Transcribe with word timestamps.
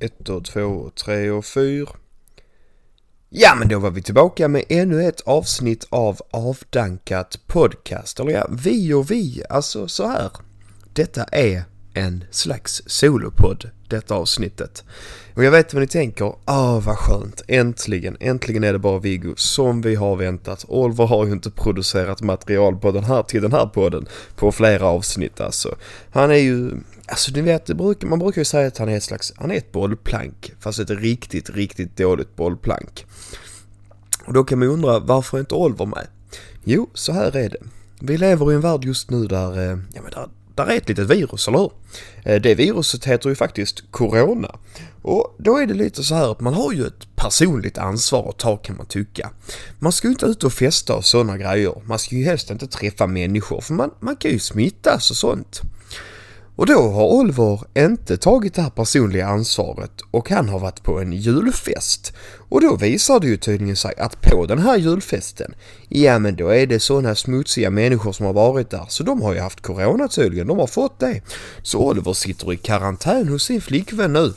Ett 0.00 0.28
och 0.28 0.44
två 0.44 0.60
och 0.60 0.94
tre 0.94 1.30
och 1.30 1.44
fyra. 1.44 1.90
Ja, 3.28 3.54
men 3.58 3.68
då 3.68 3.78
var 3.78 3.90
vi 3.90 4.02
tillbaka 4.02 4.48
med 4.48 4.64
ännu 4.68 5.04
ett 5.04 5.20
avsnitt 5.20 5.86
av 5.90 6.20
Avdankat 6.30 7.40
Podcast. 7.46 8.20
Eller 8.20 8.32
ja, 8.32 8.46
vi 8.50 8.92
och 8.92 9.10
vi, 9.10 9.42
alltså 9.50 9.88
så 9.88 10.08
här. 10.08 10.30
Detta 10.92 11.24
är 11.24 11.62
en 11.94 12.24
slags 12.30 12.82
solopodd, 12.86 13.70
detta 13.88 14.14
avsnittet. 14.14 14.84
Och 15.34 15.44
jag 15.44 15.50
vet 15.50 15.74
vad 15.74 15.80
ni 15.80 15.86
tänker, 15.86 16.34
ah 16.44 16.80
vad 16.80 16.96
skönt, 16.98 17.42
äntligen, 17.48 18.16
äntligen 18.20 18.64
är 18.64 18.72
det 18.72 18.78
bara 18.78 18.98
Viggo 18.98 19.34
som 19.36 19.82
vi 19.82 19.94
har 19.94 20.16
väntat. 20.16 20.64
Oliver 20.68 21.06
har 21.06 21.26
ju 21.26 21.32
inte 21.32 21.50
producerat 21.50 22.22
material 22.22 22.76
på 22.76 22.92
den 22.92 23.04
här, 23.04 23.22
till 23.22 23.42
den 23.42 23.52
här 23.52 23.66
podden 23.66 24.06
på 24.36 24.52
flera 24.52 24.86
avsnitt 24.86 25.40
alltså. 25.40 25.76
Han 26.10 26.30
är 26.30 26.34
ju, 26.34 26.70
alltså 27.08 27.32
ni 27.32 27.40
vet, 27.40 27.68
man 28.02 28.18
brukar 28.18 28.40
ju 28.40 28.44
säga 28.44 28.66
att 28.66 28.78
han 28.78 28.88
är 28.88 28.96
ett 28.96 29.02
slags, 29.02 29.32
han 29.36 29.50
är 29.50 29.54
ett 29.54 29.72
bollplank, 29.72 30.52
fast 30.60 30.78
ett 30.78 30.90
riktigt, 30.90 31.50
riktigt 31.50 31.96
dåligt 31.96 32.36
bollplank. 32.36 33.06
Och 34.26 34.32
då 34.32 34.44
kan 34.44 34.58
man 34.58 34.68
undra, 34.68 34.98
varför 34.98 35.36
är 35.36 35.40
inte 35.40 35.54
Oliver 35.54 35.86
med? 35.86 36.06
Jo, 36.64 36.90
så 36.94 37.12
här 37.12 37.36
är 37.36 37.48
det. 37.50 37.62
Vi 38.00 38.18
lever 38.18 38.52
i 38.52 38.54
en 38.54 38.60
värld 38.60 38.84
just 38.84 39.10
nu 39.10 39.26
där, 39.26 39.58
eh, 39.58 39.78
ja 39.94 40.02
men 40.02 40.10
där 40.10 40.28
där 40.56 40.66
är 40.66 40.76
ett 40.76 40.88
litet 40.88 41.10
virus, 41.10 41.48
eller 41.48 41.58
hur? 41.58 41.70
Eh, 42.24 42.40
det 42.40 42.54
viruset 42.54 43.04
heter 43.04 43.28
ju 43.28 43.34
faktiskt 43.34 43.84
Corona. 43.90 44.58
Och 45.02 45.36
då 45.38 45.56
är 45.56 45.66
det 45.66 45.74
lite 45.74 46.04
så 46.04 46.14
här 46.14 46.32
att 46.32 46.40
man 46.40 46.54
har 46.54 46.72
ju 46.72 46.86
ett 46.86 47.16
personligt 47.16 47.78
ansvar 47.78 48.28
att 48.28 48.38
ta 48.38 48.56
kan 48.56 48.76
man 48.76 48.86
tycka. 48.86 49.30
Man 49.78 49.92
ska 49.92 50.08
ju 50.08 50.12
inte 50.12 50.26
ut 50.26 50.44
och 50.44 50.52
festa 50.52 50.94
och 50.94 51.04
sådana 51.04 51.36
grejer. 51.38 51.74
Man 51.84 51.98
ska 51.98 52.16
ju 52.16 52.24
helst 52.24 52.50
inte 52.50 52.66
träffa 52.66 53.06
människor 53.06 53.60
för 53.60 53.74
man, 53.74 53.90
man 54.00 54.16
kan 54.16 54.30
ju 54.30 54.38
smittas 54.38 55.10
och 55.10 55.16
sånt. 55.16 55.62
Och 56.56 56.66
då 56.66 56.90
har 56.90 57.04
Oliver 57.04 57.60
inte 57.74 58.16
tagit 58.16 58.54
det 58.54 58.62
här 58.62 58.70
personliga 58.70 59.26
ansvaret 59.26 59.90
och 60.10 60.30
han 60.30 60.48
har 60.48 60.58
varit 60.58 60.82
på 60.82 61.00
en 61.00 61.12
julfest. 61.12 62.12
Och 62.48 62.60
då 62.60 62.76
visar 62.76 63.20
det 63.20 63.26
ju 63.26 63.36
tydligen 63.36 63.76
sig 63.76 63.94
att 63.98 64.20
på 64.20 64.46
den 64.46 64.58
här 64.58 64.76
julfesten, 64.76 65.54
ja 65.88 66.18
men 66.18 66.36
då 66.36 66.48
är 66.48 66.66
det 66.66 66.80
sådana 66.80 67.14
smutsiga 67.14 67.70
människor 67.70 68.12
som 68.12 68.26
har 68.26 68.32
varit 68.32 68.70
där 68.70 68.84
så 68.88 69.02
de 69.02 69.22
har 69.22 69.34
ju 69.34 69.40
haft 69.40 69.60
corona 69.60 70.08
tydligen, 70.08 70.46
de 70.46 70.58
har 70.58 70.66
fått 70.66 71.00
det. 71.00 71.20
Så 71.62 71.78
Oliver 71.78 72.12
sitter 72.12 72.52
i 72.52 72.56
karantän 72.56 73.28
hos 73.28 73.44
sin 73.44 73.60
flickvän 73.60 74.12
nu. 74.12 74.32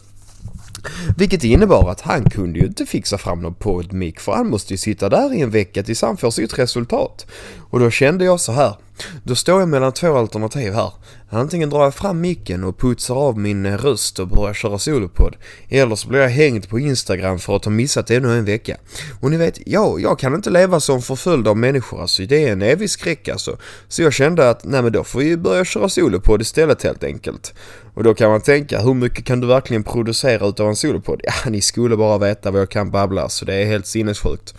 Vilket 1.17 1.43
innebar 1.43 1.91
att 1.91 2.01
han 2.01 2.29
kunde 2.29 2.59
ju 2.59 2.65
inte 2.65 2.85
fixa 2.85 3.17
fram 3.17 3.41
någon 3.41 3.53
poddmick 3.53 4.19
för 4.19 4.31
han 4.31 4.49
måste 4.49 4.73
ju 4.73 4.77
sitta 4.77 5.09
där 5.09 5.33
i 5.33 5.41
en 5.41 5.49
vecka 5.49 5.83
tills 5.83 6.01
han 6.01 6.17
får 6.17 6.31
sitt 6.31 6.59
resultat. 6.59 7.25
Och 7.69 7.79
då 7.79 7.89
kände 7.89 8.25
jag 8.25 8.39
så 8.39 8.51
här. 8.51 8.75
Då 9.23 9.35
står 9.35 9.59
jag 9.59 9.69
mellan 9.69 9.91
två 9.91 10.17
alternativ 10.17 10.73
här. 10.73 10.91
Antingen 11.29 11.69
drar 11.69 11.83
jag 11.83 11.95
fram 11.95 12.21
micken 12.21 12.63
och 12.63 12.79
putsar 12.79 13.15
av 13.15 13.39
min 13.39 13.65
eh, 13.65 13.77
röst 13.77 14.19
och 14.19 14.27
börjar 14.27 14.53
köra 14.53 14.79
solopodd. 14.79 15.35
Eller 15.69 15.95
så 15.95 16.07
blir 16.07 16.19
jag 16.19 16.29
hängd 16.29 16.69
på 16.69 16.79
Instagram 16.79 17.39
för 17.39 17.55
att 17.55 17.65
ha 17.65 17.71
missat 17.71 18.11
ännu 18.11 18.37
en 18.37 18.45
vecka. 18.45 18.77
Och 19.21 19.31
ni 19.31 19.37
vet, 19.37 19.67
jag, 19.67 20.01
jag 20.01 20.19
kan 20.19 20.35
inte 20.35 20.49
leva 20.49 20.79
som 20.79 21.01
förföljd 21.01 21.47
av 21.47 21.57
människor 21.57 22.01
alltså. 22.01 22.23
Det 22.23 22.47
är 22.47 22.51
en 22.51 22.61
evig 22.61 22.89
skräck 22.89 23.27
alltså. 23.27 23.57
Så 23.87 24.01
jag 24.01 24.13
kände 24.13 24.49
att, 24.49 24.63
nej 24.63 24.81
men 24.81 24.91
då 24.91 25.03
får 25.03 25.19
vi 25.19 25.37
börja 25.37 25.65
köra 25.65 25.89
solopodd 25.89 26.41
istället 26.41 26.83
helt 26.83 27.03
enkelt. 27.03 27.53
Och 27.93 28.03
då 28.03 28.13
kan 28.13 28.31
man 28.31 28.41
tänka, 28.41 28.81
hur 28.81 28.93
mycket 28.93 29.25
kan 29.25 29.39
du 29.39 29.47
verkligen 29.47 29.83
producera 29.83 30.47
utav 30.47 30.69
en 30.69 30.75
solopodd? 30.75 31.21
Ja, 31.23 31.49
ni 31.49 31.61
skulle 31.61 31.97
bara 31.97 32.17
veta 32.17 32.51
vad 32.51 32.61
jag 32.61 32.69
kan 32.69 32.91
babbla 32.91 33.29
så 33.29 33.45
det 33.45 33.55
är 33.55 33.65
helt 33.65 33.87
sinnessjukt. 33.87 34.53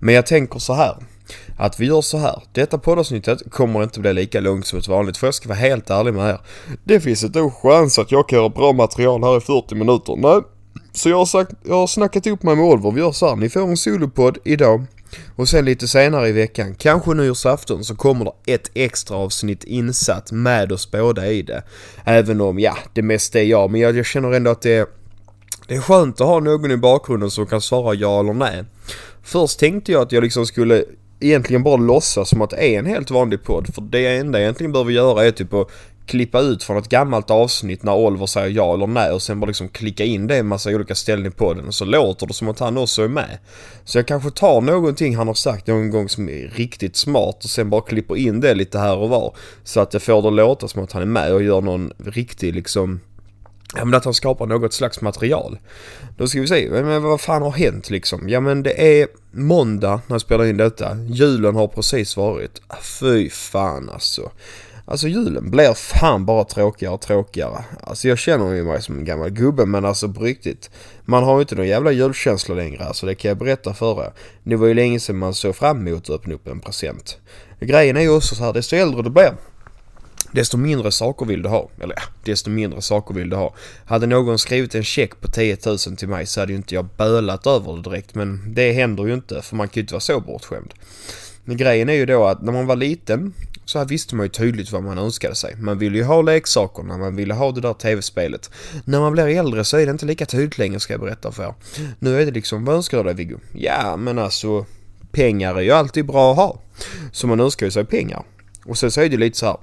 Men 0.00 0.14
jag 0.14 0.26
tänker 0.26 0.58
så 0.58 0.74
här 0.74 0.96
att 1.56 1.80
vi 1.80 1.86
gör 1.86 2.00
så 2.00 2.18
här. 2.18 2.42
Detta 2.52 2.78
poddavsnittet 2.78 3.42
kommer 3.50 3.82
inte 3.82 4.00
bli 4.00 4.12
lika 4.12 4.40
långt 4.40 4.66
som 4.66 4.78
ett 4.78 4.88
vanligt 4.88 5.16
för 5.16 5.26
jag 5.26 5.34
ska 5.34 5.48
vara 5.48 5.58
helt 5.58 5.90
ärlig 5.90 6.14
med 6.14 6.30
er. 6.30 6.40
Det 6.84 7.00
finns 7.00 7.24
inte 7.24 7.38
en 7.38 7.50
chans 7.50 7.98
att 7.98 8.12
jag 8.12 8.28
kan 8.28 8.38
göra 8.38 8.48
bra 8.48 8.72
material 8.72 9.24
här 9.24 9.36
i 9.36 9.40
40 9.40 9.74
minuter. 9.74 10.16
Nej. 10.16 10.40
Så 10.92 11.08
jag 11.08 11.16
har, 11.16 11.26
sagt, 11.26 11.52
jag 11.62 11.74
har 11.74 11.86
snackat 11.86 12.26
ihop 12.26 12.42
mig 12.42 12.56
med 12.56 12.64
Oliver. 12.64 12.90
Vi 12.90 13.00
gör 13.00 13.12
så 13.12 13.28
här. 13.28 13.36
Ni 13.36 13.48
får 13.48 13.60
en 13.60 13.76
solopodd 13.76 14.38
idag. 14.44 14.84
Och 15.36 15.48
sen 15.48 15.64
lite 15.64 15.88
senare 15.88 16.28
i 16.28 16.32
veckan, 16.32 16.74
kanske 16.74 17.14
nyårsafton, 17.14 17.84
så 17.84 17.96
kommer 17.96 18.24
det 18.24 18.52
ett 18.52 18.70
extra 18.74 19.16
avsnitt 19.16 19.64
insatt 19.64 20.32
med 20.32 20.72
oss 20.72 20.90
båda 20.90 21.26
i 21.26 21.42
det. 21.42 21.62
Även 22.04 22.40
om, 22.40 22.58
ja, 22.58 22.76
det 22.92 23.02
mesta 23.02 23.40
är 23.40 23.44
jag. 23.44 23.70
Men 23.70 23.80
jag, 23.80 23.96
jag 23.96 24.06
känner 24.06 24.32
ändå 24.32 24.50
att 24.50 24.62
det 24.62 24.74
är, 24.74 24.86
det 25.68 25.74
är 25.74 25.80
skönt 25.80 26.20
att 26.20 26.26
ha 26.26 26.40
någon 26.40 26.70
i 26.70 26.76
bakgrunden 26.76 27.30
som 27.30 27.46
kan 27.46 27.60
svara 27.60 27.94
ja 27.94 28.20
eller 28.20 28.32
nej. 28.32 28.64
Först 29.22 29.58
tänkte 29.58 29.92
jag 29.92 30.02
att 30.02 30.12
jag 30.12 30.22
liksom 30.22 30.46
skulle 30.46 30.84
egentligen 31.26 31.62
bara 31.62 31.76
låtsas 31.76 32.28
som 32.28 32.42
att 32.42 32.50
det 32.50 32.74
är 32.74 32.78
en 32.78 32.86
helt 32.86 33.10
vanlig 33.10 33.42
podd. 33.42 33.74
För 33.74 33.82
det 33.82 34.16
enda 34.16 34.38
jag 34.38 34.42
egentligen 34.42 34.72
behöver 34.72 34.92
göra 34.92 35.24
är 35.24 35.30
typ 35.30 35.54
att 35.54 35.68
klippa 36.06 36.40
ut 36.40 36.62
från 36.62 36.76
ett 36.76 36.88
gammalt 36.88 37.30
avsnitt 37.30 37.82
när 37.82 37.94
Oliver 37.94 38.26
säger 38.26 38.48
ja 38.48 38.74
eller 38.74 38.86
nej 38.86 39.10
och 39.10 39.22
sen 39.22 39.40
bara 39.40 39.46
liksom 39.46 39.68
klicka 39.68 40.04
in 40.04 40.26
det 40.26 40.36
i 40.36 40.38
en 40.38 40.46
massa 40.46 40.70
olika 40.70 40.94
ställen 40.94 41.26
i 41.26 41.30
podden 41.30 41.66
och 41.66 41.74
så 41.74 41.84
låter 41.84 42.26
det 42.26 42.34
som 42.34 42.48
att 42.48 42.58
han 42.58 42.78
också 42.78 43.02
är 43.02 43.08
med. 43.08 43.38
Så 43.84 43.98
jag 43.98 44.06
kanske 44.06 44.30
tar 44.30 44.60
någonting 44.60 45.16
han 45.16 45.26
har 45.26 45.34
sagt 45.34 45.66
någon 45.66 45.90
gång 45.90 46.08
som 46.08 46.28
är 46.28 46.52
riktigt 46.54 46.96
smart 46.96 47.44
och 47.44 47.50
sen 47.50 47.70
bara 47.70 47.80
klipper 47.80 48.16
in 48.16 48.40
det 48.40 48.54
lite 48.54 48.78
här 48.78 48.96
och 48.96 49.08
var. 49.08 49.36
Så 49.64 49.80
att 49.80 49.92
jag 49.92 50.02
får 50.02 50.22
det 50.22 50.30
låta 50.30 50.68
som 50.68 50.84
att 50.84 50.92
han 50.92 51.02
är 51.02 51.06
med 51.06 51.32
och 51.32 51.42
gör 51.42 51.60
någon 51.60 51.92
riktig 52.04 52.54
liksom 52.54 53.00
Ja 53.76 53.84
men 53.84 53.94
att 53.94 54.04
han 54.04 54.14
skapar 54.14 54.46
något 54.46 54.72
slags 54.72 55.00
material. 55.00 55.58
Då 56.16 56.26
ska 56.26 56.40
vi 56.40 56.46
se, 56.46 56.68
men 56.70 57.02
vad 57.02 57.20
fan 57.20 57.42
har 57.42 57.50
hänt 57.50 57.90
liksom? 57.90 58.28
Ja 58.28 58.40
men 58.40 58.62
det 58.62 59.00
är 59.00 59.08
måndag 59.30 60.00
när 60.06 60.14
jag 60.14 60.20
spelar 60.20 60.44
in 60.44 60.56
detta. 60.56 60.96
Julen 60.96 61.54
har 61.54 61.68
precis 61.68 62.16
varit. 62.16 62.62
Fy 63.00 63.30
fan 63.30 63.90
alltså. 63.90 64.30
Alltså 64.86 65.08
julen 65.08 65.50
blir 65.50 65.74
fan 65.74 66.26
bara 66.26 66.44
tråkigare 66.44 66.94
och 66.94 67.00
tråkigare. 67.00 67.64
Alltså 67.80 68.08
jag 68.08 68.18
känner 68.18 68.52
ju 68.52 68.64
mig 68.64 68.82
som 68.82 68.98
en 68.98 69.04
gammal 69.04 69.30
gubbe 69.30 69.66
men 69.66 69.84
alltså 69.84 70.08
på 70.08 70.20
riktigt. 70.20 70.70
Man 71.04 71.24
har 71.24 71.34
ju 71.34 71.40
inte 71.40 71.54
någon 71.54 71.68
jävla 71.68 71.92
julkänsla 71.92 72.54
längre 72.54 72.84
alltså 72.84 73.06
det 73.06 73.14
kan 73.14 73.28
jag 73.28 73.38
berätta 73.38 73.74
för 73.74 74.04
er. 74.04 74.12
Det 74.42 74.56
var 74.56 74.66
ju 74.66 74.74
länge 74.74 75.00
sedan 75.00 75.18
man 75.18 75.34
såg 75.34 75.56
fram 75.56 75.88
emot 75.88 76.02
att 76.02 76.10
öppna 76.10 76.34
upp 76.34 76.46
en 76.46 76.60
present. 76.60 77.18
Grejen 77.60 77.96
är 77.96 78.00
ju 78.00 78.10
också 78.10 78.34
så 78.34 78.44
här, 78.44 78.52
desto 78.52 78.76
äldre 78.76 79.02
du 79.02 79.10
blir 79.10 79.34
desto 80.34 80.56
mindre 80.56 80.92
saker 80.92 81.26
vill 81.26 81.42
du 81.42 81.48
ha. 81.48 81.68
Eller 81.80 81.94
ja, 81.94 82.02
desto 82.24 82.50
mindre 82.50 82.82
saker 82.82 83.14
vill 83.14 83.30
du 83.30 83.36
ha. 83.36 83.54
Hade 83.86 84.06
någon 84.06 84.38
skrivit 84.38 84.74
en 84.74 84.84
check 84.84 85.20
på 85.20 85.28
10 85.28 85.58
000 85.66 85.78
till 85.78 86.08
mig 86.08 86.26
så 86.26 86.40
hade 86.40 86.52
ju 86.52 86.56
inte 86.56 86.74
jag 86.74 86.88
bölat 86.96 87.46
över 87.46 87.76
det 87.76 87.82
direkt. 87.82 88.14
Men 88.14 88.54
det 88.54 88.72
händer 88.72 89.06
ju 89.06 89.14
inte 89.14 89.42
för 89.42 89.56
man 89.56 89.68
kan 89.68 89.74
ju 89.74 89.80
inte 89.80 89.94
vara 89.94 90.00
så 90.00 90.20
bortskämd. 90.20 90.74
Men 91.44 91.56
grejen 91.56 91.88
är 91.88 91.94
ju 91.94 92.06
då 92.06 92.24
att 92.24 92.42
när 92.42 92.52
man 92.52 92.66
var 92.66 92.76
liten 92.76 93.34
så 93.64 93.78
här 93.78 93.86
visste 93.86 94.14
man 94.14 94.26
ju 94.26 94.30
tydligt 94.30 94.72
vad 94.72 94.82
man 94.82 94.98
önskade 94.98 95.34
sig. 95.34 95.56
Man 95.56 95.78
ville 95.78 95.98
ju 95.98 96.04
ha 96.04 96.22
leksakerna, 96.22 96.98
man 96.98 97.16
ville 97.16 97.34
ha 97.34 97.52
det 97.52 97.60
där 97.60 97.74
tv-spelet. 97.74 98.50
När 98.84 99.00
man 99.00 99.12
blir 99.12 99.26
äldre 99.26 99.64
så 99.64 99.76
är 99.76 99.86
det 99.86 99.92
inte 99.92 100.06
lika 100.06 100.26
tydligt 100.26 100.58
längre 100.58 100.80
ska 100.80 100.92
jag 100.92 101.00
berätta 101.00 101.32
för 101.32 101.42
er. 101.42 101.54
Nu 101.98 102.20
är 102.20 102.26
det 102.26 102.32
liksom, 102.32 102.64
vad 102.64 102.76
önskar 102.76 102.98
du 102.98 103.04
dig 103.04 103.14
Viggo? 103.14 103.38
Ja, 103.52 103.96
men 103.96 104.18
alltså 104.18 104.66
pengar 105.12 105.54
är 105.54 105.60
ju 105.60 105.70
alltid 105.70 106.06
bra 106.06 106.30
att 106.30 106.36
ha. 106.36 106.60
Så 107.12 107.26
man 107.26 107.40
önskar 107.40 107.66
ju 107.66 107.70
sig 107.70 107.84
pengar. 107.84 108.22
Och 108.64 108.78
sen 108.78 108.90
så 108.90 109.00
är 109.00 109.08
det 109.08 109.16
lite 109.16 109.38
så 109.38 109.46
här, 109.46 109.56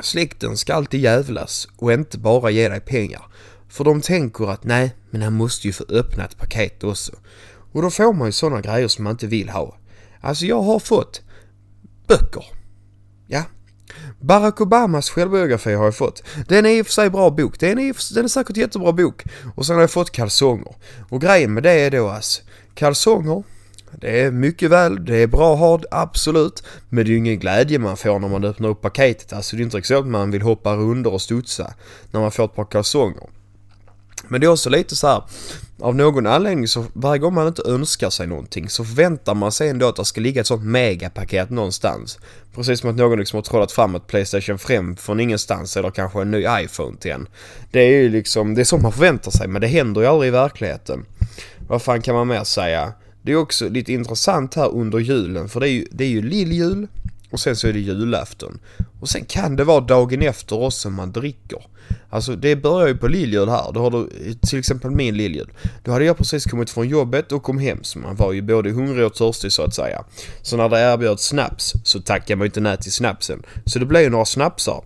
Släkten 0.00 0.56
ska 0.56 0.74
alltid 0.74 1.00
jävlas 1.00 1.68
och 1.76 1.92
inte 1.92 2.18
bara 2.18 2.50
ge 2.50 2.68
dig 2.68 2.80
pengar. 2.80 3.22
För 3.68 3.84
de 3.84 4.00
tänker 4.00 4.50
att 4.50 4.64
nej, 4.64 4.96
men 5.10 5.22
han 5.22 5.32
måste 5.32 5.66
ju 5.66 5.72
få 5.72 5.84
öppna 5.88 6.24
ett 6.24 6.36
paket 6.36 6.84
också. 6.84 7.12
Och 7.72 7.82
då 7.82 7.90
får 7.90 8.12
man 8.12 8.28
ju 8.28 8.32
sådana 8.32 8.60
grejer 8.60 8.88
som 8.88 9.04
man 9.04 9.10
inte 9.10 9.26
vill 9.26 9.48
ha. 9.48 9.76
Alltså 10.20 10.46
jag 10.46 10.62
har 10.62 10.78
fått 10.78 11.22
böcker. 12.06 12.44
Ja. 13.26 13.44
Barack 14.20 14.60
Obamas 14.60 15.10
självbiografi 15.10 15.74
har 15.74 15.84
jag 15.84 15.96
fått. 15.96 16.22
Den 16.48 16.66
är 16.66 16.70
i 16.70 16.82
och 16.82 16.86
för 16.86 16.92
sig 16.92 17.10
bra 17.10 17.30
bok. 17.30 17.60
Den 17.60 17.78
är, 17.78 18.14
den 18.14 18.24
är 18.24 18.28
säkert 18.28 18.56
jättebra 18.56 18.92
bok. 18.92 19.22
Och 19.54 19.66
sen 19.66 19.74
har 19.74 19.80
jag 19.82 19.90
fått 19.90 20.10
kalsonger. 20.10 20.74
Och 21.08 21.20
grejen 21.20 21.54
med 21.54 21.62
det 21.62 21.70
är 21.70 21.90
då 21.90 22.08
alltså 22.08 22.42
kalsonger 22.74 23.42
det 24.00 24.20
är 24.20 24.30
mycket 24.30 24.70
väl, 24.70 25.04
det 25.04 25.16
är 25.16 25.26
bra 25.26 25.52
att 25.52 25.58
ha 25.58 25.80
absolut. 25.90 26.62
Men 26.88 27.04
det 27.04 27.08
är 27.08 27.12
ju 27.12 27.18
ingen 27.18 27.38
glädje 27.38 27.78
man 27.78 27.96
får 27.96 28.18
när 28.18 28.28
man 28.28 28.44
öppnar 28.44 28.68
upp 28.68 28.80
paketet. 28.80 29.32
Alltså 29.32 29.56
det 29.56 29.62
är 29.62 29.64
inte 29.64 29.82
så 29.82 29.98
att 29.98 30.06
man 30.06 30.30
vill 30.30 30.42
hoppa 30.42 30.74
runder 30.74 31.12
och 31.12 31.22
studsa 31.22 31.74
när 32.10 32.20
man 32.20 32.30
får 32.30 32.44
ett 32.44 32.54
par 32.54 32.64
kalsonger. 32.64 33.28
Men 34.28 34.40
det 34.40 34.46
är 34.46 34.48
också 34.48 34.70
lite 34.70 34.96
så 34.96 35.06
här, 35.06 35.22
av 35.80 35.94
någon 35.94 36.26
anledning 36.26 36.68
så 36.68 36.84
varje 36.92 37.18
gång 37.18 37.34
man 37.34 37.46
inte 37.46 37.62
önskar 37.66 38.10
sig 38.10 38.26
någonting 38.26 38.68
så 38.68 38.84
förväntar 38.84 39.34
man 39.34 39.52
sig 39.52 39.68
ändå 39.68 39.88
att 39.88 39.96
det 39.96 40.04
ska 40.04 40.20
ligga 40.20 40.40
ett 40.40 40.46
sånt 40.46 40.64
megapaket 40.64 41.50
någonstans. 41.50 42.18
Precis 42.54 42.80
som 42.80 42.90
att 42.90 42.96
någon 42.96 43.18
liksom 43.18 43.36
har 43.36 43.42
trollat 43.42 43.72
fram 43.72 43.94
ett 43.94 44.06
Playstation 44.06 44.58
5 44.58 44.96
från 44.96 45.20
ingenstans 45.20 45.76
eller 45.76 45.90
kanske 45.90 46.20
en 46.20 46.30
ny 46.30 46.46
iPhone 46.48 46.96
till 46.96 47.10
en. 47.10 47.28
Det 47.70 47.80
är 47.80 48.02
ju 48.02 48.08
liksom, 48.08 48.54
det 48.54 48.60
är 48.60 48.64
så 48.64 48.76
man 48.76 48.92
förväntar 48.92 49.30
sig 49.30 49.48
men 49.48 49.60
det 49.60 49.68
händer 49.68 50.00
ju 50.00 50.06
aldrig 50.06 50.28
i 50.28 50.30
verkligheten. 50.30 51.04
Vad 51.68 51.82
fan 51.82 52.02
kan 52.02 52.14
man 52.14 52.28
mer 52.28 52.44
säga? 52.44 52.92
Det 53.22 53.32
är 53.32 53.36
också 53.36 53.68
lite 53.68 53.92
intressant 53.92 54.54
här 54.54 54.68
under 54.68 54.98
julen 54.98 55.48
för 55.48 55.60
det 55.60 55.68
är 55.68 55.72
ju, 55.72 55.86
det 55.90 56.04
är 56.04 56.08
ju 56.08 56.22
lilljul 56.22 56.88
och 57.30 57.40
sen 57.40 57.56
så 57.56 57.68
är 57.68 57.72
det 57.72 57.78
julafton. 57.78 58.58
Och 59.00 59.08
sen 59.08 59.24
kan 59.24 59.56
det 59.56 59.64
vara 59.64 59.80
dagen 59.80 60.22
efter 60.22 60.60
också 60.60 60.90
man 60.90 61.12
dricker. 61.12 61.58
Alltså 62.10 62.36
det 62.36 62.56
börjar 62.56 62.88
ju 62.88 62.96
på 62.96 63.08
lilljul 63.08 63.48
här. 63.48 63.72
Då 63.72 63.80
har 63.80 63.90
du 63.90 64.08
till 64.34 64.58
exempel 64.58 64.90
min 64.90 65.16
lilljul. 65.16 65.52
Då 65.84 65.92
hade 65.92 66.04
jag 66.04 66.16
precis 66.18 66.44
kommit 66.44 66.70
från 66.70 66.88
jobbet 66.88 67.32
och 67.32 67.42
kom 67.42 67.58
hem 67.58 67.78
så 67.82 67.98
man 67.98 68.16
var 68.16 68.32
ju 68.32 68.42
både 68.42 68.70
hungrig 68.70 69.06
och 69.06 69.14
törstig 69.14 69.52
så 69.52 69.62
att 69.62 69.74
säga. 69.74 70.04
Så 70.42 70.56
när 70.56 70.68
det 70.68 70.80
erbjöds 70.80 71.26
snaps 71.26 71.72
så 71.84 72.00
tackade 72.00 72.36
man 72.36 72.44
ju 72.44 72.48
inte 72.48 72.60
nej 72.60 72.76
till 72.76 72.92
snapsen. 72.92 73.42
Så 73.64 73.78
det 73.78 73.86
blev 73.86 74.02
ju 74.02 74.10
några 74.10 74.24
snapsar. 74.24 74.82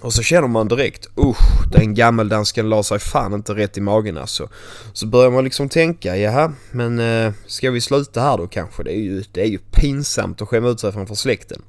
Och 0.00 0.12
så 0.12 0.22
känner 0.22 0.48
man 0.48 0.68
direkt, 0.68 1.06
usch, 1.18 1.70
den 1.72 1.94
gammeldansken 1.94 2.68
la 2.68 2.82
sig 2.82 2.98
fan 2.98 3.34
inte 3.34 3.54
rätt 3.54 3.78
i 3.78 3.80
magen 3.80 4.18
alltså. 4.18 4.48
Så 4.92 5.06
börjar 5.06 5.30
man 5.30 5.44
liksom 5.44 5.68
tänka, 5.68 6.16
jaha, 6.16 6.52
men 6.70 6.98
eh, 6.98 7.32
ska 7.46 7.70
vi 7.70 7.80
sluta 7.80 8.20
här 8.20 8.38
då 8.38 8.46
kanske? 8.46 8.82
Det 8.82 8.92
är, 8.92 9.00
ju, 9.00 9.24
det 9.32 9.40
är 9.40 9.46
ju 9.46 9.58
pinsamt 9.58 10.42
att 10.42 10.48
skämma 10.48 10.68
ut 10.68 10.80
sig 10.80 10.92
framför 10.92 11.14
släkten. 11.14 11.62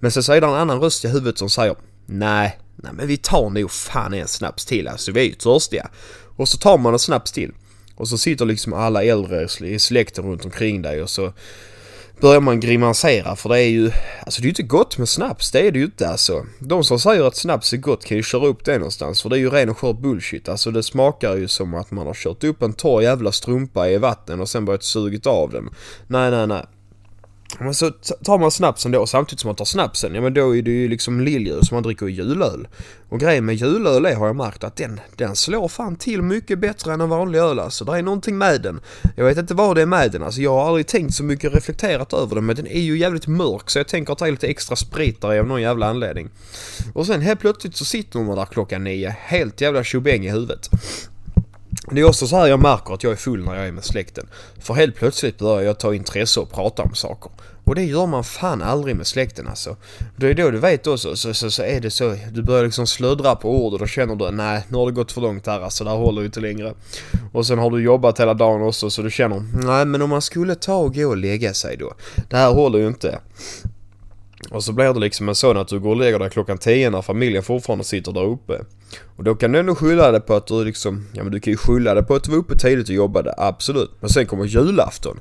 Men 0.00 0.10
så 0.10 0.22
säger 0.22 0.40
det 0.40 0.46
en 0.46 0.54
annan 0.54 0.80
röst 0.80 1.04
i 1.04 1.08
huvudet 1.08 1.38
som 1.38 1.50
säger, 1.50 1.76
nej, 2.06 2.58
nej 2.76 2.92
men 2.92 3.06
vi 3.06 3.16
tar 3.16 3.50
nog 3.50 3.70
fan 3.70 4.14
en 4.14 4.28
snaps 4.28 4.64
till 4.64 4.88
alltså, 4.88 5.12
vi 5.12 5.20
är 5.20 5.24
ju 5.24 5.34
törstiga. 5.34 5.88
Och 6.36 6.48
så 6.48 6.58
tar 6.58 6.78
man 6.78 6.92
en 6.92 6.98
snaps 6.98 7.32
till. 7.32 7.52
Och 7.94 8.08
så 8.08 8.18
sitter 8.18 8.44
liksom 8.44 8.72
alla 8.72 9.04
äldre 9.04 9.48
i 9.60 9.78
släkten 9.78 10.24
runt 10.24 10.44
omkring 10.44 10.82
dig 10.82 11.02
och 11.02 11.10
så 11.10 11.32
börjar 12.20 12.40
man 12.40 12.60
grimasera 12.60 13.36
för 13.36 13.48
det 13.48 13.58
är 13.58 13.68
ju, 13.68 13.90
alltså 14.24 14.40
det 14.40 14.44
är 14.44 14.46
ju 14.46 14.50
inte 14.50 14.62
gott 14.62 14.98
med 14.98 15.08
snaps, 15.08 15.50
det 15.50 15.66
är 15.66 15.72
det 15.72 15.78
ju 15.78 15.84
inte 15.84 16.08
alltså. 16.08 16.46
De 16.58 16.84
som 16.84 17.00
säger 17.00 17.24
att 17.24 17.36
snaps 17.36 17.72
är 17.72 17.76
gott 17.76 18.04
kan 18.04 18.16
ju 18.16 18.22
köra 18.22 18.46
upp 18.46 18.64
det 18.64 18.78
någonstans 18.78 19.22
för 19.22 19.28
det 19.28 19.36
är 19.36 19.40
ju 19.40 19.50
ren 19.50 19.68
och 19.68 19.78
skör 19.78 19.92
bullshit. 19.92 20.48
Alltså 20.48 20.70
det 20.70 20.82
smakar 20.82 21.36
ju 21.36 21.48
som 21.48 21.74
att 21.74 21.90
man 21.90 22.06
har 22.06 22.14
kört 22.14 22.44
upp 22.44 22.62
en 22.62 22.72
torr 22.72 23.02
jävla 23.02 23.32
strumpa 23.32 23.88
i 23.88 23.98
vatten 23.98 24.40
och 24.40 24.48
sen 24.48 24.64
börjat 24.64 24.84
sugit 24.84 25.26
av 25.26 25.50
den. 25.50 25.68
Nej, 26.06 26.30
nej, 26.30 26.46
nej. 26.46 26.64
Men 27.58 27.74
så 27.74 27.90
tar 28.24 28.38
man 28.38 28.50
snapsen 28.50 28.92
då 28.92 29.06
samtidigt 29.06 29.40
som 29.40 29.48
man 29.48 29.56
tar 29.56 29.64
snapsen, 29.64 30.14
ja 30.14 30.20
men 30.20 30.34
då 30.34 30.56
är 30.56 30.62
det 30.62 30.70
ju 30.70 30.88
liksom 30.88 31.20
lilljus 31.20 31.68
som 31.68 31.76
man 31.76 31.82
dricker 31.82 32.06
julöl. 32.06 32.68
Och 33.08 33.20
grejen 33.20 33.44
med 33.44 33.54
julöl 33.54 34.06
är 34.06 34.14
har 34.14 34.26
jag 34.26 34.36
märkt 34.36 34.64
att 34.64 34.76
den, 34.76 35.00
den 35.16 35.36
slår 35.36 35.68
fan 35.68 35.96
till 35.96 36.22
mycket 36.22 36.58
bättre 36.58 36.92
än 36.92 37.00
en 37.00 37.08
vanlig 37.08 37.38
öl 37.38 37.58
alltså. 37.58 37.84
Det 37.84 37.98
är 37.98 38.02
någonting 38.02 38.38
med 38.38 38.62
den. 38.62 38.80
Jag 39.16 39.24
vet 39.24 39.38
inte 39.38 39.54
vad 39.54 39.76
det 39.76 39.82
är 39.82 39.86
med 39.86 40.12
den 40.12 40.22
alltså. 40.22 40.40
Jag 40.40 40.54
har 40.54 40.66
aldrig 40.66 40.86
tänkt 40.86 41.14
så 41.14 41.24
mycket 41.24 41.54
reflekterat 41.54 42.12
över 42.12 42.34
den 42.34 42.46
men 42.46 42.56
den 42.56 42.66
är 42.66 42.80
ju 42.80 42.98
jävligt 42.98 43.26
mörk 43.26 43.70
så 43.70 43.78
jag 43.78 43.88
tänker 43.88 44.12
att 44.12 44.18
det 44.18 44.26
är 44.26 44.30
lite 44.30 44.46
extra 44.46 44.76
sprit 44.76 45.20
där 45.20 45.38
av 45.38 45.46
någon 45.46 45.62
jävla 45.62 45.86
anledning. 45.86 46.30
Och 46.94 47.06
sen 47.06 47.20
helt 47.20 47.40
plötsligt 47.40 47.76
så 47.76 47.84
sitter 47.84 48.18
man 48.18 48.36
där 48.36 48.46
klockan 48.46 48.84
nio 48.84 49.16
helt 49.20 49.60
jävla 49.60 49.84
tjobäng 49.84 50.26
i 50.26 50.30
huvudet. 50.30 50.70
Det 51.90 52.00
är 52.00 52.04
också 52.04 52.26
så 52.26 52.36
här 52.36 52.46
jag 52.46 52.62
märker 52.62 52.94
att 52.94 53.02
jag 53.02 53.12
är 53.12 53.16
full 53.16 53.44
när 53.44 53.56
jag 53.56 53.68
är 53.68 53.72
med 53.72 53.84
släkten. 53.84 54.28
För 54.58 54.74
helt 54.74 54.96
plötsligt 54.96 55.38
börjar 55.38 55.62
jag 55.62 55.78
ta 55.78 55.94
intresse 55.94 56.40
och 56.40 56.52
prata 56.52 56.82
om 56.82 56.94
saker. 56.94 57.32
Och 57.64 57.74
det 57.74 57.84
gör 57.84 58.06
man 58.06 58.24
fan 58.24 58.62
aldrig 58.62 58.96
med 58.96 59.06
släkten 59.06 59.48
alltså. 59.48 59.76
Det 60.16 60.26
är 60.26 60.34
då 60.34 60.50
du 60.50 60.58
vet 60.58 60.86
också, 60.86 61.16
så, 61.16 61.34
så, 61.34 61.50
så 61.50 61.62
är 61.62 61.80
det 61.80 61.90
så. 61.90 62.16
Du 62.32 62.42
börjar 62.42 62.64
liksom 62.64 62.86
slöddra 62.86 63.34
på 63.36 63.66
ord 63.66 63.72
och 63.72 63.78
då 63.78 63.86
känner 63.86 64.16
du 64.16 64.30
nej, 64.30 64.62
nu 64.68 64.76
har 64.76 64.86
det 64.86 64.92
gått 64.92 65.12
för 65.12 65.20
långt 65.20 65.46
här 65.46 65.60
alltså, 65.60 65.84
det 65.84 65.90
här 65.90 65.96
håller 65.96 66.24
inte 66.24 66.40
längre. 66.40 66.74
Och 67.32 67.46
sen 67.46 67.58
har 67.58 67.70
du 67.70 67.82
jobbat 67.82 68.20
hela 68.20 68.34
dagen 68.34 68.62
också 68.62 68.90
så 68.90 69.02
du 69.02 69.10
känner, 69.10 69.44
nej 69.64 69.84
men 69.84 70.02
om 70.02 70.10
man 70.10 70.22
skulle 70.22 70.54
ta 70.54 70.74
och 70.74 70.94
gå 70.94 71.08
och 71.08 71.16
lägga 71.16 71.54
sig 71.54 71.76
då. 71.76 71.92
Det 72.30 72.36
här 72.36 72.52
håller 72.52 72.78
ju 72.78 72.86
inte. 72.86 73.18
Och 74.50 74.64
så 74.64 74.72
blir 74.72 74.94
det 74.94 75.00
liksom 75.00 75.28
en 75.28 75.34
sån 75.34 75.56
att 75.56 75.68
du 75.68 75.80
går 75.80 75.90
och 75.90 75.96
lägger 75.96 76.18
dig 76.18 76.30
klockan 76.30 76.58
10 76.58 76.90
när 76.90 77.02
familjen 77.02 77.42
fortfarande 77.42 77.84
sitter 77.84 78.12
där 78.12 78.24
uppe. 78.24 78.60
Och 79.16 79.24
då 79.24 79.34
kan 79.34 79.52
du 79.52 79.58
ändå 79.58 79.74
skylla 79.74 80.12
det 80.12 80.20
på 80.20 80.34
att 80.34 80.46
du 80.46 80.64
liksom, 80.64 81.06
ja 81.12 81.22
men 81.22 81.32
du 81.32 81.40
kan 81.40 81.50
ju 81.50 81.56
skylla 81.56 81.94
det 81.94 82.02
på 82.02 82.14
att 82.14 82.24
du 82.24 82.30
var 82.30 82.38
uppe 82.38 82.58
tidigt 82.58 82.88
och 82.88 82.94
jobbade, 82.94 83.34
absolut. 83.36 83.90
Men 84.00 84.10
sen 84.10 84.26
kommer 84.26 84.44
julafton. 84.44 85.20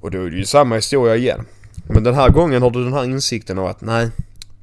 Och 0.00 0.10
då 0.10 0.22
är 0.22 0.30
det 0.30 0.36
ju 0.36 0.44
samma 0.44 0.74
historia 0.74 1.16
igen. 1.16 1.46
Men 1.84 2.04
den 2.04 2.14
här 2.14 2.30
gången 2.30 2.62
har 2.62 2.70
du 2.70 2.84
den 2.84 2.92
här 2.92 3.04
insikten 3.04 3.58
av 3.58 3.66
att 3.66 3.80
nej, 3.80 4.10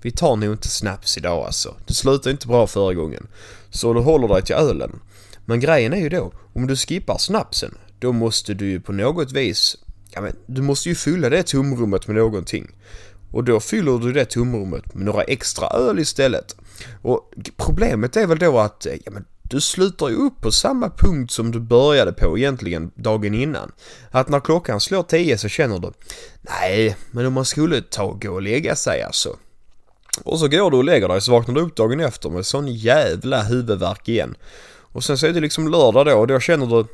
vi 0.01 0.11
tar 0.11 0.35
nog 0.35 0.53
inte 0.53 0.67
snaps 0.67 1.17
idag 1.17 1.45
alltså. 1.45 1.75
Det 1.87 1.93
slutade 1.93 2.31
inte 2.31 2.47
bra 2.47 2.67
förra 2.67 2.93
gången. 2.93 3.27
Så 3.69 3.93
du 3.93 3.99
håller 3.99 4.27
dig 4.27 4.41
till 4.41 4.55
ölen. 4.55 4.99
Men 5.45 5.59
grejen 5.59 5.93
är 5.93 5.97
ju 5.97 6.09
då, 6.09 6.31
om 6.53 6.67
du 6.67 6.75
skippar 6.75 7.17
snapsen, 7.17 7.77
då 7.99 8.11
måste 8.11 8.53
du 8.53 8.69
ju 8.69 8.79
på 8.79 8.91
något 8.91 9.31
vis, 9.31 9.77
ja 10.11 10.21
men 10.21 10.35
du 10.45 10.61
måste 10.61 10.89
ju 10.89 10.95
fylla 10.95 11.29
det 11.29 11.43
tomrummet 11.43 12.07
med 12.07 12.15
någonting. 12.15 12.67
Och 13.31 13.43
då 13.43 13.59
fyller 13.59 13.97
du 13.97 14.13
det 14.13 14.25
tomrummet 14.25 14.93
med 14.93 15.05
några 15.05 15.23
extra 15.23 15.67
öl 15.67 15.99
istället. 15.99 16.55
Och 17.01 17.31
problemet 17.57 18.17
är 18.17 18.27
väl 18.27 18.39
då 18.39 18.59
att, 18.59 18.87
ja 19.05 19.11
men 19.11 19.25
du 19.41 19.61
slutar 19.61 20.09
ju 20.09 20.15
upp 20.15 20.41
på 20.41 20.51
samma 20.51 20.89
punkt 20.89 21.31
som 21.31 21.51
du 21.51 21.59
började 21.59 22.13
på 22.13 22.37
egentligen 22.37 22.91
dagen 22.95 23.33
innan. 23.33 23.71
Att 24.11 24.29
när 24.29 24.39
klockan 24.39 24.79
slår 24.79 25.03
10 25.03 25.37
så 25.37 25.47
känner 25.47 25.79
du 25.79 25.91
Nej, 26.41 26.97
men 27.11 27.25
om 27.25 27.33
man 27.33 27.45
skulle 27.45 27.81
ta 27.81 28.03
och 28.03 28.21
gå 28.21 28.31
och 28.33 28.41
lägga 28.41 28.75
sig 28.75 29.01
alltså. 29.01 29.35
Och 30.23 30.39
så 30.39 30.47
går 30.47 30.71
du 30.71 30.77
och 30.77 30.83
lägger 30.83 31.07
dig 31.07 31.21
så 31.21 31.31
vaknar 31.31 31.55
du 31.55 31.61
upp 31.61 31.75
dagen 31.75 31.99
efter 31.99 32.29
med 32.29 32.45
sån 32.45 32.67
jävla 32.67 33.43
huvudvärk 33.43 34.09
igen. 34.09 34.35
Och 34.79 35.03
sen 35.03 35.17
så 35.17 35.27
är 35.27 35.33
det 35.33 35.39
liksom 35.39 35.67
lördag 35.67 36.05
då 36.05 36.13
och 36.13 36.27
då 36.27 36.39
känner 36.39 36.65
du 36.65 36.85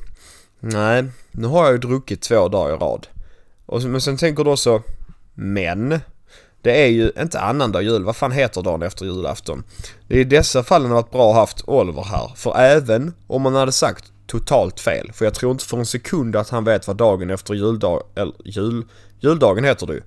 Nej, 0.60 1.06
nu 1.32 1.48
har 1.48 1.64
jag 1.64 1.72
ju 1.72 1.78
druckit 1.78 2.22
två 2.22 2.48
dagar 2.48 2.76
i 2.76 2.78
rad. 2.78 3.08
Och, 3.66 3.84
men 3.84 4.02
sen 4.02 4.18
tänker 4.18 4.44
du 4.44 4.52
också 4.52 4.84
Men 5.34 6.00
det 6.68 6.82
är 6.82 6.88
ju 6.88 7.12
inte 7.20 7.40
annandag 7.40 7.82
jul, 7.82 8.04
vad 8.04 8.16
fan 8.16 8.32
heter 8.32 8.62
dagen 8.62 8.84
efter 8.84 9.06
julafton? 9.06 9.64
Det 10.08 10.16
är 10.16 10.20
i 10.20 10.24
dessa 10.24 10.64
fallen 10.64 10.92
varit 10.92 11.12
bra 11.12 11.30
att 11.30 11.36
haft 11.36 11.64
Oliver 11.68 12.04
här, 12.04 12.32
för 12.36 12.58
även 12.58 13.14
om 13.28 13.42
man 13.42 13.56
hade 13.56 13.72
sagt 13.72 14.06
totalt 14.28 14.80
fel, 14.80 15.12
för 15.14 15.26
jag 15.26 15.34
tror 15.34 15.52
inte 15.52 15.66
för 15.66 15.78
en 15.78 15.86
sekund 15.86 16.36
att 16.36 16.50
han 16.50 16.64
vet 16.64 16.88
vad 16.88 16.98
dagen 16.98 17.30
efter 17.30 17.54
juldag, 17.54 18.04
eller 18.16 18.34
jul, 18.46 18.86
juldagen 19.20 19.64
heter 19.64 19.88
det 19.88 19.94
ju. 19.94 20.02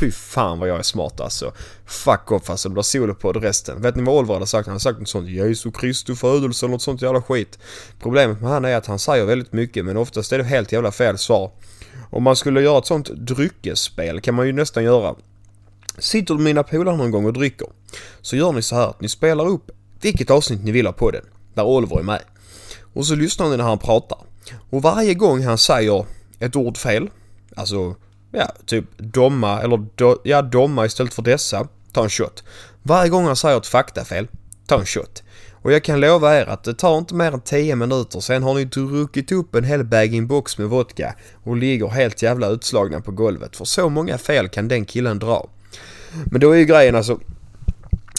Fy 0.00 0.10
fan 0.10 0.58
vad 0.58 0.68
jag 0.68 0.78
är 0.78 0.82
smart 0.82 1.20
alltså. 1.20 1.52
Fuck 1.86 2.32
off 2.32 2.50
alltså, 2.50 2.68
det 2.68 2.72
blir 2.72 2.82
solopodd 2.82 3.36
resten. 3.36 3.82
Vet 3.82 3.96
ni 3.96 4.02
vad 4.02 4.14
Oliver 4.14 4.34
hade 4.34 4.46
sagt? 4.46 4.66
Han 4.66 4.72
hade 4.72 4.80
sagt 4.80 4.98
något 4.98 5.08
sånt 5.08 5.28
Jesu 5.28 5.70
Kristi 5.70 6.14
födelse 6.14 6.66
eller 6.66 6.72
något 6.72 6.82
sånt 6.82 7.02
jävla 7.02 7.22
skit. 7.22 7.58
Problemet 8.02 8.40
med 8.40 8.50
han 8.50 8.64
är 8.64 8.76
att 8.76 8.86
han 8.86 8.98
säger 8.98 9.24
väldigt 9.24 9.52
mycket 9.52 9.84
men 9.84 9.96
oftast 9.96 10.32
är 10.32 10.38
det 10.38 10.44
helt 10.44 10.72
jävla 10.72 10.92
fel 10.92 11.18
svar. 11.18 11.50
Om 12.10 12.22
man 12.22 12.36
skulle 12.36 12.60
göra 12.60 12.78
ett 12.78 12.86
sånt 12.86 13.08
dryckesspel 13.08 14.20
kan 14.20 14.34
man 14.34 14.46
ju 14.46 14.52
nästan 14.52 14.84
göra. 14.84 15.14
Sitter 15.98 16.34
du 16.34 16.38
med 16.38 16.44
mina 16.44 16.62
polare 16.62 16.96
någon 16.96 17.10
gång 17.10 17.26
och 17.26 17.32
dricker 17.32 17.68
så 18.20 18.36
gör 18.36 18.52
ni 18.52 18.62
så 18.62 18.76
här 18.76 18.88
att 18.88 19.00
ni 19.00 19.08
spelar 19.08 19.46
upp 19.46 19.70
vilket 20.00 20.30
avsnitt 20.30 20.64
ni 20.64 20.70
vill 20.70 20.86
ha 20.86 20.92
på 20.92 21.10
den 21.10 21.24
där 21.54 21.64
Oliver 21.64 21.98
är 21.98 22.02
med. 22.02 22.22
Och 22.94 23.06
så 23.06 23.14
lyssnar 23.14 23.48
ni 23.48 23.56
när 23.56 23.64
han 23.64 23.78
pratar. 23.78 24.18
Och 24.70 24.82
varje 24.82 25.14
gång 25.14 25.42
han 25.42 25.58
säger 25.58 26.06
ett 26.38 26.56
ord 26.56 26.76
fel, 26.76 27.10
alltså 27.56 27.94
ja, 28.30 28.52
typ 28.66 28.84
domma 28.98 29.60
eller 29.60 29.76
do, 29.76 30.16
ja, 30.24 30.42
domma 30.42 30.86
istället 30.86 31.14
för 31.14 31.22
dessa, 31.22 31.68
ta 31.92 32.02
en 32.04 32.10
shot. 32.10 32.44
Varje 32.82 33.08
gång 33.08 33.24
han 33.24 33.36
säger 33.36 33.56
ett 33.56 33.66
faktafel, 33.66 34.28
ta 34.66 34.78
en 34.78 34.86
shot. 34.86 35.22
Och 35.62 35.72
jag 35.72 35.84
kan 35.84 36.00
lova 36.00 36.40
er 36.40 36.46
att 36.46 36.64
det 36.64 36.74
tar 36.74 36.98
inte 36.98 37.14
mer 37.14 37.32
än 37.32 37.40
10 37.40 37.76
minuter 37.76 38.20
sen 38.20 38.42
har 38.42 38.54
ni 38.54 38.64
druckit 38.64 39.32
upp 39.32 39.54
en 39.54 39.64
hel 39.64 39.84
bag-in-box 39.84 40.58
med 40.58 40.68
vodka 40.68 41.14
och 41.44 41.56
ligger 41.56 41.88
helt 41.88 42.22
jävla 42.22 42.48
utslagna 42.48 43.00
på 43.00 43.12
golvet. 43.12 43.56
För 43.56 43.64
så 43.64 43.88
många 43.88 44.18
fel 44.18 44.48
kan 44.48 44.68
den 44.68 44.84
killen 44.84 45.18
dra. 45.18 45.48
Men 46.24 46.40
då 46.40 46.50
är 46.50 46.56
ju 46.56 46.64
grejen 46.64 46.94
alltså 46.94 47.20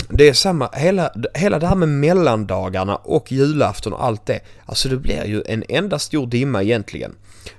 det 0.10 0.30
är 0.30 0.34
samma, 0.34 0.70
hela, 0.74 1.12
hela 1.34 1.60
det 1.60 1.68
här 1.68 1.76
med 1.76 1.90
mellandagarna 1.90 2.96
och 2.96 3.32
julafton 3.32 3.94
och 3.94 4.06
allt 4.06 4.26
det. 4.26 4.40
Alltså 4.66 4.90
det 4.90 4.98
blir 4.98 5.26
ju 5.26 5.44
en 5.46 5.64
enda 5.70 6.00
stor 6.00 6.28
dimma 6.28 6.64
egentligen. 6.64 7.16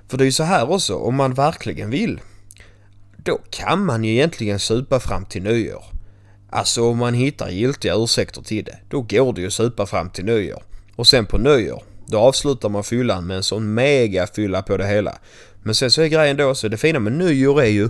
För 0.08 0.18
det 0.18 0.24
är 0.24 0.26
ju 0.26 0.32
så 0.32 0.42
här 0.42 0.70
också, 0.70 0.94
om 0.94 1.14
man 1.14 1.34
verkligen 1.34 1.90
vill. 1.90 2.20
Då 3.16 3.38
kan 3.50 3.84
man 3.84 4.04
ju 4.04 4.12
egentligen 4.12 4.58
supa 4.58 5.00
fram 5.00 5.24
till 5.24 5.42
nyår. 5.42 5.84
Alltså 6.50 6.90
om 6.90 6.98
man 6.98 7.14
hittar 7.14 7.48
giltiga 7.48 7.94
ursäkter 7.96 8.42
till 8.42 8.64
det. 8.64 8.78
Då 8.88 9.00
går 9.00 9.32
det 9.32 9.40
ju 9.40 9.46
att 9.46 9.52
supa 9.52 9.86
fram 9.86 10.10
till 10.10 10.24
nyår. 10.24 10.62
Och 10.96 11.06
sen 11.06 11.26
på 11.26 11.38
nyår, 11.38 11.82
då 12.06 12.18
avslutar 12.18 12.68
man 12.68 12.84
fyllan 12.84 13.26
med 13.26 13.36
en 13.36 13.42
sån 13.42 13.74
mega 13.74 14.26
fylla 14.26 14.62
på 14.62 14.76
det 14.76 14.86
hela. 14.86 15.18
Men 15.62 15.74
sen 15.74 15.90
så 15.90 16.02
är 16.02 16.06
grejen 16.06 16.36
då 16.36 16.54
så 16.54 16.68
det 16.68 16.76
fina 16.76 16.98
med 16.98 17.12
nyår 17.12 17.62
är 17.62 17.66
ju 17.66 17.88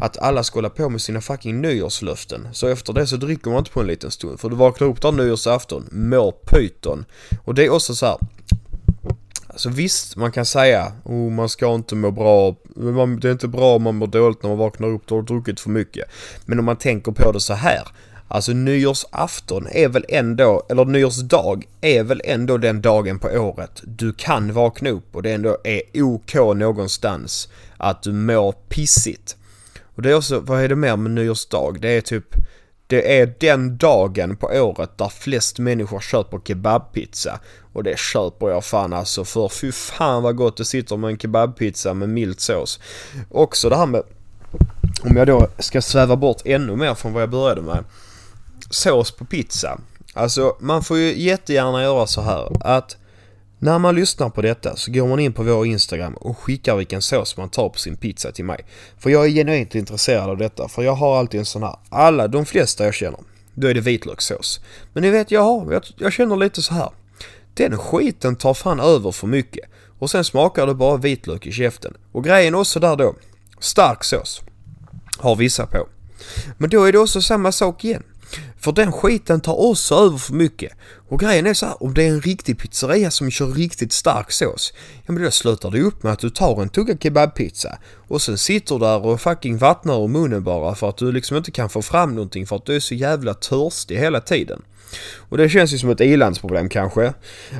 att 0.00 0.18
alla 0.18 0.42
ska 0.42 0.56
hålla 0.56 0.70
på 0.70 0.88
med 0.88 1.00
sina 1.00 1.20
fucking 1.20 1.60
nyårslöften. 1.60 2.48
Så 2.52 2.68
efter 2.68 2.92
det 2.92 3.06
så 3.06 3.16
dricker 3.16 3.50
man 3.50 3.58
inte 3.58 3.70
på 3.70 3.80
en 3.80 3.86
liten 3.86 4.10
stund. 4.10 4.40
För 4.40 4.48
du 4.48 4.56
vaknar 4.56 4.88
upp 4.88 5.02
där 5.02 5.12
nyårsafton, 5.12 5.88
mår 5.92 6.32
pyton. 6.32 7.04
Och 7.44 7.54
det 7.54 7.64
är 7.64 7.70
också 7.70 7.94
så 7.94 8.06
här, 8.06 8.16
Alltså 9.54 9.68
visst, 9.68 10.16
man 10.16 10.32
kan 10.32 10.46
säga 10.46 10.92
oh, 11.04 11.30
man 11.30 11.48
ska 11.48 11.74
inte 11.74 11.94
må 11.94 12.10
bra. 12.10 12.56
Det 13.20 13.28
är 13.28 13.32
inte 13.32 13.48
bra 13.48 13.76
om 13.76 13.82
man 13.82 13.94
mår 13.94 14.06
dåligt 14.06 14.42
när 14.42 14.50
man 14.50 14.58
vaknar 14.58 14.88
upp 14.88 15.12
och 15.12 15.16
har 15.16 15.22
druckit 15.22 15.60
för 15.60 15.70
mycket. 15.70 16.04
Men 16.44 16.58
om 16.58 16.64
man 16.64 16.76
tänker 16.76 17.12
på 17.12 17.32
det 17.32 17.40
så 17.40 17.54
här. 17.54 17.88
Alltså 18.34 18.52
nyårsafton 18.52 19.66
är 19.70 19.88
väl 19.88 20.04
ändå, 20.08 20.66
eller 20.68 20.84
nyårsdag 20.84 21.62
är 21.80 22.02
väl 22.02 22.20
ändå 22.24 22.58
den 22.58 22.82
dagen 22.82 23.18
på 23.18 23.28
året 23.28 23.82
du 23.84 24.12
kan 24.12 24.52
vakna 24.52 24.90
upp 24.90 25.16
och 25.16 25.22
det 25.22 25.32
ändå 25.32 25.58
är 25.64 25.82
OK 26.02 26.34
någonstans 26.34 27.48
att 27.76 28.02
du 28.02 28.12
mår 28.12 28.52
pissigt. 28.52 29.36
Och 29.94 30.02
det 30.02 30.10
är 30.10 30.14
också, 30.14 30.40
vad 30.40 30.60
är 30.60 30.68
det 30.68 30.76
mer 30.76 30.96
med 30.96 31.10
nyårsdag? 31.10 31.72
Det 31.80 31.88
är 31.88 32.00
typ, 32.00 32.24
det 32.86 33.20
är 33.20 33.34
den 33.40 33.76
dagen 33.76 34.36
på 34.36 34.46
året 34.46 34.98
där 34.98 35.08
flest 35.08 35.58
människor 35.58 36.00
köper 36.00 36.40
kebabpizza. 36.44 37.40
Och 37.72 37.84
det 37.84 37.98
köper 37.98 38.48
jag 38.48 38.64
fan 38.64 38.92
alltså 38.92 39.24
för 39.24 39.48
fy 39.48 39.72
fan 39.72 40.22
vad 40.22 40.36
gott 40.36 40.56
det 40.56 40.64
sitter 40.64 40.96
med 40.96 41.10
en 41.10 41.18
kebabpizza 41.18 41.94
med 41.94 42.08
mild 42.08 42.40
sås. 42.40 42.80
Också 43.30 43.68
det 43.68 43.76
här 43.76 43.86
med, 43.86 44.02
om 45.02 45.16
jag 45.16 45.26
då 45.26 45.48
ska 45.58 45.82
sväva 45.82 46.16
bort 46.16 46.42
ännu 46.44 46.76
mer 46.76 46.94
från 46.94 47.12
vad 47.12 47.22
jag 47.22 47.30
började 47.30 47.62
med 47.62 47.84
sås 48.70 49.10
på 49.10 49.24
pizza. 49.24 49.80
Alltså 50.14 50.56
man 50.60 50.84
får 50.84 50.98
ju 50.98 51.22
jättegärna 51.22 51.82
göra 51.82 52.06
så 52.06 52.20
här 52.20 52.48
att 52.60 52.96
när 53.58 53.78
man 53.78 53.94
lyssnar 53.94 54.30
på 54.30 54.42
detta 54.42 54.76
så 54.76 54.92
går 54.92 55.06
man 55.08 55.20
in 55.20 55.32
på 55.32 55.42
vår 55.42 55.66
Instagram 55.66 56.14
och 56.14 56.38
skickar 56.38 56.76
vilken 56.76 57.02
sås 57.02 57.36
man 57.36 57.48
tar 57.48 57.68
på 57.68 57.78
sin 57.78 57.96
pizza 57.96 58.32
till 58.32 58.44
mig. 58.44 58.64
För 58.98 59.10
jag 59.10 59.26
är 59.26 59.30
genuint 59.30 59.74
intresserad 59.74 60.30
av 60.30 60.36
detta 60.36 60.68
för 60.68 60.82
jag 60.82 60.94
har 60.94 61.18
alltid 61.18 61.40
en 61.40 61.46
sån 61.46 61.62
här, 61.62 61.76
alla, 61.88 62.28
de 62.28 62.46
flesta 62.46 62.84
jag 62.84 62.94
känner, 62.94 63.20
då 63.54 63.68
är 63.68 63.74
det 63.74 63.80
vitlökssås. 63.80 64.60
Men 64.92 65.02
ni 65.02 65.10
vet, 65.10 65.30
jag, 65.30 65.42
har, 65.42 65.72
jag, 65.72 65.82
jag 65.96 66.12
känner 66.12 66.36
lite 66.36 66.62
så 66.62 66.74
här. 66.74 66.90
Den 67.54 67.78
skiten 67.78 68.36
tar 68.36 68.54
fan 68.54 68.80
över 68.80 69.12
för 69.12 69.26
mycket. 69.26 69.64
Och 69.98 70.10
sen 70.10 70.24
smakar 70.24 70.66
det 70.66 70.74
bara 70.74 70.96
vitlök 70.96 71.46
i 71.46 71.52
käften. 71.52 71.94
Och 72.12 72.24
grejen 72.24 72.54
också 72.54 72.80
där 72.80 72.96
då, 72.96 73.14
stark 73.58 74.04
sås. 74.04 74.42
Har 75.18 75.36
vissa 75.36 75.66
på. 75.66 75.88
Men 76.58 76.70
då 76.70 76.84
är 76.84 76.92
det 76.92 76.98
också 76.98 77.22
samma 77.22 77.52
sak 77.52 77.84
igen. 77.84 78.02
För 78.58 78.72
den 78.72 78.92
skiten 78.92 79.40
tar 79.40 79.60
också 79.70 79.94
över 79.94 80.18
för 80.18 80.34
mycket. 80.34 80.72
Och 81.08 81.20
grejen 81.20 81.46
är 81.46 81.54
så 81.54 81.66
här, 81.66 81.82
om 81.82 81.94
det 81.94 82.02
är 82.02 82.08
en 82.08 82.20
riktig 82.20 82.58
pizzeria 82.58 83.10
som 83.10 83.30
kör 83.30 83.46
riktigt 83.46 83.92
stark 83.92 84.32
sås, 84.32 84.72
ja 85.06 85.12
men 85.12 85.22
då 85.22 85.30
slutar 85.30 85.70
det 85.70 85.80
upp 85.80 86.02
med 86.02 86.12
att 86.12 86.18
du 86.18 86.30
tar 86.30 86.62
en 86.62 86.68
tugga 86.68 86.96
kebabpizza 86.96 87.78
och 88.08 88.22
sen 88.22 88.38
sitter 88.38 88.78
där 88.78 89.06
och 89.06 89.20
fucking 89.20 89.58
vattnar 89.58 90.04
ur 90.04 90.08
munnen 90.08 90.44
bara 90.44 90.74
för 90.74 90.88
att 90.88 90.96
du 90.96 91.12
liksom 91.12 91.36
inte 91.36 91.50
kan 91.50 91.68
få 91.68 91.82
fram 91.82 92.14
någonting 92.14 92.46
för 92.46 92.56
att 92.56 92.66
du 92.66 92.76
är 92.76 92.80
så 92.80 92.94
jävla 92.94 93.34
törstig 93.34 93.96
hela 93.96 94.20
tiden. 94.20 94.62
Och 95.16 95.38
det 95.38 95.48
känns 95.48 95.72
ju 95.72 95.78
som 95.78 95.90
ett 95.90 96.00
ilandsproblem 96.00 96.68
kanske. 96.68 97.12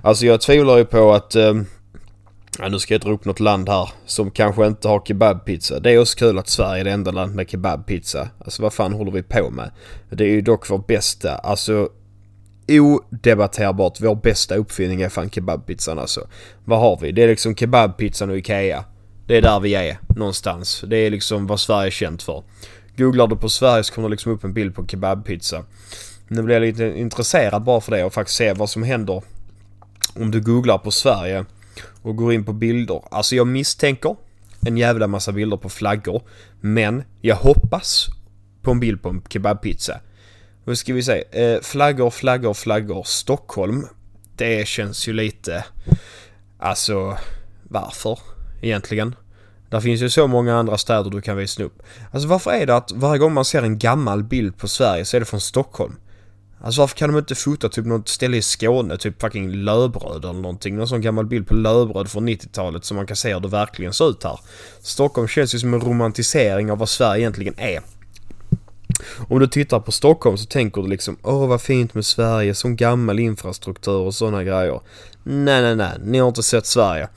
Alltså 0.02 0.26
jag 0.26 0.40
tvivlar 0.40 0.76
ju 0.78 0.84
på 0.84 1.14
att 1.14 1.34
eh, 1.34 1.54
Ja, 2.58 2.68
nu 2.68 2.78
ska 2.78 2.94
jag 2.94 3.00
dra 3.00 3.10
upp 3.10 3.24
något 3.24 3.40
land 3.40 3.68
här 3.68 3.90
som 4.06 4.30
kanske 4.30 4.66
inte 4.66 4.88
har 4.88 5.00
kebabpizza. 5.00 5.80
Det 5.80 5.90
är 5.90 5.98
också 5.98 6.18
kul 6.18 6.38
att 6.38 6.48
Sverige 6.48 6.80
är 6.80 6.84
det 6.84 6.90
enda 6.90 7.10
land 7.10 7.34
med 7.34 7.50
kebabpizza. 7.50 8.28
Alltså 8.44 8.62
vad 8.62 8.72
fan 8.72 8.92
håller 8.92 9.12
vi 9.12 9.22
på 9.22 9.50
med? 9.50 9.70
Det 10.10 10.24
är 10.24 10.28
ju 10.28 10.40
dock 10.40 10.70
vår 10.70 10.78
bästa, 10.78 11.34
alltså 11.34 11.88
odebatterbart 12.68 14.00
vår 14.00 14.14
bästa 14.14 14.54
uppfinning 14.54 15.02
är 15.02 15.08
fan 15.08 15.30
kebabpizzan 15.30 15.98
alltså. 15.98 16.26
Vad 16.64 16.80
har 16.80 16.98
vi? 17.02 17.12
Det 17.12 17.22
är 17.22 17.28
liksom 17.28 17.56
kebabpizzan 17.56 18.30
och 18.30 18.36
Ikea. 18.36 18.84
Det 19.26 19.36
är 19.36 19.42
där 19.42 19.60
vi 19.60 19.74
är 19.74 19.98
någonstans. 20.16 20.84
Det 20.86 20.96
är 20.96 21.10
liksom 21.10 21.46
vad 21.46 21.60
Sverige 21.60 21.88
är 21.88 21.90
känt 21.90 22.22
för. 22.22 22.42
Googlar 22.96 23.26
du 23.26 23.36
på 23.36 23.48
Sverige 23.48 23.84
så 23.84 23.94
kommer 23.94 24.08
det 24.08 24.12
liksom 24.12 24.32
upp 24.32 24.44
en 24.44 24.54
bild 24.54 24.74
på 24.74 24.86
kebabpizza. 24.86 25.64
Nu 26.28 26.42
blir 26.42 26.54
jag 26.54 26.62
lite 26.62 26.98
intresserad 26.98 27.62
bara 27.62 27.80
för 27.80 27.92
det 27.92 28.04
och 28.04 28.12
faktiskt 28.12 28.38
se 28.38 28.52
vad 28.52 28.70
som 28.70 28.82
händer 28.82 29.22
om 30.14 30.30
du 30.30 30.40
googlar 30.40 30.78
på 30.78 30.90
Sverige 30.90 31.44
och 32.02 32.16
går 32.16 32.32
in 32.32 32.44
på 32.44 32.52
bilder. 32.52 33.02
Alltså 33.10 33.36
jag 33.36 33.46
misstänker 33.46 34.16
en 34.66 34.76
jävla 34.76 35.06
massa 35.06 35.32
bilder 35.32 35.56
på 35.56 35.68
flaggor. 35.68 36.22
Men 36.60 37.02
jag 37.20 37.36
hoppas 37.36 38.06
på 38.62 38.70
en 38.70 38.80
bild 38.80 39.02
på 39.02 39.08
en 39.08 39.22
kebabpizza. 39.28 40.00
Nu 40.64 40.76
ska 40.76 40.94
vi 40.94 41.02
se. 41.02 41.24
Eh, 41.30 41.60
flaggor, 41.60 42.10
flaggor, 42.10 42.54
flaggor. 42.54 43.02
Stockholm. 43.04 43.86
Det 44.36 44.68
känns 44.68 45.08
ju 45.08 45.12
lite... 45.12 45.64
Alltså, 46.58 47.18
varför 47.62 48.18
egentligen? 48.60 49.14
Där 49.68 49.80
finns 49.80 50.02
ju 50.02 50.10
så 50.10 50.26
många 50.26 50.56
andra 50.56 50.78
städer 50.78 51.10
du 51.10 51.20
kan 51.20 51.36
visa 51.36 51.62
upp. 51.62 51.82
Alltså 52.12 52.28
varför 52.28 52.50
är 52.50 52.66
det 52.66 52.76
att 52.76 52.92
varje 52.92 53.18
gång 53.18 53.32
man 53.32 53.44
ser 53.44 53.62
en 53.62 53.78
gammal 53.78 54.24
bild 54.24 54.58
på 54.58 54.68
Sverige 54.68 55.04
så 55.04 55.16
är 55.16 55.20
det 55.20 55.26
från 55.26 55.40
Stockholm? 55.40 55.96
Alltså 56.64 56.80
varför 56.80 56.96
kan 56.96 57.12
de 57.12 57.18
inte 57.18 57.34
fota 57.34 57.68
typ 57.68 57.86
något 57.86 58.08
ställe 58.08 58.36
i 58.36 58.42
Skåne, 58.42 58.96
typ 58.96 59.20
fucking 59.20 59.52
Löbröd 59.52 60.24
eller 60.24 60.40
någonting. 60.40 60.76
Någon 60.76 60.88
sån 60.88 61.00
gammal 61.00 61.26
bild 61.26 61.46
på 61.46 61.54
Löbröd 61.54 62.10
från 62.10 62.28
90-talet 62.28 62.84
så 62.84 62.94
man 62.94 63.06
kan 63.06 63.16
se 63.16 63.34
hur 63.34 63.40
det 63.40 63.48
verkligen 63.48 63.92
ser 63.92 64.10
ut 64.10 64.24
här. 64.24 64.40
Stockholm 64.80 65.28
känns 65.28 65.54
ju 65.54 65.58
som 65.58 65.74
en 65.74 65.80
romantisering 65.80 66.70
av 66.70 66.78
vad 66.78 66.88
Sverige 66.88 67.20
egentligen 67.20 67.54
är. 67.58 67.80
Om 69.28 69.38
du 69.38 69.46
tittar 69.46 69.80
på 69.80 69.92
Stockholm 69.92 70.38
så 70.38 70.46
tänker 70.46 70.82
du 70.82 70.88
liksom 70.88 71.16
Åh 71.22 71.48
vad 71.48 71.60
fint 71.62 71.94
med 71.94 72.06
Sverige, 72.06 72.54
sån 72.54 72.76
gammal 72.76 73.18
infrastruktur 73.18 73.98
och 73.98 74.14
såna 74.14 74.44
grejer. 74.44 74.80
Nej 75.22 75.62
nej 75.62 75.76
nej, 75.76 75.92
ni 76.04 76.18
har 76.18 76.28
inte 76.28 76.42
sett 76.42 76.66
Sverige. 76.66 77.08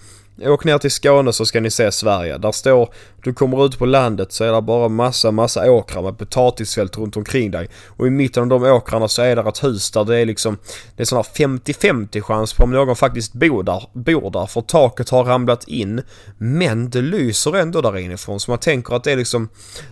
Åk 0.42 0.64
ner 0.64 0.78
till 0.78 0.92
Skåne 0.92 1.34
så 1.34 1.46
ska 1.46 1.62
ni 1.62 1.72
se 1.72 1.92
Sverige. 1.92 2.38
Där 2.38 2.52
står, 2.52 2.90
du 3.24 3.34
kommer 3.34 3.66
ut 3.66 3.80
på 3.80 3.86
landet 3.86 4.32
så 4.32 4.44
är 4.44 4.52
det 4.52 4.62
bara 4.62 4.88
massa, 4.88 5.32
massa 5.32 5.72
åkrar 5.72 6.02
med 6.02 6.18
potatisfält 6.18 6.98
runt 6.98 7.18
omkring 7.18 7.52
dig. 7.52 7.70
Och 7.88 8.08
i 8.08 8.10
mitten 8.10 8.44
av 8.44 8.50
de 8.50 8.72
åkrarna 8.72 9.08
så 9.08 9.22
är 9.22 9.36
det 9.36 9.42
ett 9.50 9.64
hus 9.64 9.92
där 9.92 10.06
det 10.06 10.18
är 10.18 10.26
liksom, 10.26 10.58
det 10.96 11.04
är 11.04 11.06
sån 11.06 11.16
här 11.16 11.24
50-50 11.24 12.22
chans 12.22 12.54
på 12.54 12.64
om 12.64 12.72
någon 12.72 12.96
faktiskt 12.96 13.34
bor 13.34 13.64
där, 13.64 13.84
bor 13.94 14.32
där. 14.32 14.46
För 14.46 14.62
taket 14.62 15.10
har 15.10 15.24
ramlat 15.24 15.68
in. 15.68 16.02
Men 16.38 16.90
det 16.90 17.02
lyser 17.02 17.56
ändå 17.56 17.82
där 17.82 17.98
inifrån. 17.98 18.40
Så 18.40 18.52
man 18.52 18.60
tänker 18.60 18.96
att 18.96 19.04
det 19.04 19.12
är 19.12 19.18
liksom, 19.18 19.50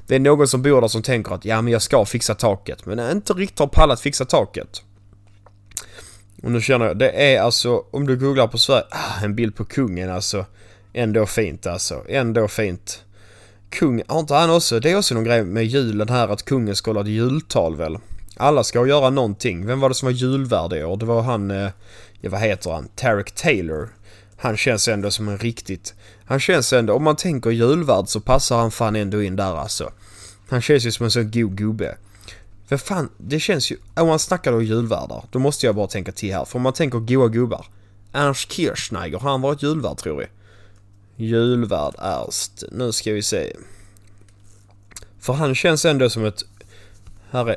det 0.08 0.16
är 0.16 0.20
någon 0.20 0.48
som 0.48 0.62
bor 0.62 0.82
där 0.82 0.88
som 0.88 1.02
tänker 1.02 1.36
att 1.36 1.46
ja 1.46 1.62
men 1.62 1.74
jag 1.74 1.82
ska 1.82 2.06
fixa 2.06 2.36
taket. 2.36 2.86
Men 2.86 3.12
inte 3.12 3.34
riktigt 3.34 3.60
har 3.60 3.68
pallat 3.68 4.02
fixa 4.02 4.25
taket. 4.25 4.82
Och 6.44 6.51
nu 6.51 6.62
känner 6.62 6.86
jag, 6.86 6.98
det 6.98 7.12
är 7.12 7.42
alltså, 7.42 7.84
om 7.92 8.08
du 8.08 8.18
googlar 8.18 8.48
på 8.48 8.58
Sverige, 8.58 8.84
ah, 8.89 9.24
en 9.24 9.36
bild 9.36 9.56
på 9.56 9.65
kungen 9.65 10.10
alltså. 10.10 10.46
Ändå 10.94 11.25
fint 11.25 11.68
alltså, 11.68 12.04
ändå 12.10 12.48
fint. 12.48 13.04
Kung, 13.70 14.01
har 14.08 14.20
inte 14.20 14.34
han 14.34 14.50
också, 14.50 14.80
det 14.80 14.92
är 14.92 14.98
också 14.98 15.15
någon 15.15 15.24
grej 15.24 15.44
med 15.44 15.65
julen 15.65 16.10
här 16.10 16.27
att 16.27 16.46
kungen 16.46 16.75
ska 16.75 16.92
hålla 16.92 17.01
ett 17.01 17.08
jultal 17.08 17.75
väl? 17.75 17.98
Alla 18.38 18.63
ska 18.63 18.88
göra 18.88 19.10
någonting. 19.10 19.65
Vem 19.65 19.80
var 19.80 19.89
det 19.89 19.96
som 19.96 20.06
var 20.06 20.13
julvärd 20.13 20.74
i 20.74 20.84
år? 20.84 20.98
Det 20.98 21.06
var 21.06 21.22
han, 21.22 21.51
eh, 21.51 21.70
ja 22.22 22.30
vad 22.30 22.39
heter 22.39 22.72
han? 22.72 22.88
Tarek 22.96 23.32
Taylor. 23.32 23.89
Han 24.38 24.58
känns 24.58 24.88
ändå 24.88 25.12
som 25.12 25.27
en 25.27 25.38
riktigt... 25.38 25.94
Han 26.25 26.39
känns 26.39 26.74
ändå, 26.74 26.94
om 26.94 27.04
man 27.04 27.15
tänker 27.15 27.50
julvärd 27.50 28.08
så 28.08 28.20
passar 28.20 28.58
han 28.58 28.72
fan 28.72 28.96
ändå 28.96 29.24
in 29.24 29.36
där 29.36 29.56
alltså. 29.56 29.92
Han 30.50 30.62
känns 30.62 30.86
ju 30.86 30.92
som 30.92 31.04
en 31.04 31.12
sån 31.12 31.32
god 31.32 31.58
gubbe. 31.58 31.98
För 32.67 32.77
fan, 32.77 33.10
det 33.17 33.39
känns 33.39 33.72
ju... 33.72 33.77
Om 33.95 34.07
man 34.07 34.19
snackar 34.19 34.51
då 34.51 34.62
julvärdar, 34.62 35.24
då 35.31 35.39
måste 35.39 35.65
jag 35.65 35.75
bara 35.75 35.88
tänka 35.88 36.12
till 36.12 36.34
här. 36.34 36.45
För 36.45 36.55
om 36.55 36.62
man 36.62 36.74
tänker 36.74 37.00
goa 37.00 37.27
gubbar. 37.27 37.65
Ernst 38.13 38.51
Kirchsteiger, 38.51 39.19
har 39.19 39.31
han 39.31 39.41
varit 39.41 39.63
julvärd 39.63 39.98
tror 39.98 40.17
vi? 40.17 40.25
Julvärd 41.25 41.95
Ernst. 41.98 42.63
Nu 42.72 42.91
ska 42.91 43.13
vi 43.13 43.24
se. 43.24 43.53
För 45.19 45.34
han 45.34 45.55
känns 45.55 45.86
ändå 45.86 46.10
som 46.10 46.25
ett... 46.25 46.43
Här 47.31 47.50
är... 47.50 47.55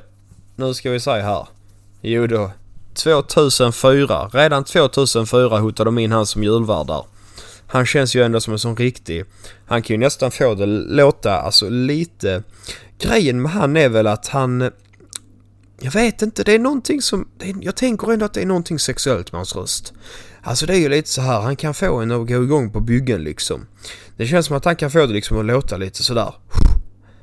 Nu 0.57 0.75
ska 0.75 0.91
vi 0.91 1.01
se 1.01 1.11
här. 1.11 1.47
Jo 2.01 2.27
då. 2.27 2.51
2004. 2.95 4.31
Redan 4.33 4.65
2004 4.65 5.59
hotade 5.59 5.89
de 5.89 5.99
in 5.99 6.13
han 6.13 6.27
som 6.27 6.45
julvärd 6.45 6.87
där. 6.87 7.05
Han 7.67 7.87
känns 7.87 8.17
ju 8.17 8.23
ändå 8.23 8.41
som 8.41 8.53
en 8.53 8.59
sån 8.59 8.77
riktig... 8.77 9.25
Han 9.67 9.83
kan 9.83 9.95
ju 9.95 9.99
nästan 9.99 10.31
få 10.31 10.55
det 10.55 10.67
låta 10.67 11.41
alltså 11.41 11.69
lite... 11.69 12.43
Grejen 12.99 13.43
med 13.43 13.53
han 13.53 13.77
är 13.77 13.89
väl 13.89 14.07
att 14.07 14.29
han 14.29 14.71
jag 15.81 15.93
vet 15.93 16.23
inte, 16.23 16.45
det 16.45 16.53
är 16.53 16.59
någonting 16.59 17.03
som... 17.03 17.29
Är, 17.39 17.55
jag 17.61 17.77
tänker 17.77 18.13
ändå 18.13 18.25
att 18.25 18.35
det 18.35 18.43
är 18.43 18.47
någonting 18.47 18.79
sexuellt 18.79 19.33
med 19.33 19.39
hans 19.39 19.57
röst. 19.57 19.93
Alltså 20.43 20.67
det 20.67 20.75
är 20.75 20.79
ju 20.79 20.89
lite 20.89 21.09
så 21.09 21.21
här, 21.21 21.41
han 21.41 21.57
kan 21.57 21.75
få 21.75 21.97
en 22.01 22.11
att 22.11 22.27
gå 22.27 22.43
igång 22.43 22.73
på 22.73 22.81
byggen 22.81 23.25
liksom. 23.25 23.67
Det 24.17 24.27
känns 24.27 24.47
som 24.47 24.57
att 24.57 24.65
han 24.65 24.77
kan 24.77 24.91
få 24.91 25.07
det 25.07 25.13
liksom 25.13 25.39
att 25.39 25.45
låta 25.45 25.77
lite 25.77 26.03
sådär 26.03 26.35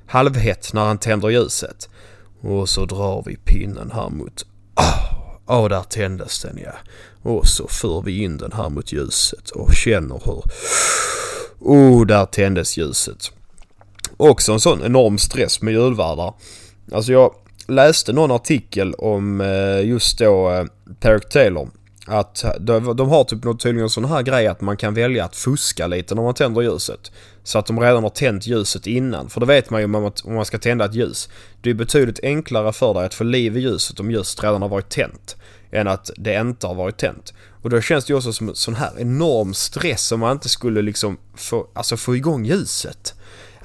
halvhett 0.07 0.73
när 0.73 0.85
han 0.85 0.97
tänder 0.97 1.29
ljuset. 1.29 1.89
Och 2.41 2.69
så 2.69 2.85
drar 2.85 3.23
vi 3.25 3.35
pinnen 3.35 3.91
här 3.91 4.09
mot... 4.09 4.45
Ah, 4.73 5.15
åh, 5.47 5.65
oh, 5.65 5.69
där 5.69 5.83
tändes 5.83 6.41
den 6.41 6.59
ja. 6.63 6.73
Och 7.21 7.47
så 7.47 7.67
för 7.67 8.01
vi 8.01 8.23
in 8.23 8.37
den 8.37 8.51
här 8.51 8.69
mot 8.69 8.91
ljuset 8.91 9.49
och 9.49 9.73
känner 9.73 10.21
hur... 10.25 10.43
Oh, 11.59 12.05
där 12.05 12.25
tändes 12.25 12.77
ljuset. 12.77 13.31
Också 14.17 14.53
en 14.53 14.59
sån 14.59 14.83
enorm 14.83 15.17
stress 15.17 15.61
med 15.61 15.73
julvärdar. 15.73 16.33
Alltså 16.91 17.11
jag 17.11 17.33
läste 17.67 18.13
någon 18.13 18.31
artikel 18.31 18.93
om 18.93 19.41
eh, 19.41 19.87
just 19.87 20.19
då 20.19 20.51
eh, 20.51 20.65
Tarek 20.99 21.29
Taylor. 21.29 21.69
Att 22.07 22.45
de, 22.59 23.09
har 23.09 23.23
typ 23.23 23.43
något 23.43 23.59
tydligen 23.59 23.89
sån 23.89 24.05
här 24.05 24.21
grej 24.21 24.47
att 24.47 24.61
man 24.61 24.77
kan 24.77 24.93
välja 24.93 25.25
att 25.25 25.35
fuska 25.35 25.87
lite 25.87 26.15
när 26.15 26.21
man 26.21 26.33
tänder 26.33 26.61
ljuset. 26.61 27.11
Så 27.43 27.59
att 27.59 27.65
de 27.65 27.79
redan 27.79 28.03
har 28.03 28.09
tänt 28.09 28.47
ljuset 28.47 28.87
innan. 28.87 29.29
För 29.29 29.39
det 29.39 29.45
vet 29.45 29.69
man 29.69 29.81
ju 29.81 29.85
om 29.85 30.11
man, 30.25 30.45
ska 30.45 30.57
tända 30.57 30.85
ett 30.85 30.93
ljus. 30.93 31.29
Det 31.61 31.69
är 31.69 31.73
betydligt 31.73 32.19
enklare 32.23 32.73
för 32.73 32.93
dig 32.93 33.05
att 33.05 33.13
få 33.13 33.23
liv 33.23 33.57
i 33.57 33.59
ljuset 33.59 33.99
om 33.99 34.11
ljuset 34.11 34.43
redan 34.43 34.61
har 34.61 34.69
varit 34.69 34.89
tänt. 34.89 35.35
Än 35.71 35.87
att 35.87 36.11
det 36.17 36.39
inte 36.39 36.67
har 36.67 36.75
varit 36.75 36.97
tänt. 36.97 37.33
Och 37.61 37.69
då 37.69 37.81
känns 37.81 38.05
det 38.05 38.11
ju 38.11 38.17
också 38.17 38.33
som 38.33 38.49
en 38.49 38.55
sån 38.55 38.75
här 38.75 38.91
enorm 38.99 39.53
stress 39.53 40.11
om 40.11 40.19
man 40.19 40.31
inte 40.31 40.49
skulle 40.49 40.81
liksom 40.81 41.17
få, 41.35 41.67
alltså 41.73 41.97
få 41.97 42.15
igång 42.15 42.45
ljuset. 42.45 43.13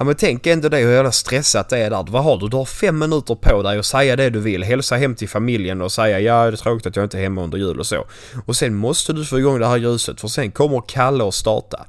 Ja 0.01 0.05
men 0.05 0.15
tänk 0.15 0.47
ändå 0.47 0.69
det 0.69 0.79
hur 0.79 0.93
jävla 0.93 1.13
stressat 1.13 1.69
det 1.69 1.79
är 1.79 1.91
där. 1.91 2.07
Vad 2.11 2.25
har 2.25 2.39
du? 2.39 2.49
Du 2.49 2.57
har 2.57 2.65
fem 2.65 2.99
minuter 2.99 3.35
på 3.35 3.63
dig 3.63 3.79
att 3.79 3.87
säga 3.87 4.17
det 4.17 4.31
du 4.31 4.41
vill. 4.41 4.63
Hälsa 4.63 4.97
hem 4.97 5.15
till 5.15 5.29
familjen 5.29 5.81
och 5.83 5.93
säga 5.93 6.21
ja 6.21 6.43
det 6.43 6.55
är 6.55 6.57
tråkigt 6.57 6.87
att 6.87 6.97
jag 6.97 7.05
inte 7.05 7.19
är 7.19 7.23
hemma 7.23 7.43
under 7.43 7.59
jul 7.59 7.81
och 7.81 7.87
så. 7.87 8.05
Och 8.47 8.57
sen 8.57 8.75
måste 8.75 9.13
du 9.13 9.25
få 9.25 9.39
igång 9.39 9.59
det 9.59 9.67
här 9.67 9.77
ljuset 9.77 10.21
för 10.21 10.29
sen 10.29 10.51
kommer 10.51 10.83
Kalle 10.89 11.25
och 11.25 11.35
starta. 11.35 11.87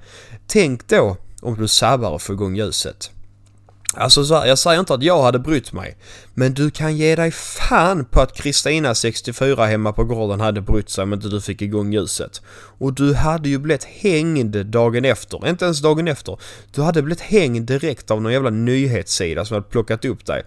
Tänk 0.48 0.88
då 0.88 1.18
om 1.42 1.56
du 1.56 1.68
sabbar 1.68 2.10
och 2.10 2.22
får 2.22 2.36
igång 2.36 2.56
ljuset. 2.56 3.12
Alltså 3.94 4.26
så 4.26 4.36
här, 4.36 4.46
jag 4.46 4.60
säger 4.60 4.80
inte 4.80 4.94
att 4.94 5.04
jag 5.04 5.22
hade 5.22 5.40
brytt 5.40 5.74
mig. 5.74 5.98
Men 6.34 6.54
du 6.54 6.72
kan 6.72 6.98
ge 6.98 7.16
dig 7.16 7.32
fan 7.32 8.06
på 8.06 8.22
att 8.22 8.36
Kristina 8.36 8.96
64 8.96 9.66
hemma 9.66 9.94
på 9.94 10.04
gården 10.04 10.40
hade 10.40 10.62
brytt 10.62 10.90
sig 10.90 11.04
om 11.04 11.14
inte 11.14 11.28
du 11.28 11.42
fick 11.42 11.62
igång 11.62 11.94
ljuset. 11.94 12.42
Och 12.78 12.94
du 12.94 13.14
hade 13.14 13.50
ju 13.50 13.58
blivit 13.58 13.84
hängd 13.84 14.66
dagen 14.66 15.06
efter. 15.06 15.50
Inte 15.50 15.66
ens 15.66 15.82
dagen 15.82 16.08
efter. 16.08 16.38
Du 16.72 16.82
hade 16.82 17.02
blivit 17.02 17.22
hängd 17.22 17.68
direkt 17.68 18.12
av 18.12 18.22
någon 18.22 18.34
jävla 18.34 18.50
nyhetssida 18.50 19.46
som 19.46 19.56
hade 19.56 19.68
plockat 19.68 20.06
upp 20.06 20.26
dig. 20.26 20.44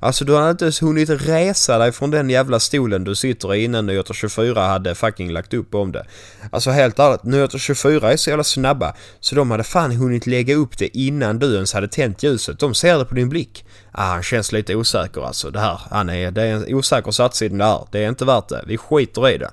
Alltså 0.00 0.24
du 0.24 0.36
hade 0.36 0.50
inte 0.50 0.64
ens 0.64 0.82
hunnit 0.82 1.10
resa 1.10 1.78
dig 1.78 1.92
från 1.92 2.10
den 2.10 2.30
jävla 2.30 2.60
stolen 2.60 3.04
du 3.04 3.14
sitter 3.14 3.54
i 3.54 3.64
innan 3.64 3.86
Nyheter 3.86 4.14
24 4.14 4.60
hade 4.60 4.94
fucking 4.94 5.32
lagt 5.32 5.54
upp 5.54 5.74
om 5.74 5.92
det. 5.92 6.06
Alltså 6.50 6.70
helt 6.70 6.98
ärligt, 6.98 7.24
Nyheter 7.24 7.58
24 7.58 8.12
är 8.12 8.16
så 8.16 8.30
jävla 8.30 8.44
snabba 8.44 8.94
så 9.20 9.34
de 9.34 9.50
hade 9.50 9.64
fan 9.64 9.92
hunnit 9.92 10.26
lägga 10.26 10.54
upp 10.54 10.78
det 10.78 10.98
innan 10.98 11.38
du 11.38 11.54
ens 11.54 11.72
hade 11.72 11.88
tänt 11.88 12.22
ljuset. 12.22 12.58
De 12.58 12.74
ser 12.74 12.98
det 12.98 13.04
på 13.04 13.14
din 13.14 13.28
blick 13.28 13.64
ah, 13.98 14.12
han 14.12 14.22
känns 14.22 14.52
lite 14.52 14.74
osäker 14.74 15.26
alltså 15.26 15.50
det 15.50 15.60
här. 15.60 15.80
Han 15.90 16.10
är, 16.10 16.30
det 16.30 16.42
är 16.42 16.54
en 16.54 16.74
osäker 16.74 17.10
satsning 17.10 17.58
det 17.58 17.64
här. 17.64 17.86
Det 17.90 18.04
är 18.04 18.08
inte 18.08 18.24
värt 18.24 18.48
det. 18.48 18.64
Vi 18.66 18.78
skiter 18.78 19.28
i 19.28 19.38
det. 19.38 19.50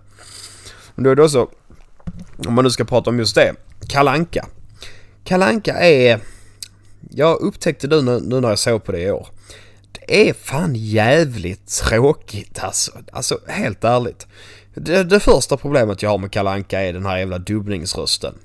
Men 0.96 1.04
då 1.04 1.10
är 1.10 1.16
det 1.16 1.24
också, 1.24 1.48
om 2.48 2.54
man 2.54 2.64
nu 2.64 2.70
ska 2.70 2.84
prata 2.84 3.10
om 3.10 3.20
just 3.20 3.36
det, 3.36 3.54
Kalanka. 3.88 4.46
Kalanka 5.24 5.74
är, 5.74 6.20
jag 7.10 7.42
upptäckte 7.42 7.88
det 7.88 8.02
nu, 8.02 8.20
nu 8.20 8.42
när 8.42 8.50
jag 8.50 8.60
såg 8.60 8.84
på 8.84 8.92
det 8.92 9.02
i 9.02 9.12
år. 9.12 9.28
Det 9.92 10.30
är 10.30 10.34
fan 10.34 10.75
jävligt 10.75 11.68
tråkigt 11.68 12.60
alltså. 12.64 12.92
Alltså 13.12 13.40
helt 13.48 13.84
ärligt. 13.84 14.28
Det, 14.74 15.04
det 15.04 15.20
första 15.20 15.58
problemet 15.58 16.02
jag 16.02 16.10
har 16.10 16.18
med 16.18 16.32
Kalanka 16.32 16.82
är 16.82 16.94
den 16.94 17.06
här 17.06 17.18
jävla 17.18 17.38
dubbningsrösten. 17.38 18.36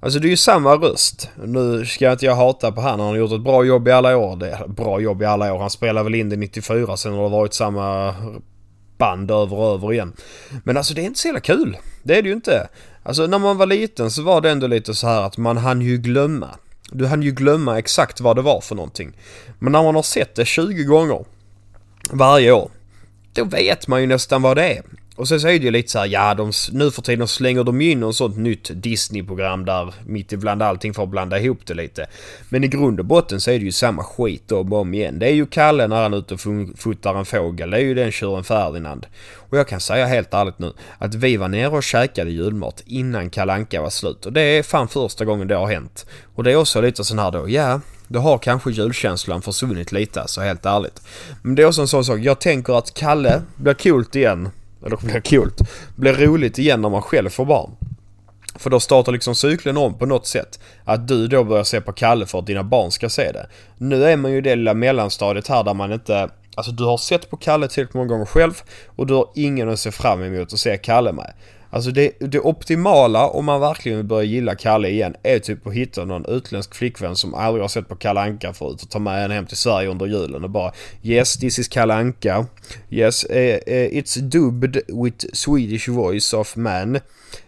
Alltså 0.00 0.18
det 0.18 0.28
är 0.28 0.30
ju 0.30 0.36
samma 0.36 0.74
röst. 0.74 1.30
Nu 1.44 1.86
ska 1.86 2.12
inte 2.12 2.26
jag 2.26 2.36
hata 2.36 2.72
på 2.72 2.80
han, 2.80 3.00
han 3.00 3.08
har 3.08 3.16
gjort 3.16 3.32
ett 3.32 3.40
bra 3.40 3.64
jobb 3.64 3.88
i 3.88 3.92
alla 3.92 4.16
år. 4.16 4.36
Det 4.36 4.50
är 4.50 4.68
bra 4.68 5.00
jobb 5.00 5.22
i 5.22 5.24
alla 5.24 5.54
år. 5.54 5.58
Han 5.58 5.70
spelade 5.70 6.04
väl 6.04 6.14
in 6.14 6.28
det 6.28 6.36
94, 6.36 6.96
sen 6.96 7.12
har 7.12 7.22
det 7.22 7.28
varit 7.28 7.54
samma 7.54 8.14
band 8.98 9.30
över 9.30 9.56
och 9.56 9.74
över 9.74 9.92
igen. 9.92 10.12
Men 10.64 10.76
alltså 10.76 10.94
det 10.94 11.00
är 11.00 11.04
inte 11.04 11.18
så 11.20 11.28
jävla 11.28 11.40
kul. 11.40 11.76
Det 12.02 12.18
är 12.18 12.22
det 12.22 12.28
ju 12.28 12.34
inte. 12.34 12.68
Alltså 13.02 13.26
när 13.26 13.38
man 13.38 13.56
var 13.56 13.66
liten 13.66 14.10
så 14.10 14.22
var 14.22 14.40
det 14.40 14.50
ändå 14.50 14.66
lite 14.66 14.94
så 14.94 15.06
här 15.06 15.22
att 15.22 15.38
man 15.38 15.56
hann 15.56 15.80
ju 15.80 15.98
glömma. 15.98 16.48
Du 16.92 17.06
hann 17.06 17.22
ju 17.22 17.30
glömma 17.30 17.78
exakt 17.78 18.20
vad 18.20 18.36
det 18.36 18.42
var 18.42 18.60
för 18.60 18.74
någonting. 18.74 19.12
Men 19.58 19.72
när 19.72 19.82
man 19.82 19.94
har 19.94 20.02
sett 20.02 20.34
det 20.34 20.44
20 20.44 20.84
gånger 20.84 21.24
varje 22.10 22.52
år, 22.52 22.70
då 23.32 23.44
vet 23.44 23.88
man 23.88 24.00
ju 24.00 24.06
nästan 24.06 24.42
vad 24.42 24.56
det 24.56 24.76
är. 24.76 24.82
Och 25.16 25.28
sen 25.28 25.40
så 25.40 25.48
är 25.48 25.58
det 25.58 25.64
ju 25.64 25.70
lite 25.70 25.90
så 25.90 25.98
här, 25.98 26.06
ja 26.06 26.34
de, 26.34 26.52
nu 26.72 26.90
för 26.90 27.02
tiden 27.02 27.28
slänger 27.28 27.64
de 27.64 27.80
in 27.80 28.00
något 28.00 28.16
sånt 28.16 28.36
nytt 28.36 28.70
Disney-program 28.74 29.64
där 29.64 29.94
mitt 30.06 30.32
ibland 30.32 30.62
allting 30.62 30.94
får 30.94 31.06
blanda 31.06 31.38
ihop 31.38 31.66
det 31.66 31.74
lite. 31.74 32.06
Men 32.48 32.64
i 32.64 32.68
grund 32.68 33.00
och 33.00 33.06
botten 33.06 33.40
så 33.40 33.50
är 33.50 33.58
det 33.58 33.64
ju 33.64 33.72
samma 33.72 34.04
skit 34.04 34.52
om 34.52 34.72
och 34.72 34.80
om 34.80 34.94
igen. 34.94 35.18
Det 35.18 35.26
är 35.26 35.32
ju 35.32 35.46
Kalle 35.46 35.86
när 35.86 36.02
han 36.02 36.14
är 36.14 36.18
ute 36.18 36.34
och 36.34 36.40
fotar 36.78 37.14
en 37.14 37.24
fågel. 37.24 37.70
Det 37.70 37.76
är 37.76 37.80
ju 37.80 37.94
den 37.94 38.12
tjuren 38.12 38.44
Ferdinand. 38.44 39.06
Och 39.34 39.58
jag 39.58 39.68
kan 39.68 39.80
säga 39.80 40.06
helt 40.06 40.34
ärligt 40.34 40.58
nu 40.58 40.72
att 40.98 41.14
vi 41.14 41.36
var 41.36 41.48
nere 41.48 41.68
och 41.68 41.82
käkade 41.82 42.30
julmat 42.30 42.82
innan 42.86 43.30
Kalanka 43.30 43.82
var 43.82 43.90
slut. 43.90 44.26
Och 44.26 44.32
det 44.32 44.40
är 44.40 44.62
fan 44.62 44.88
första 44.88 45.24
gången 45.24 45.48
det 45.48 45.54
har 45.54 45.66
hänt. 45.66 46.06
Och 46.34 46.44
det 46.44 46.52
är 46.52 46.56
också 46.56 46.80
lite 46.80 47.04
sån 47.04 47.18
här 47.18 47.30
då, 47.30 47.48
ja 47.48 47.80
då 48.08 48.20
har 48.20 48.38
kanske 48.38 48.70
julkänslan 48.70 49.42
försvunnit 49.42 49.92
lite, 49.92 50.22
så 50.26 50.40
helt 50.40 50.66
ärligt. 50.66 51.02
Men 51.42 51.54
det 51.54 51.62
är 51.62 51.66
också 51.66 51.80
en 51.80 51.88
sån 51.88 52.04
sak, 52.04 52.18
jag 52.18 52.40
tänker 52.40 52.78
att 52.78 52.94
Kalle 52.94 53.42
blir 53.56 53.74
coolt 53.74 54.16
igen 54.16 54.48
eller 54.86 54.96
blir 54.96 55.20
kul, 55.20 55.50
blir 55.96 56.12
roligt 56.12 56.58
igen 56.58 56.82
när 56.82 56.88
man 56.88 57.02
själv 57.02 57.30
får 57.30 57.44
barn. 57.44 57.70
För 58.58 58.70
då 58.70 58.80
startar 58.80 59.12
liksom 59.12 59.34
cykeln 59.34 59.76
om 59.76 59.98
på 59.98 60.06
något 60.06 60.26
sätt. 60.26 60.60
Att 60.84 61.08
du 61.08 61.26
då 61.26 61.44
börjar 61.44 61.64
se 61.64 61.80
på 61.80 61.92
Kalle 61.92 62.26
för 62.26 62.38
att 62.38 62.46
dina 62.46 62.62
barn 62.62 62.90
ska 62.90 63.08
se 63.08 63.32
det. 63.32 63.46
Nu 63.78 64.04
är 64.04 64.16
man 64.16 64.32
ju 64.32 64.38
i 64.38 64.40
det 64.40 64.56
lilla 64.56 64.74
mellanstadiet 64.74 65.48
här 65.48 65.64
där 65.64 65.74
man 65.74 65.92
inte... 65.92 66.28
Alltså 66.54 66.72
du 66.72 66.84
har 66.84 66.96
sett 66.96 67.30
på 67.30 67.36
Kalle 67.36 67.68
tillräckligt 67.68 67.94
många 67.94 68.08
gånger 68.08 68.24
själv 68.24 68.52
och 68.86 69.06
du 69.06 69.14
har 69.14 69.28
ingen 69.34 69.68
att 69.68 69.78
se 69.78 69.92
fram 69.92 70.22
emot 70.22 70.52
att 70.52 70.58
se 70.58 70.76
Kalle 70.76 71.12
med. 71.12 71.32
Alltså 71.70 71.90
det, 71.90 72.12
det 72.20 72.40
optimala 72.40 73.26
om 73.26 73.44
man 73.44 73.60
verkligen 73.60 73.98
vill 73.98 74.06
börja 74.06 74.24
gilla 74.24 74.54
Kalle 74.54 74.88
igen 74.88 75.14
är 75.22 75.38
typ 75.38 75.66
att 75.66 75.72
hitta 75.72 76.04
någon 76.04 76.24
utländsk 76.28 76.74
flickvän 76.74 77.16
som 77.16 77.34
aldrig 77.34 77.62
har 77.62 77.68
sett 77.68 77.88
på 77.88 77.96
Kalle 77.96 78.20
Anka 78.20 78.52
förut 78.52 78.82
och 78.82 78.90
ta 78.90 78.98
med 78.98 79.22
henne 79.22 79.34
hem 79.34 79.46
till 79.46 79.56
Sverige 79.56 79.88
under 79.88 80.06
julen 80.06 80.44
och 80.44 80.50
bara 80.50 80.72
Yes, 81.02 81.36
this 81.36 81.58
is 81.58 81.68
Kalle 81.68 81.94
Anka. 81.94 82.46
Yes, 82.90 83.24
uh, 83.24 83.36
uh, 83.36 83.88
it's 83.92 84.20
dubbed 84.20 84.80
with 84.88 85.26
Swedish 85.32 85.88
voice 85.88 86.34
of 86.34 86.56
man. 86.56 87.00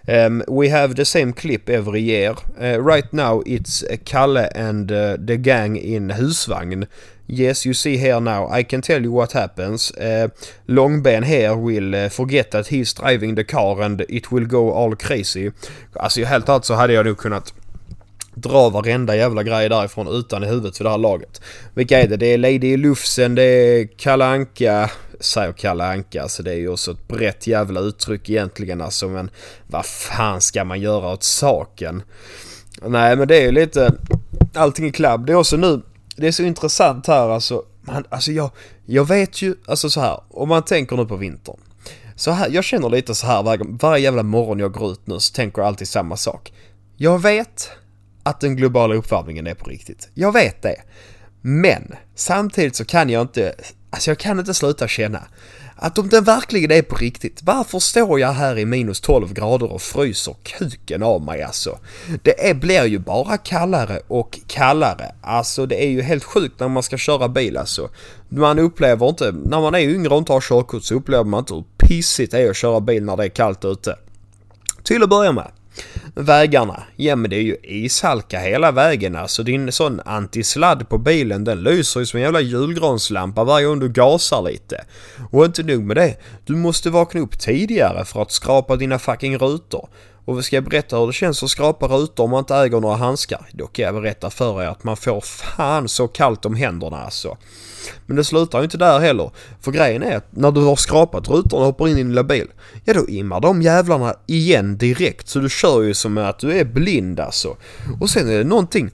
Um, 0.09 0.43
we 0.49 0.69
have 0.71 0.95
the 0.95 1.05
same 1.05 1.33
clip 1.33 1.69
every 1.69 2.01
year. 2.01 2.35
Uh, 2.61 2.79
right 2.83 3.13
now 3.13 3.43
it's 3.47 3.85
Kalle 4.05 4.49
and 4.55 4.89
the 5.29 5.37
gang 5.37 5.77
in 5.77 6.11
husvagn. 6.11 6.87
Yes, 7.29 7.67
you 7.67 7.75
see 7.75 7.97
here 7.97 8.21
now. 8.21 8.59
I 8.61 8.65
can 8.65 8.83
tell 8.83 9.05
you 9.05 9.13
what 9.13 9.33
happens. 9.33 9.91
Uh, 9.91 10.29
Långben 10.67 11.23
here 11.23 11.55
will 11.55 11.95
uh, 11.95 12.09
forget 12.09 12.51
that 12.51 12.67
he's 12.67 12.95
driving 12.95 13.37
the 13.37 13.45
car 13.45 13.83
and 13.83 14.01
it 14.09 14.33
will 14.33 14.47
go 14.47 14.73
all 14.73 14.97
crazy. 14.97 15.51
Alltså 15.93 16.25
helt 16.25 16.49
allt 16.49 16.65
så 16.65 16.75
hade 16.75 16.93
jag 16.93 17.07
nog 17.07 17.19
kunnat 17.19 17.55
dra 18.35 18.71
varenda 18.71 19.17
jävla 19.17 19.43
grej 19.43 19.69
därifrån 19.69 20.09
utan 20.09 20.45
i 20.45 20.47
huvudet 20.47 20.77
för 20.77 20.85
det 20.85 20.91
här 20.91 20.99
laget. 20.99 21.41
Vilka 21.75 22.01
är 22.01 22.09
det? 22.09 22.17
Det 22.17 22.27
är 22.27 22.39
Lady 22.39 22.77
Lufsen, 22.77 23.35
det 23.35 23.43
är 23.43 23.87
Kalanka 23.99 24.91
säger 25.21 25.53
Kalle 25.53 25.85
Anka. 25.85 26.23
Alltså 26.23 26.43
det 26.43 26.51
är 26.51 26.57
ju 26.57 26.69
också 26.69 26.91
ett 26.91 27.09
brett 27.09 27.47
jävla 27.47 27.81
uttryck 27.81 28.31
egentligen 28.31 28.81
alltså. 28.81 29.09
Men 29.09 29.31
vad 29.67 29.87
fan 29.87 30.41
ska 30.41 30.65
man 30.65 30.81
göra 30.81 31.13
åt 31.13 31.23
saken? 31.23 32.03
Nej 32.83 33.17
men 33.17 33.29
det 33.29 33.37
är 33.37 33.43
ju 33.43 33.53
lite... 33.53 33.95
Allting 34.55 34.87
i 34.87 34.93
klabb. 34.93 35.27
Det 35.27 35.33
är 35.33 35.37
också 35.37 35.57
nu 35.57 35.83
det 36.21 36.27
är 36.27 36.33
så 36.33 36.43
intressant 36.43 37.07
här 37.07 37.29
alltså. 37.29 37.65
Man, 37.81 38.05
alltså 38.09 38.33
jag, 38.33 38.51
jag 38.87 39.09
vet 39.09 39.43
ju, 39.43 39.55
alltså 39.67 39.91
så 39.91 40.01
här, 40.01 40.21
om 40.31 40.49
man 40.49 40.63
tänker 40.63 40.97
nu 40.97 41.07
på 41.07 41.17
vintern. 41.17 41.57
Så 42.17 42.31
här, 42.31 42.49
jag 42.51 42.65
känner 42.65 42.89
lite 42.89 43.15
så 43.15 43.27
här 43.27 43.43
varje, 43.43 43.65
varje 43.65 44.05
jävla 44.05 44.23
morgon 44.23 44.59
jag 44.59 44.73
går 44.73 44.93
ut 44.93 45.07
nu 45.07 45.21
så 45.21 45.35
tänker 45.35 45.63
jag 45.63 45.69
alltid 45.69 45.89
samma 45.89 46.17
sak. 46.17 46.53
Jag 46.97 47.23
vet 47.23 47.71
att 48.23 48.41
den 48.41 48.57
globala 48.57 48.95
uppvärmningen 48.95 49.47
är 49.47 49.55
på 49.55 49.71
riktigt. 49.71 50.09
Jag 50.15 50.33
vet 50.33 50.63
det. 50.63 50.77
Men 51.41 51.95
samtidigt 52.15 52.77
så 52.77 52.85
kan 52.85 53.11
jag 53.11 53.23
inte, 53.23 53.55
alltså 53.91 54.11
jag 54.11 54.19
kan 54.19 54.39
inte 54.39 54.55
sluta 54.55 54.89
känna 54.89 55.23
att 55.81 55.99
om 55.99 56.09
den 56.09 56.25
verkligen 56.25 56.71
är 56.71 56.83
på 56.83 56.97
riktigt, 56.97 57.41
varför 57.43 57.79
står 57.79 58.21
jag 58.21 58.33
här 58.33 58.59
i 58.59 58.65
minus 58.65 59.01
12 59.01 59.33
grader 59.33 59.73
och 59.73 59.83
fryser 59.83 60.37
kuken 60.43 61.03
av 61.03 61.23
mig 61.23 61.43
alltså? 61.43 61.79
Det 62.23 62.49
är, 62.51 62.55
blir 62.55 62.85
ju 62.85 62.99
bara 62.99 63.37
kallare 63.37 64.01
och 64.09 64.39
kallare. 64.47 65.15
Alltså 65.21 65.67
det 65.67 65.85
är 65.85 65.89
ju 65.89 66.03
helt 66.03 66.25
sjukt 66.25 66.61
när 66.61 66.69
man 66.69 66.83
ska 66.83 66.97
köra 66.97 67.29
bil 67.29 67.57
alltså. 67.57 67.89
Man 68.29 68.59
upplever 68.59 69.09
inte, 69.09 69.33
när 69.33 69.61
man 69.61 69.75
är 69.75 69.81
yngre 69.81 70.09
och 70.09 70.19
inte 70.19 70.33
har 70.33 70.41
körkort 70.41 70.85
så 70.85 70.95
upplever 70.95 71.25
man 71.25 71.39
inte 71.39 71.55
hur 71.55 71.65
pissigt 71.77 72.33
det 72.33 72.39
är 72.39 72.51
att 72.51 72.57
köra 72.57 72.81
bil 72.81 73.05
när 73.05 73.17
det 73.17 73.25
är 73.25 73.29
kallt 73.29 73.65
ute. 73.65 73.97
Till 74.83 75.03
att 75.03 75.11
börja 75.11 75.33
med. 75.33 75.51
Vägarna, 76.15 76.83
ja 76.97 77.17
men 77.17 77.31
det 77.31 77.37
är 77.37 77.43
ju 77.43 77.57
ishalka 77.63 78.39
hela 78.39 78.73
vägen 78.73 79.17
alltså. 79.17 79.43
Din 79.43 79.73
sån 79.73 80.01
antisladd 80.05 80.89
på 80.89 80.99
bilen 80.99 81.45
den 81.45 81.63
lyser 81.63 82.01
ju 82.01 82.07
som 82.07 82.17
en 82.17 82.23
jävla 82.23 82.41
julgranslampa 82.41 83.45
varje 83.45 83.67
gång 83.67 83.79
du 83.79 83.89
gasar 83.89 84.43
lite. 84.43 84.85
Och 85.31 85.45
inte 85.45 85.63
nog 85.63 85.83
med 85.85 85.97
det, 85.97 86.17
du 86.47 86.57
måste 86.57 86.91
vakna 86.91 87.21
upp 87.21 87.39
tidigare 87.39 88.05
för 88.05 88.23
att 88.23 88.33
skrapa 88.33 88.77
dina 88.77 88.99
fucking 88.99 89.39
rutor. 89.39 89.89
Och 90.29 90.45
ska 90.45 90.57
jag 90.57 90.65
berätta 90.65 90.99
hur 90.99 91.07
det 91.07 91.13
känns 91.13 91.43
att 91.43 91.51
skrapa 91.51 91.87
rutor 91.89 92.25
om 92.25 92.31
man 92.31 92.39
inte 92.39 92.55
äger 92.55 92.81
några 92.81 92.97
handskar? 92.97 93.49
Då 93.53 93.67
kan 93.67 93.85
jag 93.85 93.95
berätta 93.95 94.31
för 94.31 94.63
er 94.63 94.67
att 94.67 94.85
man 94.85 94.97
får 94.97 95.21
fan 95.21 95.89
så 95.89 96.09
kallt 96.09 96.45
om 96.45 96.55
händerna 96.55 97.05
alltså. 97.05 97.37
Men 98.07 98.17
det 98.17 98.25
slutar 98.25 98.59
ju 98.59 98.65
inte 98.65 98.77
där 98.77 98.99
heller. 98.99 99.31
För 99.61 99.73
grejen 99.73 100.03
är 100.03 100.17
att 100.17 100.27
när 100.31 100.51
du 100.51 100.61
har 100.61 100.77
skrapat 100.77 101.29
rutorna 101.29 101.61
och 101.61 101.67
hoppar 101.67 101.89
in 101.89 101.93
i 101.93 101.97
din 101.97 102.09
lilla 102.09 102.25
bil, 102.25 102.47
ja 102.85 102.95
då 102.95 103.09
immar 103.09 103.41
de 103.41 103.63
jävlarna 103.63 104.15
igen 104.27 104.79
direkt. 104.79 105.29
Så 105.29 105.39
du 105.39 105.49
kör 105.49 105.83
ju 105.83 105.95
som 105.95 106.19
att 106.19 106.39
du 106.39 106.53
är 106.53 106.65
blind 106.65 107.21
alltså. 107.21 107.57
Och 108.01 108.11
sen 108.11 108.29
är 108.29 108.39
det 108.39 108.45
någonting, 108.45 108.91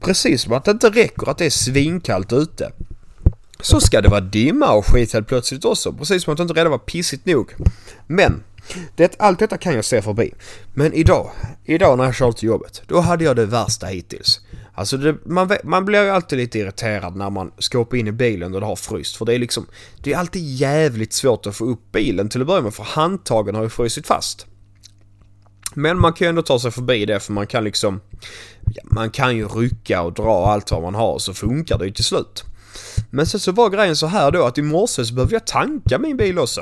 precis 0.00 0.42
som 0.42 0.52
att 0.52 0.64
det 0.64 0.70
inte 0.70 0.90
räcker 0.90 1.30
att 1.30 1.38
det 1.38 1.46
är 1.46 1.50
svinkallt 1.50 2.32
ute. 2.32 2.72
Så 3.60 3.80
ska 3.80 4.00
det 4.00 4.08
vara 4.08 4.20
dimma 4.20 4.72
och 4.72 4.86
skit 4.86 5.12
helt 5.12 5.28
plötsligt 5.28 5.64
också. 5.64 5.92
Precis 5.92 6.22
som 6.22 6.32
att 6.32 6.36
det 6.36 6.42
inte 6.42 6.54
redan 6.54 6.70
var 6.70 6.78
pissigt 6.78 7.26
nog. 7.26 7.54
Men 8.06 8.42
det, 8.94 9.16
allt 9.18 9.38
detta 9.38 9.58
kan 9.58 9.74
jag 9.74 9.84
se 9.84 10.02
förbi. 10.02 10.34
Men 10.74 10.92
idag, 10.92 11.30
idag 11.64 11.98
när 11.98 12.04
jag 12.04 12.14
kör 12.14 12.32
till 12.32 12.48
jobbet, 12.48 12.82
då 12.86 13.00
hade 13.00 13.24
jag 13.24 13.36
det 13.36 13.46
värsta 13.46 13.86
hittills. 13.86 14.40
Alltså 14.74 14.96
det, 14.96 15.16
man, 15.26 15.50
man 15.64 15.84
blir 15.84 16.02
ju 16.02 16.10
alltid 16.10 16.38
lite 16.38 16.58
irriterad 16.58 17.16
när 17.16 17.30
man 17.30 17.52
ska 17.58 17.78
hoppa 17.78 17.96
in 17.96 18.06
i 18.06 18.12
bilen 18.12 18.54
och 18.54 18.60
det 18.60 18.66
har 18.66 18.76
fryst. 18.76 19.16
För 19.16 19.24
det 19.24 19.34
är 19.34 19.38
liksom, 19.38 19.66
det 20.02 20.12
är 20.12 20.18
alltid 20.18 20.42
jävligt 20.42 21.12
svårt 21.12 21.46
att 21.46 21.56
få 21.56 21.64
upp 21.64 21.92
bilen 21.92 22.28
till 22.28 22.40
att 22.40 22.46
börja 22.46 22.62
med 22.62 22.74
för 22.74 22.84
handtagen 22.84 23.54
har 23.54 23.62
ju 23.62 23.68
frusit 23.68 24.06
fast. 24.06 24.46
Men 25.74 25.98
man 25.98 26.12
kan 26.12 26.24
ju 26.24 26.28
ändå 26.28 26.42
ta 26.42 26.58
sig 26.58 26.70
förbi 26.70 27.06
det 27.06 27.20
för 27.20 27.32
man 27.32 27.46
kan 27.46 27.64
liksom, 27.64 28.00
ja, 28.74 28.82
man 28.84 29.10
kan 29.10 29.36
ju 29.36 29.48
rycka 29.48 30.02
och 30.02 30.12
dra 30.12 30.46
allt 30.46 30.70
vad 30.70 30.82
man 30.82 30.94
har 30.94 31.18
så 31.18 31.34
funkar 31.34 31.78
det 31.78 31.84
ju 31.84 31.92
till 31.92 32.04
slut. 32.04 32.44
Men 33.10 33.26
sen 33.26 33.40
så 33.40 33.52
var 33.52 33.70
grejen 33.70 33.96
så 33.96 34.06
här 34.06 34.30
då 34.30 34.44
att 34.44 34.58
i 34.58 34.62
morse 34.62 35.04
så 35.04 35.14
behövde 35.14 35.34
jag 35.34 35.46
tanka 35.46 35.98
min 35.98 36.16
bil 36.16 36.38
också. 36.38 36.60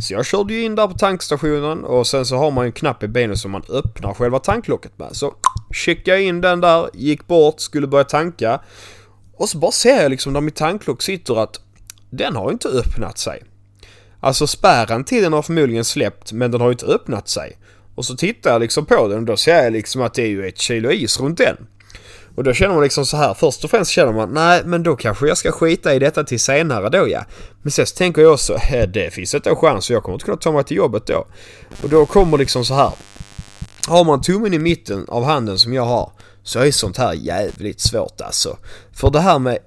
Så 0.00 0.12
jag 0.12 0.26
körde 0.26 0.54
ju 0.54 0.62
in 0.62 0.74
där 0.74 0.86
på 0.86 0.94
tankstationen 0.94 1.84
och 1.84 2.06
sen 2.06 2.26
så 2.26 2.36
har 2.36 2.50
man 2.50 2.64
ju 2.64 2.66
en 2.66 2.72
knapp 2.72 3.02
i 3.02 3.08
benet 3.08 3.38
som 3.38 3.50
man 3.50 3.62
öppnar 3.68 4.14
själva 4.14 4.38
tanklocket 4.38 4.98
med. 4.98 5.16
Så 5.16 5.34
checkade 5.70 6.16
jag 6.16 6.26
in 6.26 6.40
den 6.40 6.60
där, 6.60 6.90
gick 6.94 7.26
bort, 7.26 7.60
skulle 7.60 7.86
börja 7.86 8.04
tanka. 8.04 8.60
Och 9.36 9.48
så 9.48 9.58
bara 9.58 9.72
ser 9.72 10.02
jag 10.02 10.10
liksom 10.10 10.32
där 10.32 10.40
mitt 10.40 10.56
tanklock 10.56 11.02
sitter 11.02 11.42
att 11.42 11.60
den 12.10 12.36
har 12.36 12.50
inte 12.50 12.68
öppnat 12.68 13.18
sig. 13.18 13.42
Alltså 14.20 14.46
spärren 14.46 15.04
till 15.04 15.22
den 15.22 15.32
har 15.32 15.42
förmodligen 15.42 15.84
släppt 15.84 16.32
men 16.32 16.50
den 16.50 16.60
har 16.60 16.70
inte 16.70 16.86
öppnat 16.86 17.28
sig. 17.28 17.56
Och 17.94 18.04
så 18.04 18.16
tittar 18.16 18.50
jag 18.50 18.60
liksom 18.60 18.86
på 18.86 19.08
den 19.08 19.18
och 19.18 19.24
då 19.24 19.36
ser 19.36 19.64
jag 19.64 19.72
liksom 19.72 20.02
att 20.02 20.14
det 20.14 20.22
är 20.22 20.28
ju 20.28 20.46
ett 20.46 20.58
kilo 20.58 20.90
is 20.90 21.20
runt 21.20 21.38
den. 21.38 21.56
Och 22.34 22.44
då 22.44 22.52
känner 22.52 22.74
man 22.74 22.82
liksom 22.82 23.06
så 23.06 23.16
här. 23.16 23.34
Först 23.34 23.64
och 23.64 23.70
främst 23.70 23.90
känner 23.90 24.12
man 24.12 24.34
nej 24.34 24.62
men 24.64 24.82
då 24.82 24.96
kanske 24.96 25.28
jag 25.28 25.38
ska 25.38 25.52
skita 25.52 25.94
i 25.94 25.98
detta 25.98 26.24
till 26.24 26.40
senare 26.40 26.88
då 26.88 27.08
ja. 27.08 27.24
Men 27.62 27.70
sen 27.70 27.86
så 27.86 27.96
tänker 27.96 28.22
jag 28.22 28.32
också 28.32 28.58
det 28.88 29.14
finns 29.14 29.34
inte 29.34 29.50
en 29.50 29.56
chans 29.56 29.90
och 29.90 29.96
jag 29.96 30.02
kommer 30.02 30.14
inte 30.14 30.24
kunna 30.24 30.36
ta 30.36 30.52
mig 30.52 30.64
till 30.64 30.76
jobbet 30.76 31.06
då. 31.06 31.26
Och 31.82 31.88
då 31.88 32.06
kommer 32.06 32.38
liksom 32.38 32.64
så 32.64 32.74
här. 32.74 32.92
Har 33.88 34.04
man 34.04 34.22
tummen 34.22 34.54
i 34.54 34.58
mitten 34.58 35.04
av 35.08 35.24
handen 35.24 35.58
som 35.58 35.72
jag 35.72 35.84
har 35.84 36.12
så 36.42 36.58
är 36.58 36.70
sånt 36.70 36.96
här 36.96 37.12
jävligt 37.12 37.80
svårt 37.80 38.20
alltså. 38.20 38.56
För 38.92 39.10
det 39.10 39.20
här 39.20 39.38
med 39.38 39.58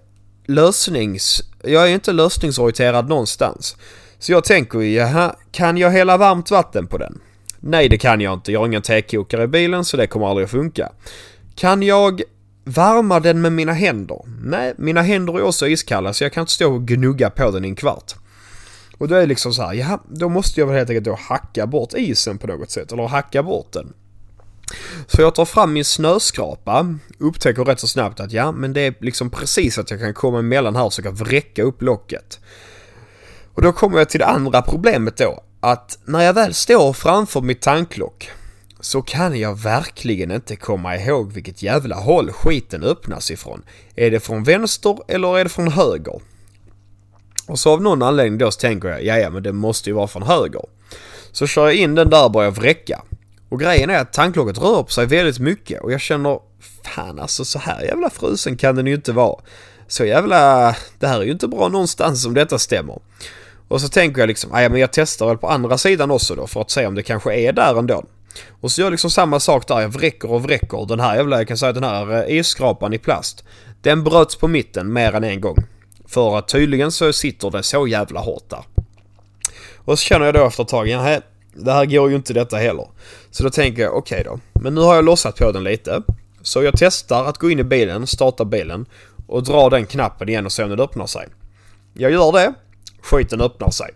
lösnings... 0.47 1.41
Jag 1.63 1.83
är 1.83 1.93
inte 1.93 2.11
lösningsorienterad 2.11 3.09
någonstans. 3.09 3.77
Så 4.19 4.31
jag 4.31 4.43
tänker 4.43 4.79
jaha, 4.79 5.35
kan 5.51 5.77
jag 5.77 5.89
hälla 5.89 6.17
varmt 6.17 6.51
vatten 6.51 6.87
på 6.87 6.97
den? 6.97 7.19
Nej, 7.59 7.89
det 7.89 7.97
kan 7.97 8.21
jag 8.21 8.33
inte. 8.33 8.51
Jag 8.51 8.59
har 8.59 8.67
ingen 8.67 8.81
tekokare 8.81 9.43
i 9.43 9.47
bilen 9.47 9.85
så 9.85 9.97
det 9.97 10.07
kommer 10.07 10.27
aldrig 10.27 10.45
att 10.45 10.51
funka. 10.51 10.91
Kan 11.55 11.83
jag 11.83 12.21
Värma 12.65 13.19
den 13.19 13.41
med 13.41 13.51
mina 13.51 13.73
händer? 13.73 14.21
Nej, 14.43 14.73
mina 14.77 15.01
händer 15.01 15.33
är 15.33 15.41
också 15.41 15.67
iskalla 15.67 16.13
så 16.13 16.23
jag 16.23 16.33
kan 16.33 16.41
inte 16.41 16.53
stå 16.53 16.73
och 16.73 16.87
gnugga 16.87 17.29
på 17.29 17.51
den 17.51 17.65
i 17.65 17.67
en 17.67 17.75
kvart. 17.75 18.13
Och 18.97 19.07
då 19.07 19.15
är 19.15 19.19
det 19.19 19.25
liksom 19.25 19.53
så 19.53 19.61
här, 19.63 19.73
ja, 19.73 20.03
då 20.09 20.29
måste 20.29 20.59
jag 20.59 20.67
väl 20.67 20.75
helt 20.75 20.89
enkelt 20.89 21.05
då 21.05 21.17
hacka 21.29 21.67
bort 21.67 21.93
isen 21.93 22.37
på 22.37 22.47
något 22.47 22.71
sätt, 22.71 22.91
eller 22.91 23.07
hacka 23.07 23.43
bort 23.43 23.71
den. 23.71 23.93
Så 25.07 25.21
jag 25.21 25.35
tar 25.35 25.45
fram 25.45 25.73
min 25.73 25.85
snöskrapa, 25.85 26.95
upptäcker 27.19 27.65
rätt 27.65 27.79
så 27.79 27.87
snabbt 27.87 28.19
att 28.19 28.31
ja, 28.31 28.51
men 28.51 28.73
det 28.73 28.81
är 28.81 28.95
liksom 28.99 29.29
precis 29.29 29.77
att 29.77 29.91
jag 29.91 29.99
kan 29.99 30.13
komma 30.13 30.39
emellan 30.39 30.75
här 30.75 30.83
och 30.83 30.93
försöka 30.93 31.11
vräcka 31.11 31.63
upp 31.63 31.81
locket. 31.81 32.39
Och 33.53 33.61
då 33.61 33.71
kommer 33.71 33.97
jag 33.97 34.09
till 34.09 34.19
det 34.19 34.25
andra 34.25 34.61
problemet 34.61 35.17
då, 35.17 35.43
att 35.59 35.99
när 36.05 36.21
jag 36.21 36.33
väl 36.33 36.53
står 36.53 36.93
framför 36.93 37.41
mitt 37.41 37.61
tanklock 37.61 38.31
så 38.83 39.01
kan 39.01 39.39
jag 39.39 39.59
verkligen 39.59 40.31
inte 40.31 40.55
komma 40.55 40.97
ihåg 40.97 41.31
vilket 41.31 41.63
jävla 41.63 41.95
håll 41.95 42.31
skiten 42.31 42.83
öppnas 42.83 43.31
ifrån. 43.31 43.63
Är 43.95 44.11
det 44.11 44.19
från 44.19 44.43
vänster 44.43 44.97
eller 45.07 45.37
är 45.37 45.43
det 45.43 45.49
från 45.49 45.67
höger? 45.67 46.21
Och 47.47 47.59
så 47.59 47.71
av 47.71 47.81
någon 47.81 48.01
anledning 48.01 48.37
då 48.37 48.51
så 48.51 48.59
tänker 48.59 48.89
jag, 48.89 49.03
ja 49.03 49.29
men 49.29 49.43
det 49.43 49.53
måste 49.53 49.89
ju 49.89 49.93
vara 49.93 50.07
från 50.07 50.23
höger. 50.23 50.61
Så 51.31 51.47
kör 51.47 51.65
jag 51.65 51.75
in 51.75 51.95
den 51.95 52.09
där 52.09 52.25
och 52.25 52.31
börjar 52.31 52.51
vräcka. 52.51 53.03
Och 53.49 53.59
grejen 53.59 53.89
är 53.89 53.99
att 53.99 54.13
tanklocket 54.13 54.57
rör 54.57 54.83
på 54.83 54.91
sig 54.91 55.05
väldigt 55.05 55.39
mycket 55.39 55.81
och 55.81 55.91
jag 55.91 56.01
känner, 56.01 56.39
fan 56.83 57.19
alltså 57.19 57.45
så 57.45 57.59
här 57.59 57.81
jävla 57.81 58.09
frusen 58.09 58.57
kan 58.57 58.75
den 58.75 58.87
ju 58.87 58.95
inte 58.95 59.11
vara. 59.11 59.41
Så 59.87 60.05
jävla, 60.05 60.75
det 60.99 61.07
här 61.07 61.19
är 61.19 61.23
ju 61.23 61.31
inte 61.31 61.47
bra 61.47 61.67
någonstans 61.67 62.25
om 62.25 62.33
detta 62.33 62.59
stämmer. 62.59 62.99
Och 63.67 63.81
så 63.81 63.87
tänker 63.87 64.21
jag 64.21 64.27
liksom, 64.27 64.51
ja 64.53 64.69
men 64.69 64.79
jag 64.81 64.91
testar 64.91 65.27
väl 65.27 65.37
på 65.37 65.49
andra 65.49 65.77
sidan 65.77 66.11
också 66.11 66.35
då 66.35 66.47
för 66.47 66.61
att 66.61 66.71
se 66.71 66.85
om 66.85 66.95
det 66.95 67.03
kanske 67.03 67.35
är 67.35 67.53
där 67.53 67.79
ändå. 67.79 68.03
Och 68.61 68.71
så 68.71 68.81
gör 68.81 68.85
jag 68.85 68.91
liksom 68.91 69.09
samma 69.11 69.39
sak 69.39 69.67
där, 69.67 69.81
jag 69.81 69.89
vräcker 69.89 70.31
och 70.31 70.43
vräcker. 70.43 70.85
Den 70.87 70.99
här 70.99 71.15
jävla, 71.15 71.37
jag 71.37 71.47
kan 71.47 71.57
säga 71.57 71.69
att 71.69 71.75
den 71.75 71.83
här 71.83 72.29
eh, 72.29 72.37
isskrapan 72.37 72.93
i 72.93 72.97
plast, 72.97 73.43
den 73.81 74.03
bröts 74.03 74.35
på 74.35 74.47
mitten 74.47 74.93
mer 74.93 75.13
än 75.15 75.23
en 75.23 75.41
gång. 75.41 75.57
För 76.07 76.37
att 76.37 76.47
tydligen 76.47 76.91
så 76.91 77.13
sitter 77.13 77.51
det 77.51 77.63
så 77.63 77.87
jävla 77.87 78.19
hårt 78.19 78.49
där. 78.49 78.63
Och 79.77 79.99
så 79.99 80.03
känner 80.05 80.25
jag 80.25 80.33
då 80.33 80.45
efter 80.45 80.63
ett 80.63 80.69
tag, 80.69 80.87
ja, 80.87 81.19
det 81.53 81.71
här 81.71 81.85
går 81.85 82.09
ju 82.09 82.15
inte 82.15 82.33
detta 82.33 82.57
heller. 82.57 82.87
Så 83.31 83.43
då 83.43 83.49
tänker 83.49 83.81
jag, 83.81 83.95
okej 83.97 84.21
okay 84.21 84.31
då. 84.31 84.59
Men 84.61 84.75
nu 84.75 84.81
har 84.81 84.95
jag 84.95 85.05
lossat 85.05 85.37
på 85.37 85.51
den 85.51 85.63
lite. 85.63 86.03
Så 86.41 86.63
jag 86.63 86.73
testar 86.77 87.25
att 87.25 87.37
gå 87.37 87.49
in 87.49 87.59
i 87.59 87.63
bilen, 87.63 88.07
starta 88.07 88.45
bilen 88.45 88.85
och 89.27 89.43
dra 89.43 89.69
den 89.69 89.85
knappen 89.85 90.29
igen 90.29 90.45
och 90.45 90.51
se 90.51 90.63
om 90.63 90.69
den 90.69 90.79
öppnar 90.79 91.05
sig. 91.05 91.27
Jag 91.93 92.11
gör 92.11 92.31
det. 92.31 92.53
Skiten 93.01 93.41
öppnar 93.41 93.69
sig. 93.69 93.91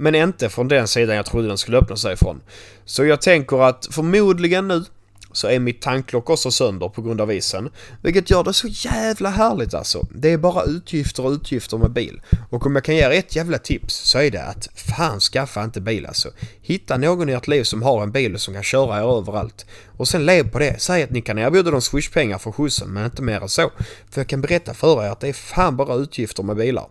Men 0.00 0.14
inte 0.14 0.48
från 0.48 0.68
den 0.68 0.88
sidan 0.88 1.16
jag 1.16 1.26
trodde 1.26 1.48
den 1.48 1.58
skulle 1.58 1.78
öppna 1.78 1.96
sig 1.96 2.12
ifrån. 2.12 2.40
Så 2.84 3.04
jag 3.04 3.20
tänker 3.20 3.68
att 3.68 3.88
förmodligen 3.90 4.68
nu 4.68 4.84
så 5.32 5.48
är 5.48 5.58
mitt 5.58 5.82
tanklock 5.82 6.30
också 6.30 6.50
sönder 6.50 6.88
på 6.88 7.02
grund 7.02 7.20
av 7.20 7.32
isen. 7.32 7.70
Vilket 8.02 8.30
gör 8.30 8.44
det 8.44 8.52
så 8.52 8.68
jävla 8.68 9.30
härligt 9.30 9.74
alltså. 9.74 10.06
Det 10.14 10.32
är 10.32 10.38
bara 10.38 10.64
utgifter 10.64 11.26
och 11.26 11.30
utgifter 11.30 11.78
med 11.78 11.90
bil. 11.90 12.20
Och 12.50 12.66
om 12.66 12.74
jag 12.74 12.84
kan 12.84 12.96
ge 12.96 13.04
er 13.04 13.10
ett 13.10 13.36
jävla 13.36 13.58
tips 13.58 13.94
så 13.94 14.18
är 14.18 14.30
det 14.30 14.42
att 14.42 14.68
fan 14.74 15.20
skaffa 15.20 15.64
inte 15.64 15.80
bil 15.80 16.06
alltså. 16.06 16.28
Hitta 16.62 16.96
någon 16.96 17.28
i 17.28 17.32
ert 17.32 17.48
liv 17.48 17.62
som 17.62 17.82
har 17.82 18.02
en 18.02 18.12
bil 18.12 18.38
som 18.38 18.54
kan 18.54 18.62
köra 18.62 18.98
er 18.98 19.18
överallt. 19.18 19.66
Och 19.96 20.08
sen 20.08 20.26
lev 20.26 20.50
på 20.50 20.58
det. 20.58 20.80
Säg 20.80 21.02
att 21.02 21.10
ni 21.10 21.20
kan 21.20 21.38
erbjuda 21.38 21.70
dem 21.70 21.80
swishpengar 21.80 22.38
för 22.38 22.52
skjutsen 22.52 22.88
men 22.88 23.04
inte 23.04 23.22
mer 23.22 23.40
än 23.40 23.48
så. 23.48 23.70
För 24.10 24.20
jag 24.20 24.28
kan 24.28 24.40
berätta 24.40 24.74
för 24.74 25.04
er 25.04 25.10
att 25.10 25.20
det 25.20 25.28
är 25.28 25.32
fan 25.32 25.76
bara 25.76 25.94
utgifter 25.94 26.42
med 26.42 26.56
bilar. 26.56 26.86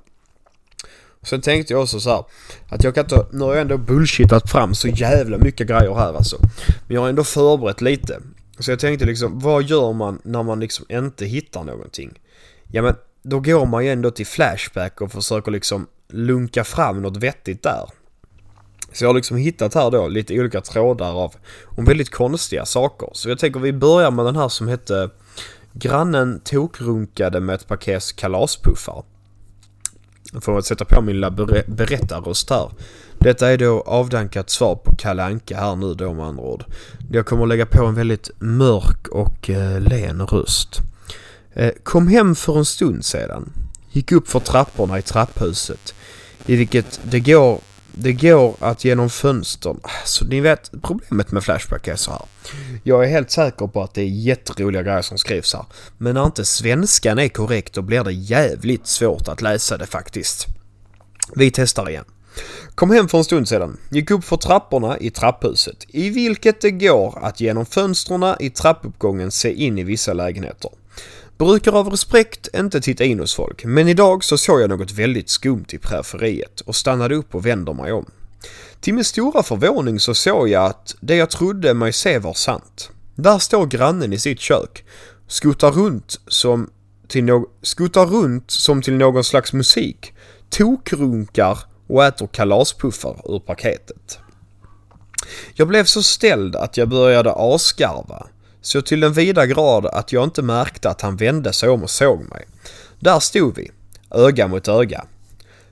Sen 1.23 1.41
tänkte 1.41 1.73
jag 1.73 1.81
också 1.81 1.99
så 1.99 2.09
här, 2.09 2.23
att 2.69 2.83
jag 2.83 2.95
kan 2.95 3.03
inte, 3.03 3.25
nu 3.31 3.43
har 3.43 3.53
jag 3.53 3.61
ändå 3.61 3.77
bullshittat 3.77 4.51
fram 4.51 4.75
så 4.75 4.87
jävla 4.87 5.37
mycket 5.37 5.67
grejer 5.67 5.93
här 5.93 6.13
alltså. 6.13 6.37
Men 6.87 6.95
jag 6.95 7.01
har 7.01 7.09
ändå 7.09 7.23
förberett 7.23 7.81
lite. 7.81 8.19
Så 8.59 8.71
jag 8.71 8.79
tänkte 8.79 9.05
liksom, 9.05 9.39
vad 9.39 9.63
gör 9.63 9.93
man 9.93 10.21
när 10.23 10.43
man 10.43 10.59
liksom 10.59 10.85
inte 10.89 11.25
hittar 11.25 11.63
någonting? 11.63 12.19
Ja 12.71 12.81
men, 12.81 12.95
då 13.23 13.39
går 13.39 13.65
man 13.65 13.85
ju 13.85 13.91
ändå 13.91 14.11
till 14.11 14.25
Flashback 14.25 15.01
och 15.01 15.11
försöker 15.11 15.51
liksom 15.51 15.87
lunka 16.09 16.63
fram 16.63 17.01
något 17.01 17.17
vettigt 17.17 17.63
där. 17.63 17.85
Så 18.91 19.03
jag 19.03 19.09
har 19.09 19.15
liksom 19.15 19.37
hittat 19.37 19.73
här 19.73 19.91
då 19.91 20.07
lite 20.07 20.39
olika 20.39 20.61
trådar 20.61 21.23
av 21.23 21.35
om 21.65 21.85
väldigt 21.85 22.09
konstiga 22.09 22.65
saker. 22.65 23.09
Så 23.13 23.29
jag 23.29 23.39
tänker 23.39 23.59
vi 23.59 23.73
börjar 23.73 24.11
med 24.11 24.25
den 24.25 24.35
här 24.35 24.49
som 24.49 24.67
hette 24.67 25.09
Grannen 25.73 26.39
tokrunkade 26.43 27.39
med 27.39 27.55
ett 27.55 27.67
paket 27.67 28.15
kalaspuffar. 28.15 29.03
För 30.41 30.57
att 30.57 30.65
sätta 30.65 30.85
på 30.85 31.01
min 31.01 31.15
lilla 31.15 31.31
ber 31.31 31.63
berättarröst 31.67 32.49
här. 32.49 32.71
Detta 33.19 33.51
är 33.51 33.57
då 33.57 33.81
avdankat 33.81 34.49
svar 34.49 34.75
på 34.75 34.95
Kalle 34.95 35.23
Anka 35.23 35.57
här 35.57 35.75
nu 35.75 35.93
då 35.93 36.13
med 36.13 36.25
andra 36.25 36.43
ord. 36.43 36.63
Jag 37.11 37.25
kommer 37.25 37.43
att 37.43 37.49
lägga 37.49 37.65
på 37.65 37.85
en 37.85 37.95
väldigt 37.95 38.29
mörk 38.39 39.07
och 39.07 39.49
eh, 39.49 39.81
len 39.81 40.21
röst. 40.21 40.79
Eh, 41.53 41.71
kom 41.83 42.07
hem 42.07 42.35
för 42.35 42.57
en 42.57 42.65
stund 42.65 43.05
sedan. 43.05 43.53
Gick 43.91 44.11
upp 44.11 44.27
för 44.27 44.39
trapporna 44.39 44.99
i 44.99 45.01
trapphuset. 45.01 45.93
I 46.45 46.55
vilket 46.55 46.99
det 47.03 47.19
går 47.19 47.59
det 47.99 48.13
går 48.13 48.55
att 48.59 48.85
genom 48.85 49.09
fönstren... 49.09 49.79
Så 50.05 50.25
ni 50.25 50.39
vet, 50.39 50.71
problemet 50.81 51.31
med 51.31 51.43
Flashback 51.43 51.87
är 51.87 51.95
så 51.95 52.11
här. 52.11 52.21
Jag 52.83 53.03
är 53.03 53.09
helt 53.09 53.31
säker 53.31 53.67
på 53.67 53.83
att 53.83 53.93
det 53.93 54.01
är 54.01 54.05
jätteroliga 54.05 54.83
grejer 54.83 55.01
som 55.01 55.17
skrivs 55.17 55.53
här. 55.53 55.65
Men 55.97 56.13
när 56.13 56.25
inte 56.25 56.45
svenskan 56.45 57.19
är 57.19 57.27
korrekt 57.27 57.73
då 57.73 57.81
blir 57.81 58.03
det 58.03 58.13
jävligt 58.13 58.87
svårt 58.87 59.27
att 59.27 59.41
läsa 59.41 59.77
det 59.77 59.85
faktiskt. 59.85 60.47
Vi 61.35 61.51
testar 61.51 61.89
igen. 61.89 62.05
Kom 62.75 62.91
hem 62.91 63.07
för 63.07 63.17
en 63.17 63.23
stund 63.23 63.47
sedan. 63.47 63.77
Gick 63.89 64.11
upp 64.11 64.23
för 64.23 64.37
trapporna 64.37 64.97
i 64.97 65.09
trapphuset. 65.09 65.85
I 65.87 66.09
vilket 66.09 66.61
det 66.61 66.71
går 66.71 67.19
att 67.21 67.39
genom 67.39 67.65
fönstren 67.65 68.35
i 68.39 68.49
trappuppgången 68.49 69.31
se 69.31 69.53
in 69.53 69.77
i 69.77 69.83
vissa 69.83 70.13
lägenheter. 70.13 70.71
Brukar 71.37 71.71
av 71.71 71.89
respekt 71.89 72.47
inte 72.55 72.81
titta 72.81 73.03
in 73.03 73.19
hos 73.19 73.35
folk, 73.35 73.65
men 73.65 73.87
idag 73.87 74.23
så 74.23 74.37
såg 74.37 74.61
jag 74.61 74.69
något 74.69 74.91
väldigt 74.91 75.29
skumt 75.29 75.65
i 75.69 75.77
periferiet 75.77 76.61
och 76.61 76.75
stannade 76.75 77.15
upp 77.15 77.35
och 77.35 77.45
vänder 77.45 77.73
mig 77.73 77.91
om. 77.91 78.05
Till 78.81 78.93
min 78.93 79.03
stora 79.03 79.43
förvåning 79.43 79.99
så 79.99 80.13
såg 80.13 80.49
jag 80.49 80.65
att 80.65 80.95
det 80.99 81.15
jag 81.15 81.29
trodde 81.29 81.73
mig 81.73 81.93
se 81.93 82.19
var 82.19 82.33
sant. 82.33 82.91
Där 83.15 83.39
står 83.39 83.65
grannen 83.65 84.13
i 84.13 84.19
sitt 84.19 84.39
kök, 84.39 84.85
skuttar 85.27 85.71
runt 85.71 86.19
som 86.27 86.69
till, 87.07 87.23
no 87.23 87.49
skuttar 87.61 88.05
runt 88.05 88.51
som 88.51 88.81
till 88.81 88.93
någon 88.93 89.23
slags 89.23 89.53
musik, 89.53 90.13
tokrunkar 90.49 91.59
och 91.87 92.05
äter 92.05 92.27
kalaspuffar 92.27 93.21
ur 93.25 93.39
paketet. 93.39 94.19
Jag 95.53 95.67
blev 95.67 95.83
så 95.83 96.03
ställd 96.03 96.55
att 96.55 96.77
jag 96.77 96.89
började 96.89 97.33
asgarva. 97.35 98.27
Så 98.67 98.81
till 98.81 98.99
den 98.99 99.13
vida 99.13 99.45
grad 99.45 99.85
att 99.85 100.11
jag 100.11 100.23
inte 100.23 100.41
märkte 100.41 100.89
att 100.89 101.01
han 101.01 101.15
vände 101.15 101.53
sig 101.53 101.69
om 101.69 101.83
och 101.83 101.89
såg 101.89 102.19
mig. 102.19 102.47
Där 102.99 103.19
stod 103.19 103.55
vi, 103.55 103.71
öga 104.11 104.47
mot 104.47 104.67
öga. 104.67 105.05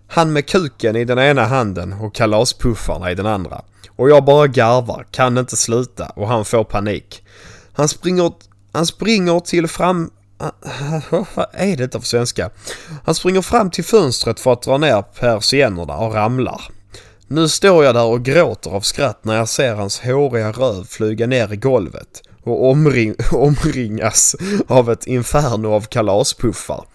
Han 0.08 0.34
med 0.34 0.48
kuken 0.48 0.96
i 0.96 1.06
den 1.06 1.20
ena 1.20 1.46
handen 1.46 1.94
och 1.94 2.16
kalaspuffarna 2.16 3.12
i 3.12 3.16
den 3.16 3.26
andra. 3.26 3.62
Och 3.96 4.10
jag 4.10 4.26
bara 4.26 4.48
garvar, 4.48 5.06
kan 5.12 5.38
inte 5.38 5.58
sluta 5.58 6.06
och 6.06 6.28
han 6.28 6.46
får 6.46 6.64
panik. 6.64 7.24
Han 7.74 7.88
springer, 7.88 8.32
han 8.72 8.86
springer 8.86 9.40
till 9.40 9.68
fram... 9.68 10.12
Ah, 10.38 10.52
vad 11.36 11.48
är 11.52 11.78
detta 11.78 12.00
för 12.00 12.08
svenska? 12.08 12.50
Han 13.06 13.16
springer 13.16 13.42
fram 13.42 13.72
till 13.72 13.84
fönstret 13.84 14.40
för 14.40 14.54
att 14.54 14.62
dra 14.62 14.78
ner 14.78 15.02
persiennerna 15.02 15.98
och 15.98 16.14
ramlar. 16.14 16.62
Nu 17.28 17.50
står 17.50 17.86
jag 17.86 17.96
där 17.96 18.06
och 18.06 18.24
gråter 18.24 18.72
av 18.72 18.82
skratt 18.82 19.26
när 19.26 19.36
jag 19.36 19.50
ser 19.50 19.76
hans 19.76 20.00
håriga 20.00 20.52
röv 20.52 20.86
flyga 20.86 21.28
ner 21.28 21.54
i 21.54 21.56
golvet 21.56 22.22
och 22.46 22.72
omring 22.72 23.16
omringas 23.32 24.36
av 24.68 24.92
ett 24.92 25.08
inferno 25.08 25.68
av 25.68 25.82
kalaspuffar. 25.82 26.86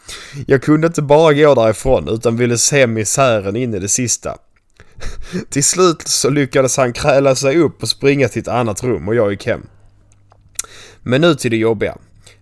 Jag 0.46 0.62
kunde 0.62 0.86
inte 0.86 1.02
bara 1.02 1.34
gå 1.34 1.54
därifrån 1.54 2.08
utan 2.08 2.36
ville 2.36 2.58
se 2.58 2.86
misären 2.86 3.56
in 3.56 3.74
i 3.74 3.78
det 3.78 3.88
sista. 3.88 4.36
Till 5.50 5.64
slut 5.64 6.08
så 6.08 6.30
lyckades 6.30 6.76
han 6.76 6.92
kräla 6.92 7.34
sig 7.34 7.58
upp 7.58 7.82
och 7.82 7.88
springa 7.88 8.28
till 8.28 8.42
ett 8.42 8.48
annat 8.48 8.82
rum 8.82 9.08
och 9.08 9.14
jag 9.14 9.30
gick 9.30 9.46
hem. 9.46 9.66
Men 11.02 11.20
nu 11.20 11.34
till 11.34 11.50
det 11.50 11.56
jobbiga. 11.56 11.96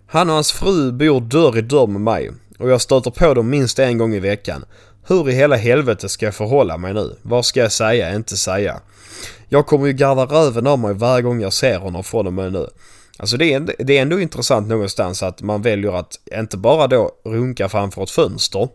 Han 0.07 0.29
och 0.29 0.35
hans 0.35 0.51
fru 0.51 0.91
bor 0.91 1.21
dörr 1.21 1.57
i 1.57 1.61
dörr 1.61 1.87
med 1.87 2.01
mig 2.01 2.31
och 2.59 2.69
jag 2.69 2.81
stöter 2.81 3.11
på 3.11 3.33
dem 3.33 3.49
minst 3.49 3.79
en 3.79 3.97
gång 3.97 4.13
i 4.13 4.19
veckan. 4.19 4.65
Hur 5.07 5.29
i 5.29 5.33
hela 5.33 5.55
helvete 5.55 6.09
ska 6.09 6.25
jag 6.25 6.35
förhålla 6.35 6.77
mig 6.77 6.93
nu? 6.93 7.15
Vad 7.21 7.45
ska 7.45 7.59
jag 7.59 7.71
säga, 7.71 8.15
inte 8.15 8.37
säga? 8.37 8.79
Jag 9.49 9.67
kommer 9.67 9.87
ju 9.87 9.93
garva 9.93 10.25
röven 10.25 10.67
av 10.67 10.79
mig 10.79 10.93
varje 10.93 11.21
gång 11.21 11.41
jag 11.41 11.53
ser 11.53 11.77
honom 11.77 12.03
från 12.03 12.27
och 12.27 12.33
med 12.33 12.53
nu. 12.53 12.67
Alltså 13.19 13.37
det 13.37 13.53
är, 13.53 13.75
det 13.79 13.97
är 13.97 14.01
ändå 14.01 14.19
intressant 14.19 14.67
någonstans 14.67 15.23
att 15.23 15.41
man 15.41 15.61
väljer 15.61 15.91
att 15.91 16.19
inte 16.39 16.57
bara 16.57 16.87
då 16.87 17.11
runka 17.25 17.69
framför 17.69 18.03
ett 18.03 18.09
fönster 18.09 18.69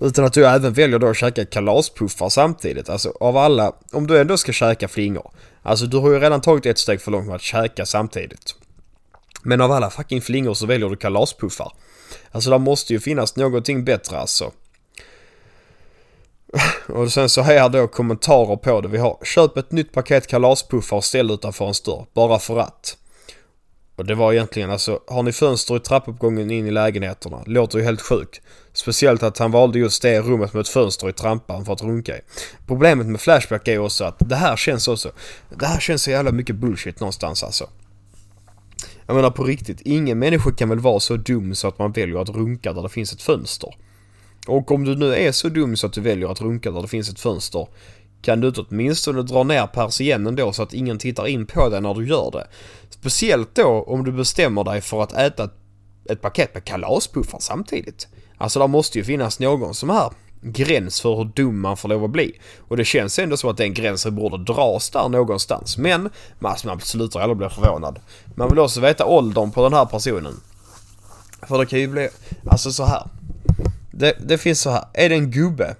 utan 0.00 0.24
att 0.24 0.32
du 0.32 0.46
även 0.46 0.72
väljer 0.72 0.98
då 0.98 1.06
att 1.06 1.16
käka 1.16 1.44
kalaspuffar 1.44 2.28
samtidigt. 2.28 2.88
Alltså 2.88 3.12
av 3.20 3.36
alla, 3.36 3.72
om 3.92 4.06
du 4.06 4.20
ändå 4.20 4.36
ska 4.36 4.52
käka 4.52 4.88
flingor. 4.88 5.30
Alltså 5.62 5.86
du 5.86 5.96
har 5.96 6.10
ju 6.10 6.18
redan 6.18 6.40
tagit 6.40 6.66
ett 6.66 6.78
steg 6.78 7.00
för 7.00 7.10
långt 7.10 7.26
med 7.26 7.34
att 7.34 7.42
käka 7.42 7.86
samtidigt. 7.86 8.54
Men 9.42 9.60
av 9.60 9.72
alla 9.72 9.90
fucking 9.90 10.22
flingor 10.22 10.54
så 10.54 10.66
väljer 10.66 10.88
du 10.88 10.96
kalaspuffar. 10.96 11.72
Alltså 12.30 12.50
det 12.50 12.58
måste 12.58 12.92
ju 12.92 13.00
finnas 13.00 13.36
någonting 13.36 13.84
bättre 13.84 14.18
alltså. 14.18 14.50
Och 16.88 17.12
sen 17.12 17.28
så 17.28 17.42
här 17.42 17.68
då 17.68 17.88
kommentarer 17.88 18.56
på 18.56 18.80
det. 18.80 18.88
Vi 18.88 18.98
har 18.98 19.18
köp 19.24 19.56
ett 19.56 19.72
nytt 19.72 19.92
paket 19.92 20.26
kalaspuffar 20.26 20.96
och 20.96 21.04
ställ 21.04 21.30
utanför 21.30 21.66
en 21.66 21.74
stör. 21.74 22.06
Bara 22.14 22.38
för 22.38 22.58
att. 22.58 22.96
Och 24.02 24.06
det 24.06 24.14
var 24.14 24.32
egentligen 24.32 24.70
alltså, 24.70 25.00
har 25.06 25.22
ni 25.22 25.32
fönster 25.32 25.76
i 25.76 25.80
trappuppgången 25.80 26.50
in 26.50 26.66
i 26.66 26.70
lägenheterna? 26.70 27.42
Låter 27.46 27.78
ju 27.78 27.84
helt 27.84 28.00
sjukt. 28.00 28.40
Speciellt 28.72 29.22
att 29.22 29.38
han 29.38 29.50
valde 29.50 29.78
just 29.78 30.02
det 30.02 30.20
rummet 30.20 30.52
med 30.52 30.60
ett 30.60 30.68
fönster 30.68 31.08
i 31.08 31.12
trampan 31.12 31.64
för 31.64 31.72
att 31.72 31.82
runka 31.82 32.16
i. 32.16 32.20
Problemet 32.66 33.06
med 33.06 33.20
Flashback 33.20 33.68
är 33.68 33.78
också 33.78 34.04
att 34.04 34.16
det 34.18 34.36
här 34.36 34.56
känns 34.56 34.88
också, 34.88 35.12
det 35.50 35.66
här 35.66 35.80
känns 35.80 36.02
så 36.02 36.10
jävla 36.10 36.32
mycket 36.32 36.56
bullshit 36.56 37.00
någonstans 37.00 37.42
alltså. 37.42 37.68
Jag 39.06 39.16
menar 39.16 39.30
på 39.30 39.44
riktigt, 39.44 39.80
ingen 39.80 40.18
människa 40.18 40.50
kan 40.50 40.68
väl 40.68 40.80
vara 40.80 41.00
så 41.00 41.16
dum 41.16 41.54
så 41.54 41.68
att 41.68 41.78
man 41.78 41.92
väljer 41.92 42.22
att 42.22 42.28
runka 42.28 42.72
där 42.72 42.82
det 42.82 42.88
finns 42.88 43.12
ett 43.12 43.22
fönster. 43.22 43.74
Och 44.46 44.70
om 44.70 44.84
du 44.84 44.96
nu 44.96 45.14
är 45.14 45.32
så 45.32 45.48
dum 45.48 45.76
så 45.76 45.86
att 45.86 45.92
du 45.92 46.00
väljer 46.00 46.28
att 46.28 46.40
runka 46.40 46.70
där 46.70 46.82
det 46.82 46.88
finns 46.88 47.10
ett 47.10 47.20
fönster, 47.20 47.66
kan 48.22 48.40
du 48.40 48.48
inte 48.48 48.60
åtminstone 48.60 49.22
dra 49.22 49.42
ner 49.42 49.66
persiennen 49.66 50.36
då 50.36 50.52
så 50.52 50.62
att 50.62 50.72
ingen 50.72 50.98
tittar 50.98 51.26
in 51.26 51.46
på 51.46 51.68
dig 51.68 51.80
när 51.80 51.94
du 51.94 52.06
gör 52.06 52.30
det? 52.30 52.46
Speciellt 52.90 53.54
då 53.54 53.84
om 53.86 54.04
du 54.04 54.12
bestämmer 54.12 54.64
dig 54.64 54.80
för 54.80 55.02
att 55.02 55.12
äta 55.12 55.50
ett 56.10 56.20
paket 56.20 56.54
med 56.54 56.64
kalaspuffar 56.64 57.38
samtidigt. 57.40 58.08
Alltså 58.38 58.58
där 58.58 58.66
måste 58.66 58.98
ju 58.98 59.04
finnas 59.04 59.38
någon 59.38 59.74
som 59.74 59.90
här 59.90 60.10
gräns 60.42 61.00
för 61.00 61.14
hur 61.14 61.24
dum 61.24 61.60
man 61.60 61.76
får 61.76 61.88
lov 61.88 62.04
att 62.04 62.10
bli. 62.10 62.38
Och 62.68 62.76
det 62.76 62.84
känns 62.84 63.18
ändå 63.18 63.36
som 63.36 63.50
att 63.50 63.56
den 63.56 63.74
gränsen 63.74 64.16
borde 64.16 64.52
dras 64.52 64.90
där 64.90 65.08
någonstans. 65.08 65.78
Men 65.78 66.10
man 66.38 66.80
slutar 66.80 67.20
aldrig 67.20 67.36
bli 67.36 67.48
förvånad. 67.48 68.00
Man 68.34 68.48
vill 68.48 68.58
också 68.58 68.80
veta 68.80 69.06
åldern 69.06 69.50
på 69.50 69.62
den 69.62 69.72
här 69.72 69.84
personen. 69.84 70.40
För 71.48 71.58
det 71.58 71.66
kan 71.66 71.78
ju 71.78 71.88
bli, 71.88 72.08
alltså 72.50 72.72
så 72.72 72.84
här. 72.84 73.02
Det, 73.90 74.16
det 74.26 74.38
finns 74.38 74.60
så 74.60 74.70
här, 74.70 74.84
är 74.92 75.08
det 75.08 75.14
en 75.14 75.30
gubbe 75.30 75.76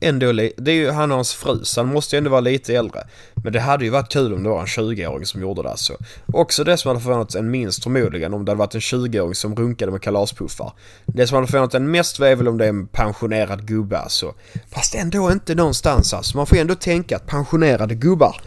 ändå 0.00 0.32
det 0.32 0.70
är 0.70 0.74
ju 0.74 0.90
han 0.90 1.10
och 1.10 1.16
hans 1.16 1.34
fru 1.34 1.64
så 1.64 1.80
han 1.80 1.92
måste 1.92 2.16
ju 2.16 2.18
ändå 2.18 2.30
vara 2.30 2.40
lite 2.40 2.74
äldre. 2.74 3.06
Men 3.34 3.52
det 3.52 3.60
hade 3.60 3.84
ju 3.84 3.90
varit 3.90 4.12
kul 4.12 4.34
om 4.34 4.42
det 4.42 4.48
var 4.48 4.60
en 4.60 4.66
20-åring 4.66 5.26
som 5.26 5.40
gjorde 5.40 5.62
det 5.62 5.70
alltså. 5.70 5.96
Också 6.26 6.64
det 6.64 6.76
som 6.76 6.88
hade 6.88 7.00
förvånat 7.00 7.34
en 7.34 7.50
minst 7.50 7.82
förmodligen 7.82 8.34
om 8.34 8.44
det 8.44 8.50
hade 8.50 8.58
varit 8.58 8.74
en 8.74 8.80
20-åring 8.80 9.34
som 9.34 9.56
runkade 9.56 9.92
med 9.92 10.02
kalaspuffar. 10.02 10.72
Det 11.06 11.26
som 11.26 11.34
hade 11.34 11.46
förvånat 11.46 11.74
en 11.74 11.90
mest 11.90 12.18
var 12.18 12.36
väl 12.36 12.48
om 12.48 12.58
det 12.58 12.64
är 12.64 12.68
en 12.68 12.86
pensionerad 12.86 13.66
gubbe 13.66 13.98
alltså. 13.98 14.34
Fast 14.70 14.94
ändå 14.94 15.32
inte 15.32 15.54
någonstans 15.54 16.14
alltså. 16.14 16.36
Man 16.36 16.46
får 16.46 16.56
ju 16.56 16.62
ändå 16.62 16.74
tänka 16.74 17.16
att 17.16 17.26
pensionerade 17.26 17.94
gubbar, 17.94 18.40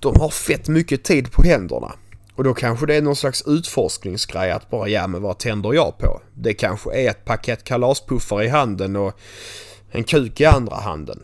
de 0.00 0.20
har 0.20 0.28
fett 0.28 0.68
mycket 0.68 1.04
tid 1.04 1.32
på 1.32 1.42
händerna. 1.42 1.92
Och 2.34 2.44
då 2.44 2.54
kanske 2.54 2.86
det 2.86 2.94
är 2.94 3.02
någon 3.02 3.16
slags 3.16 3.42
utforskningsgrej 3.46 4.50
att 4.50 4.70
bara 4.70 4.88
ja 4.88 5.06
men 5.06 5.22
vad 5.22 5.38
tänder 5.38 5.74
jag 5.74 5.98
på? 5.98 6.20
Det 6.34 6.54
kanske 6.54 6.94
är 6.94 7.10
ett 7.10 7.24
paket 7.24 7.64
kalaspuffar 7.64 8.42
i 8.42 8.48
handen 8.48 8.96
och 8.96 9.18
en 9.92 10.04
kuk 10.04 10.40
i 10.40 10.44
andra 10.44 10.76
handen. 10.76 11.22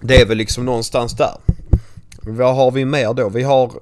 Det 0.00 0.20
är 0.20 0.26
väl 0.26 0.38
liksom 0.38 0.64
någonstans 0.64 1.16
där. 1.16 1.36
Vad 2.22 2.56
har 2.56 2.70
vi 2.70 2.84
mer 2.84 3.14
då? 3.14 3.28
Vi 3.28 3.42
har... 3.42 3.72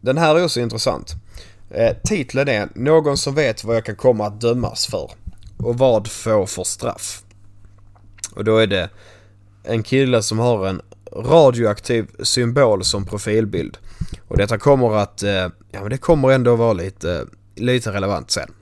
Den 0.00 0.18
här 0.18 0.34
är 0.34 0.44
också 0.44 0.60
intressant. 0.60 1.14
Eh, 1.70 1.96
titeln 2.04 2.48
är 2.48 2.68
Någon 2.74 3.16
som 3.16 3.34
vet 3.34 3.64
vad 3.64 3.76
jag 3.76 3.84
kan 3.84 3.96
komma 3.96 4.26
att 4.26 4.40
dömas 4.40 4.86
för. 4.86 5.10
Och 5.56 5.78
vad 5.78 6.08
får 6.08 6.46
för 6.46 6.64
straff? 6.64 7.22
Och 8.34 8.44
då 8.44 8.56
är 8.56 8.66
det 8.66 8.90
en 9.64 9.82
kille 9.82 10.22
som 10.22 10.38
har 10.38 10.66
en 10.66 10.80
radioaktiv 11.16 12.06
symbol 12.22 12.84
som 12.84 13.06
profilbild. 13.06 13.78
Och 14.28 14.36
detta 14.36 14.58
kommer 14.58 14.96
att, 14.96 15.22
eh, 15.22 15.48
ja 15.70 15.80
men 15.80 15.90
det 15.90 15.98
kommer 15.98 16.30
ändå 16.30 16.56
vara 16.56 16.72
lite, 16.72 17.26
lite 17.54 17.92
relevant 17.92 18.30
sen. 18.30 18.52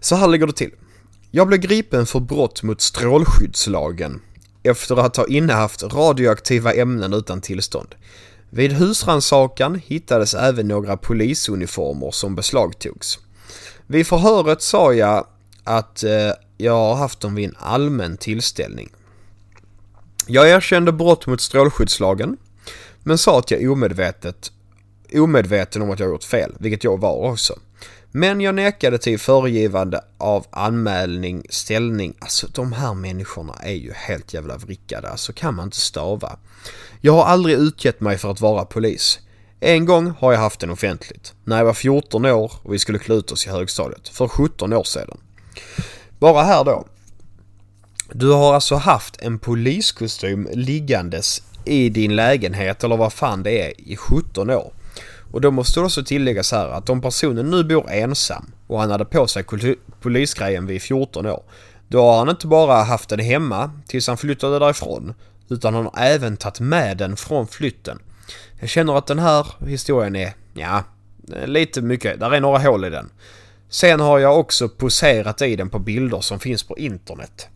Så 0.00 0.16
här 0.16 0.28
ligger 0.28 0.46
det 0.46 0.52
till. 0.52 0.70
Jag 1.30 1.46
blev 1.46 1.60
gripen 1.60 2.06
för 2.06 2.20
brott 2.20 2.62
mot 2.62 2.80
strålskyddslagen 2.80 4.20
efter 4.62 4.96
att 4.96 5.16
ha 5.16 5.26
innehaft 5.26 5.82
radioaktiva 5.82 6.72
ämnen 6.72 7.12
utan 7.12 7.40
tillstånd. 7.40 7.94
Vid 8.50 8.72
husransakan 8.72 9.80
hittades 9.86 10.34
även 10.34 10.68
några 10.68 10.96
polisuniformer 10.96 12.10
som 12.10 12.34
beslagtogs. 12.34 13.18
Vid 13.86 14.06
förhöret 14.06 14.62
sa 14.62 14.92
jag 14.92 15.26
att 15.64 16.04
eh, 16.04 16.32
jag 16.56 16.72
har 16.72 16.94
haft 16.94 17.20
dem 17.20 17.34
vid 17.34 17.48
en 17.48 17.56
allmän 17.58 18.16
tillställning. 18.16 18.88
Jag 20.26 20.50
erkände 20.50 20.92
brott 20.92 21.26
mot 21.26 21.40
strålskyddslagen 21.40 22.36
men 23.02 23.18
sa 23.18 23.38
att 23.38 23.50
jag 23.50 23.72
omedvetet 23.72 24.52
omedveten 25.14 25.82
om 25.82 25.90
att 25.90 26.00
jag 26.00 26.08
gjort 26.08 26.24
fel, 26.24 26.54
vilket 26.58 26.84
jag 26.84 27.00
var 27.00 27.30
också. 27.30 27.58
Men 28.10 28.40
jag 28.40 28.54
nekade 28.54 28.98
till 28.98 29.18
föregivande 29.18 30.00
av 30.18 30.46
anmälning, 30.50 31.42
ställning. 31.50 32.14
Alltså 32.18 32.46
de 32.52 32.72
här 32.72 32.94
människorna 32.94 33.54
är 33.62 33.74
ju 33.74 33.92
helt 33.92 34.34
jävla 34.34 34.56
vrickade, 34.56 35.08
alltså 35.08 35.32
kan 35.32 35.54
man 35.54 35.64
inte 35.64 35.76
stava. 35.76 36.38
Jag 37.00 37.12
har 37.12 37.24
aldrig 37.24 37.56
utgett 37.56 38.00
mig 38.00 38.18
för 38.18 38.30
att 38.30 38.40
vara 38.40 38.64
polis. 38.64 39.18
En 39.60 39.84
gång 39.84 40.12
har 40.18 40.32
jag 40.32 40.40
haft 40.40 40.60
den 40.60 40.70
offentligt. 40.70 41.34
När 41.44 41.58
jag 41.58 41.64
var 41.64 41.74
14 41.74 42.24
år 42.24 42.52
och 42.62 42.74
vi 42.74 42.78
skulle 42.78 42.98
klä 42.98 43.14
ut 43.14 43.32
oss 43.32 43.46
i 43.46 43.50
högstadiet. 43.50 44.08
För 44.08 44.28
17 44.28 44.72
år 44.72 44.84
sedan. 44.84 45.18
Bara 46.18 46.42
här 46.42 46.64
då. 46.64 46.86
Du 48.12 48.32
har 48.32 48.54
alltså 48.54 48.74
haft 48.74 49.22
en 49.22 49.38
poliskostym 49.38 50.48
liggandes 50.52 51.42
i 51.64 51.88
din 51.88 52.16
lägenhet 52.16 52.84
eller 52.84 52.96
vad 52.96 53.12
fan 53.12 53.42
det 53.42 53.62
är 53.62 53.80
i 53.80 53.96
17 53.96 54.50
år. 54.50 54.72
Och 55.30 55.40
då 55.40 55.50
måste 55.50 55.80
det 55.80 55.86
också 55.86 56.04
tilläggas 56.04 56.52
här 56.52 56.68
att 56.68 56.90
om 56.90 57.00
personen 57.00 57.50
nu 57.50 57.64
bor 57.64 57.90
ensam 57.90 58.52
och 58.66 58.80
han 58.80 58.90
hade 58.90 59.04
på 59.04 59.26
sig 59.26 59.44
polisgrejen 60.00 60.66
vid 60.66 60.82
14 60.82 61.26
år. 61.26 61.42
Då 61.88 62.02
har 62.02 62.18
han 62.18 62.28
inte 62.28 62.46
bara 62.46 62.82
haft 62.82 63.08
den 63.08 63.18
hemma 63.20 63.70
tills 63.86 64.08
han 64.08 64.16
flyttade 64.16 64.58
därifrån. 64.58 65.14
Utan 65.48 65.74
han 65.74 65.84
har 65.84 65.94
även 65.98 66.36
tagit 66.36 66.60
med 66.60 66.96
den 66.96 67.16
från 67.16 67.46
flytten. 67.46 67.98
Jag 68.60 68.68
känner 68.68 68.98
att 68.98 69.06
den 69.06 69.18
här 69.18 69.46
historien 69.66 70.16
är, 70.16 70.32
ja, 70.54 70.84
lite 71.44 71.82
mycket. 71.82 72.20
Där 72.20 72.34
är 72.34 72.40
några 72.40 72.58
hål 72.58 72.84
i 72.84 72.90
den. 72.90 73.10
Sen 73.68 74.00
har 74.00 74.18
jag 74.18 74.38
också 74.38 74.68
poserat 74.68 75.42
i 75.42 75.56
den 75.56 75.70
på 75.70 75.78
bilder 75.78 76.20
som 76.20 76.40
finns 76.40 76.62
på 76.62 76.78
internet. 76.78 77.48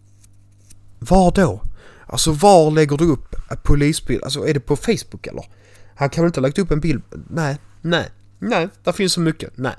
Var 0.98 1.30
då? 1.30 1.60
Alltså 2.06 2.32
var 2.32 2.70
lägger 2.70 2.96
du 2.96 3.10
upp 3.10 3.36
polisbild? 3.62 4.24
Alltså 4.24 4.48
är 4.48 4.54
det 4.54 4.60
på 4.60 4.76
Facebook 4.76 5.26
eller? 5.26 5.44
Han 5.96 6.10
kan 6.10 6.24
väl 6.24 6.28
inte 6.28 6.40
ha 6.40 6.42
lagt 6.42 6.58
upp 6.58 6.70
en 6.70 6.80
bild? 6.80 7.02
Nej, 7.30 7.56
nej, 7.80 8.08
nej, 8.38 8.68
där 8.84 8.92
finns 8.92 9.12
så 9.12 9.20
mycket, 9.20 9.52
nej. 9.54 9.74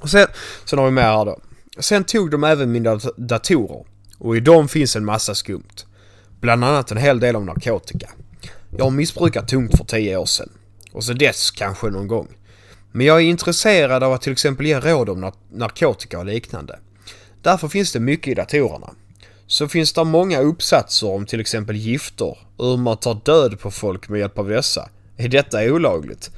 Och 0.00 0.10
sen, 0.10 0.26
sen 0.64 0.78
har 0.78 0.86
vi 0.86 0.92
med 0.92 1.04
här 1.04 1.24
då. 1.24 1.38
Sen 1.78 2.04
tog 2.04 2.30
de 2.30 2.44
även 2.44 2.72
mina 2.72 3.00
datorer. 3.16 3.84
Och 4.18 4.36
i 4.36 4.40
dem 4.40 4.68
finns 4.68 4.96
en 4.96 5.04
massa 5.04 5.34
skumt. 5.34 5.84
Bland 6.40 6.64
annat 6.64 6.90
en 6.90 6.96
hel 6.96 7.20
del 7.20 7.36
om 7.36 7.46
narkotika. 7.46 8.10
Jag 8.76 8.84
har 8.84 8.90
missbrukat 8.90 9.48
tungt 9.48 9.76
för 9.76 9.84
10 9.84 10.16
år 10.16 10.26
sedan. 10.26 10.48
Och 10.92 11.04
så 11.04 11.12
dess 11.12 11.50
kanske 11.50 11.86
någon 11.86 12.08
gång. 12.08 12.28
Men 12.92 13.06
jag 13.06 13.16
är 13.16 13.24
intresserad 13.24 14.02
av 14.02 14.12
att 14.12 14.22
till 14.22 14.32
exempel 14.32 14.66
ge 14.66 14.80
råd 14.80 15.08
om 15.08 15.32
narkotika 15.52 16.18
och 16.18 16.26
liknande. 16.26 16.78
Därför 17.42 17.68
finns 17.68 17.92
det 17.92 18.00
mycket 18.00 18.28
i 18.28 18.34
datorerna. 18.34 18.90
Så 19.46 19.68
finns 19.68 19.92
det 19.92 20.04
många 20.04 20.40
uppsatser 20.40 21.06
om 21.10 21.26
till 21.26 21.40
exempel 21.40 21.76
gifter 21.76 22.38
och 22.56 22.66
hur 22.66 22.76
man 22.76 22.96
tar 22.96 23.20
död 23.24 23.60
på 23.60 23.70
folk 23.70 24.08
med 24.08 24.20
hjälp 24.20 24.38
av 24.38 24.48
dessa. 24.48 24.88
Är 25.16 25.28
detta 25.28 25.64
olagligt? 25.64 26.30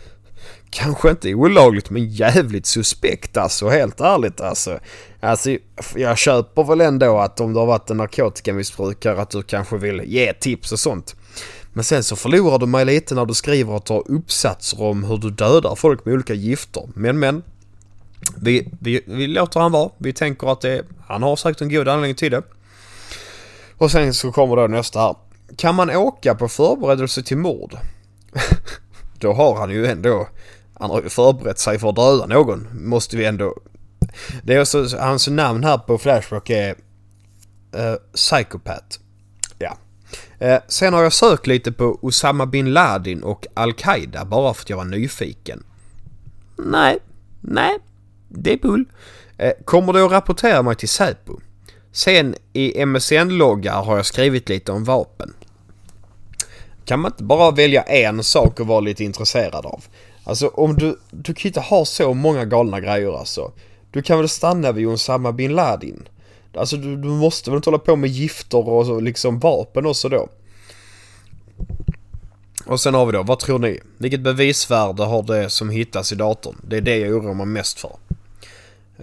Kanske 0.70 1.10
inte 1.10 1.34
olagligt 1.34 1.90
men 1.90 2.08
jävligt 2.08 2.66
suspekt 2.66 3.36
alltså, 3.36 3.68
helt 3.68 4.00
ärligt 4.00 4.40
alltså. 4.40 4.78
Alltså 5.20 5.56
jag 5.94 6.18
köper 6.18 6.64
väl 6.64 6.80
ändå 6.80 7.18
att 7.18 7.40
om 7.40 7.52
du 7.52 7.58
har 7.58 7.66
varit 7.66 7.90
en 7.90 7.96
narkotikamissbrukare 7.96 9.20
att 9.20 9.30
du 9.30 9.42
kanske 9.42 9.76
vill 9.76 10.02
ge 10.04 10.32
tips 10.32 10.72
och 10.72 10.80
sånt. 10.80 11.16
Men 11.72 11.84
sen 11.84 12.04
så 12.04 12.16
förlorar 12.16 12.58
du 12.58 12.66
mig 12.66 12.84
lite 12.84 13.14
när 13.14 13.26
du 13.26 13.34
skriver 13.34 13.76
att 13.76 13.86
du 13.86 13.92
har 13.92 14.10
uppsatser 14.10 14.82
om 14.82 15.04
hur 15.04 15.16
du 15.16 15.30
dödar 15.30 15.74
folk 15.74 16.04
med 16.04 16.14
olika 16.14 16.34
gifter. 16.34 16.88
Men 16.94 17.18
men. 17.18 17.42
Vi, 18.36 18.68
vi, 18.80 19.02
vi 19.06 19.26
låter 19.26 19.60
han 19.60 19.72
vara. 19.72 19.90
Vi 19.98 20.12
tänker 20.12 20.52
att 20.52 20.60
det, 20.60 20.84
han 21.06 21.22
har 21.22 21.36
säkert 21.36 21.60
en 21.60 21.68
god 21.68 21.88
anledning 21.88 22.14
till 22.14 22.30
det. 22.32 22.42
Och 23.78 23.90
sen 23.90 24.14
så 24.14 24.32
kommer 24.32 24.56
då 24.56 24.66
nästa 24.66 25.00
här. 25.00 25.16
Kan 25.56 25.74
man 25.74 25.90
åka 25.90 26.34
på 26.34 26.48
förberedelse 26.48 27.22
till 27.22 27.36
mord? 27.38 27.78
Då 29.18 29.32
har 29.32 29.56
han 29.56 29.70
ju 29.70 29.86
ändå, 29.86 30.28
han 30.74 30.90
har 30.90 31.02
ju 31.02 31.08
förberett 31.08 31.58
sig 31.58 31.78
för 31.78 31.88
att 31.88 31.96
döda 31.96 32.26
någon, 32.26 32.68
måste 32.72 33.16
vi 33.16 33.24
ändå... 33.24 33.54
Det 34.42 34.54
är 34.54 34.60
också, 34.60 34.96
hans 34.98 35.28
namn 35.28 35.64
här 35.64 35.78
på 35.78 35.98
Flashback 35.98 36.50
är 36.50 36.70
uh, 36.70 37.96
Psychopath. 38.14 38.98
Ja. 39.58 39.78
Uh, 40.42 40.58
sen 40.68 40.94
har 40.94 41.02
jag 41.02 41.12
sökt 41.12 41.46
lite 41.46 41.72
på 41.72 41.98
Osama 42.02 42.46
bin 42.46 42.72
Laden 42.72 43.22
och 43.22 43.46
Al-Qaida 43.54 44.24
bara 44.24 44.54
för 44.54 44.62
att 44.62 44.70
jag 44.70 44.76
var 44.76 44.84
nyfiken. 44.84 45.64
Nej, 46.56 46.98
nej, 47.40 47.78
det 48.28 48.52
är 48.52 48.58
bull. 48.58 48.84
Uh, 49.42 49.50
kommer 49.64 49.92
du 49.92 50.04
att 50.04 50.10
rapportera 50.10 50.62
mig 50.62 50.76
till 50.76 50.88
Säpo? 50.88 51.40
Sen 51.92 52.34
i 52.52 52.84
MSN-loggar 52.86 53.82
har 53.82 53.96
jag 53.96 54.06
skrivit 54.06 54.48
lite 54.48 54.72
om 54.72 54.84
vapen. 54.84 55.34
Kan 56.86 57.00
man 57.00 57.12
inte 57.12 57.24
bara 57.24 57.50
välja 57.50 57.82
en 57.82 58.24
sak 58.24 58.60
och 58.60 58.66
vara 58.66 58.80
lite 58.80 59.04
intresserad 59.04 59.66
av? 59.66 59.84
Alltså 60.24 60.48
om 60.48 60.74
du, 60.76 60.98
du 61.10 61.34
kan 61.34 61.48
inte 61.48 61.60
ha 61.60 61.84
så 61.84 62.14
många 62.14 62.44
galna 62.44 62.80
grejer 62.80 63.18
alltså. 63.18 63.52
Du 63.90 64.02
kan 64.02 64.18
väl 64.18 64.28
stanna 64.28 64.72
vid 64.72 64.86
Osama 64.86 65.32
bin 65.32 65.54
Laden? 65.54 66.08
Alltså 66.54 66.76
du, 66.76 66.96
du 66.96 67.08
måste 67.08 67.50
väl 67.50 67.56
inte 67.56 67.70
hålla 67.70 67.78
på 67.78 67.96
med 67.96 68.10
gifter 68.10 68.68
och 68.68 68.86
så, 68.86 69.00
liksom 69.00 69.38
vapen 69.38 69.86
också 69.86 70.08
då? 70.08 70.28
Och 72.66 72.80
sen 72.80 72.94
har 72.94 73.06
vi 73.06 73.12
då, 73.12 73.22
vad 73.22 73.38
tror 73.38 73.58
ni? 73.58 73.80
Vilket 73.98 74.20
bevisvärde 74.20 75.04
har 75.04 75.22
det 75.22 75.50
som 75.50 75.70
hittas 75.70 76.12
i 76.12 76.14
datorn? 76.14 76.56
Det 76.62 76.76
är 76.76 76.80
det 76.80 76.96
jag 76.96 77.12
oroar 77.12 77.34
mig 77.34 77.46
mest 77.46 77.80
för. 77.80 77.96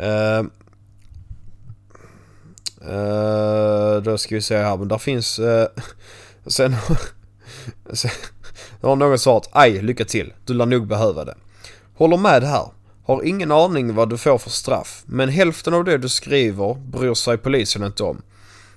Uh, 0.01 0.45
uh, 2.91 4.03
då 4.03 4.17
ska 4.17 4.35
vi 4.35 4.41
se 4.41 4.57
här, 4.57 4.77
men 4.77 4.87
där 4.87 4.97
finns... 4.97 5.39
Uh, 5.39 5.65
sen, 6.47 6.75
det 8.81 8.87
har 8.87 8.95
någon 8.95 9.19
svarat, 9.19 9.49
aj, 9.51 9.81
lycka 9.81 10.05
till. 10.05 10.33
Du 10.45 10.53
lär 10.53 10.65
nog 10.65 10.87
behöva 10.87 11.25
det. 11.25 11.35
Håller 11.95 12.17
med 12.17 12.43
här. 12.43 12.67
Har 13.05 13.23
ingen 13.23 13.51
aning 13.51 13.95
vad 13.95 14.09
du 14.09 14.17
får 14.17 14.37
för 14.37 14.49
straff, 14.49 15.03
men 15.05 15.29
hälften 15.29 15.73
av 15.73 15.83
det 15.83 15.97
du 15.97 16.09
skriver 16.09 16.73
bryr 16.73 17.13
sig 17.13 17.37
polisen 17.37 17.83
inte 17.83 18.03
om. 18.03 18.21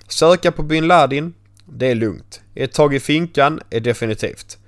Söka 0.09 0.53
på 0.53 0.62
bin 0.62 0.87
Laden, 0.87 1.35
det 1.64 1.87
är 1.87 1.94
lugnt. 1.94 2.40
Ett 2.55 2.72
tag 2.72 2.94
i 2.94 3.01
finkan 3.01 3.61
är 3.70 3.81
definitivt. 3.81 4.59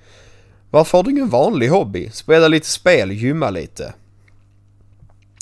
Varför 0.70 0.98
har 0.98 1.02
du 1.02 1.10
ingen 1.10 1.28
vanlig 1.28 1.68
hobby? 1.68 2.10
Spela 2.10 2.48
lite 2.48 2.66
spel, 2.66 3.12
gymma 3.12 3.50
lite. 3.50 3.94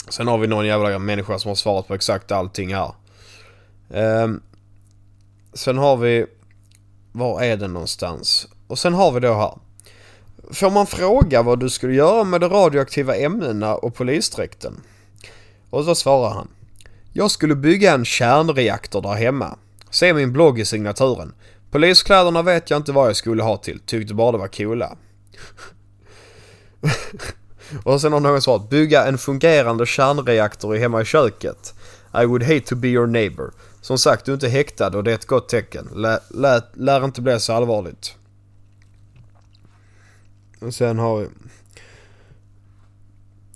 Sen 0.08 0.26
har 0.26 0.38
vi 0.38 0.46
någon 0.46 0.66
jävla 0.66 0.98
människa 0.98 1.38
som 1.38 1.48
har 1.48 1.54
svarat 1.56 1.88
på 1.88 1.94
exakt 1.94 2.32
allting 2.32 2.74
här. 2.74 2.94
Um, 3.88 4.42
sen 5.52 5.78
har 5.78 5.96
vi... 5.96 6.26
Var 7.12 7.42
är 7.42 7.56
den 7.56 7.72
någonstans? 7.72 8.48
Och 8.66 8.78
sen 8.78 8.94
har 8.94 9.12
vi 9.12 9.20
då 9.20 9.34
här. 9.34 9.58
Får 10.50 10.70
man 10.70 10.86
fråga 10.86 11.42
vad 11.42 11.60
du 11.60 11.70
skulle 11.70 11.94
göra 11.94 12.24
med 12.24 12.40
de 12.40 12.50
radioaktiva 12.50 13.16
ämnena 13.16 13.74
och 13.74 13.94
polisdräkten? 13.94 14.80
Och 15.70 15.84
så 15.84 15.94
svarar 15.94 16.30
han. 16.30 16.48
Jag 17.12 17.30
skulle 17.30 17.54
bygga 17.54 17.94
en 17.94 18.04
kärnreaktor 18.04 19.02
där 19.02 19.14
hemma. 19.14 19.58
Se 19.90 20.14
min 20.14 20.32
blogg 20.32 20.60
i 20.60 20.64
signaturen. 20.64 21.34
Poliskläderna 21.70 22.42
vet 22.42 22.70
jag 22.70 22.76
inte 22.76 22.92
vad 22.92 23.08
jag 23.08 23.16
skulle 23.16 23.42
ha 23.42 23.56
till, 23.56 23.80
tyckte 23.86 24.14
bara 24.14 24.32
det 24.32 24.38
var 24.38 24.48
coola. 24.48 24.96
och 27.84 28.00
sen 28.00 28.12
har 28.12 28.20
någon 28.20 28.42
svarat 28.42 28.70
bygga 28.70 29.06
en 29.06 29.18
fungerande 29.18 29.86
kärnreaktor 29.86 30.74
hemma 30.74 31.02
i 31.02 31.04
köket. 31.04 31.74
I 32.22 32.24
would 32.24 32.42
hate 32.42 32.60
to 32.60 32.76
be 32.76 32.88
your 32.88 33.06
neighbor. 33.06 33.52
Som 33.80 33.98
sagt, 33.98 34.24
du 34.24 34.32
är 34.32 34.34
inte 34.34 34.48
häktad 34.48 34.96
och 34.96 35.04
det 35.04 35.10
är 35.10 35.14
ett 35.14 35.26
gott 35.26 35.48
tecken. 35.48 35.88
Lä, 35.94 36.20
lä, 36.30 36.62
lär 36.74 37.04
inte 37.04 37.22
bli 37.22 37.40
så 37.40 37.52
allvarligt. 37.52 38.14
Och 40.60 40.74
sen 40.74 40.98
har 40.98 41.18
vi... 41.18 41.24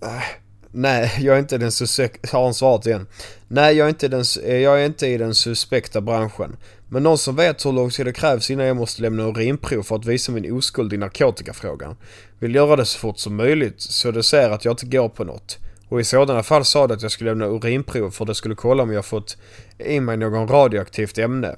Äh, 0.02 0.22
nej, 0.70 1.12
jag 1.20 1.36
är 1.36 1.40
inte 1.40 1.58
den 1.58 1.72
suspekta... 1.72 2.36
Har 2.36 2.44
han 2.44 2.54
svarat 2.54 2.86
igen? 2.86 3.06
Nej, 3.48 3.76
jag 3.76 3.84
är, 3.84 3.88
inte 3.88 4.08
den, 4.08 4.24
jag 4.44 4.82
är 4.82 4.86
inte 4.86 5.06
i 5.06 5.18
den 5.18 5.34
suspekta 5.34 6.00
branschen. 6.00 6.56
Men 6.88 7.02
någon 7.02 7.18
som 7.18 7.36
vet 7.36 7.66
hur 7.66 7.72
lång 7.72 7.90
tid 7.90 8.06
det 8.06 8.12
krävs 8.12 8.50
innan 8.50 8.66
jag 8.66 8.76
måste 8.76 9.02
lämna 9.02 9.22
urinprov 9.22 9.82
för 9.82 9.96
att 9.96 10.04
visa 10.04 10.32
min 10.32 10.52
oskuld 10.52 10.92
i 10.92 10.96
narkotikafrågan. 10.96 11.96
Vill 12.38 12.54
göra 12.54 12.76
det 12.76 12.84
så 12.84 12.98
fort 12.98 13.18
som 13.18 13.36
möjligt 13.36 13.80
så 13.80 14.10
det 14.10 14.22
ser 14.22 14.50
att 14.50 14.64
jag 14.64 14.72
inte 14.72 14.86
går 14.86 15.08
på 15.08 15.24
något. 15.24 15.58
Och 15.88 16.00
i 16.00 16.04
sådana 16.04 16.42
fall 16.42 16.64
sa 16.64 16.86
det 16.86 16.94
att 16.94 17.02
jag 17.02 17.10
skulle 17.10 17.30
lämna 17.30 17.46
urinprov 17.46 18.10
för 18.10 18.24
det 18.24 18.34
skulle 18.34 18.54
kolla 18.54 18.82
om 18.82 18.92
jag 18.92 19.04
fått 19.04 19.36
i 19.78 20.00
mig 20.00 20.16
någon 20.16 20.48
radioaktivt 20.48 21.18
ämne. 21.18 21.56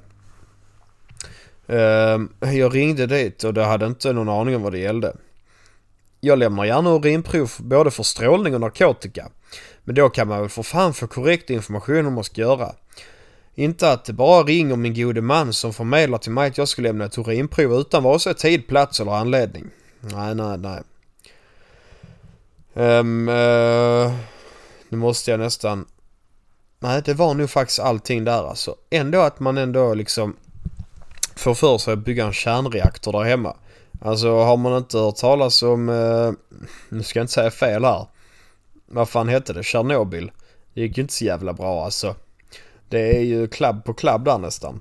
Ehm, 1.67 2.29
jag 2.39 2.75
ringde 2.75 3.07
dit 3.07 3.43
och 3.43 3.53
de 3.53 3.63
hade 3.63 3.85
inte 3.85 4.13
någon 4.13 4.29
aning 4.29 4.55
om 4.55 4.61
vad 4.61 4.71
det 4.71 4.79
gällde. 4.79 5.15
Jag 6.25 6.39
lämnar 6.39 6.65
gärna 6.65 6.89
urinprov 6.89 7.51
både 7.57 7.91
för 7.91 8.03
strålning 8.03 8.53
och 8.53 8.61
narkotika. 8.61 9.29
Men 9.83 9.95
då 9.95 10.09
kan 10.09 10.27
man 10.27 10.39
väl 10.39 10.49
för 10.49 10.63
fan 10.63 10.93
få 10.93 11.07
korrekt 11.07 11.49
information 11.49 11.97
om 11.97 12.05
vad 12.05 12.13
man 12.13 12.23
ska 12.23 12.41
göra. 12.41 12.75
Inte 13.55 13.91
att 13.91 14.05
det 14.05 14.13
bara 14.13 14.43
ringer 14.43 14.75
min 14.75 14.93
gode 14.93 15.21
man 15.21 15.53
som 15.53 15.73
förmedlar 15.73 16.17
till 16.17 16.31
mig 16.31 16.47
att 16.47 16.57
jag 16.57 16.67
ska 16.67 16.81
lämna 16.81 17.05
ett 17.05 17.17
urinprov 17.17 17.73
utan 17.73 18.03
vare 18.03 18.19
sig 18.19 18.33
tid, 18.33 18.67
plats 18.67 18.99
eller 18.99 19.11
anledning. 19.11 19.69
Nej, 19.99 20.35
nej, 20.35 20.57
nej. 20.57 20.81
Um, 22.73 23.29
uh, 23.29 24.13
nu 24.89 24.97
måste 24.97 25.31
jag 25.31 25.39
nästan... 25.39 25.85
Nej, 26.79 27.01
det 27.05 27.13
var 27.13 27.33
nog 27.33 27.49
faktiskt 27.49 27.79
allting 27.79 28.23
där 28.23 28.49
alltså. 28.49 28.75
Ändå 28.89 29.21
att 29.21 29.39
man 29.39 29.57
ändå 29.57 29.93
liksom 29.93 30.35
får 31.35 31.53
för 31.53 31.77
sig 31.77 31.93
att 31.93 31.99
bygga 31.99 32.25
en 32.25 32.33
kärnreaktor 32.33 33.11
där 33.11 33.23
hemma. 33.23 33.55
Alltså 34.05 34.35
har 34.43 34.57
man 34.57 34.77
inte 34.77 34.97
hört 34.97 35.15
talas 35.15 35.63
om, 35.63 35.89
eh, 35.89 36.31
nu 36.89 37.03
ska 37.03 37.19
jag 37.19 37.23
inte 37.23 37.33
säga 37.33 37.51
fel 37.51 37.85
här. 37.85 38.07
Vad 38.85 39.09
fan 39.09 39.29
hette 39.29 39.53
det? 39.53 39.63
Tjernobyl. 39.63 40.31
Det 40.73 40.81
gick 40.81 40.97
ju 40.97 41.01
inte 41.01 41.13
så 41.13 41.25
jävla 41.25 41.53
bra 41.53 41.85
alltså. 41.85 42.15
Det 42.89 43.17
är 43.17 43.21
ju 43.21 43.47
klabb 43.47 43.83
på 43.85 43.93
klabb 43.93 44.25
där 44.25 44.37
nästan. 44.37 44.79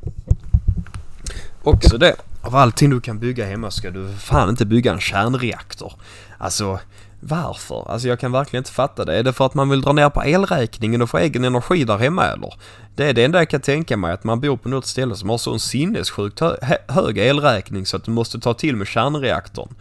Också 1.62 1.98
det. 1.98 2.16
Av 2.42 2.56
allting 2.56 2.90
du 2.90 3.00
kan 3.00 3.18
bygga 3.18 3.46
hemma 3.46 3.70
ska 3.70 3.90
du 3.90 4.12
fan 4.12 4.48
inte 4.48 4.66
bygga 4.66 4.92
en 4.92 5.00
kärnreaktor. 5.00 5.92
Alltså, 6.38 6.78
varför? 7.24 7.90
Alltså 7.90 8.08
jag 8.08 8.20
kan 8.20 8.32
verkligen 8.32 8.60
inte 8.60 8.72
fatta 8.72 9.04
det. 9.04 9.18
Är 9.18 9.22
det 9.22 9.32
för 9.32 9.46
att 9.46 9.54
man 9.54 9.68
vill 9.68 9.80
dra 9.80 9.92
ner 9.92 10.10
på 10.10 10.24
elräkningen 10.24 11.02
och 11.02 11.10
få 11.10 11.18
egen 11.18 11.44
energi 11.44 11.84
där 11.84 11.98
hemma 11.98 12.26
eller? 12.26 12.54
Det 12.96 13.04
är 13.04 13.12
det 13.12 13.24
enda 13.24 13.38
jag 13.38 13.48
kan 13.48 13.60
tänka 13.60 13.96
mig, 13.96 14.12
att 14.12 14.24
man 14.24 14.40
bor 14.40 14.56
på 14.56 14.68
något 14.68 14.86
ställe 14.86 15.16
som 15.16 15.30
har 15.30 15.38
så 15.38 15.52
en 15.52 15.60
sinnessjukt 15.60 16.40
hö 16.40 16.56
hög 16.88 17.18
elräkning 17.18 17.86
så 17.86 17.96
att 17.96 18.04
du 18.04 18.10
måste 18.10 18.40
ta 18.40 18.54
till 18.54 18.76
med 18.76 18.86
kärnreaktorn. 18.86 19.74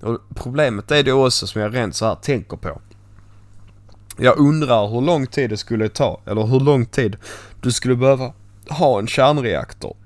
Och 0.00 0.18
problemet 0.34 0.90
är 0.90 1.02
det 1.02 1.12
också 1.12 1.46
som 1.46 1.60
jag 1.60 1.74
rent 1.74 1.96
så 1.96 2.06
här 2.06 2.14
tänker 2.14 2.56
på. 2.56 2.80
Jag 4.16 4.38
undrar 4.38 4.88
hur 4.88 5.00
lång 5.00 5.26
tid 5.26 5.50
det 5.50 5.56
skulle 5.56 5.88
ta, 5.88 6.20
eller 6.26 6.42
hur 6.42 6.60
lång 6.60 6.86
tid 6.86 7.16
du 7.60 7.72
skulle 7.72 7.96
behöva 7.96 8.32
ha 8.68 8.98
en 8.98 9.06
kärnreaktor. 9.06 9.96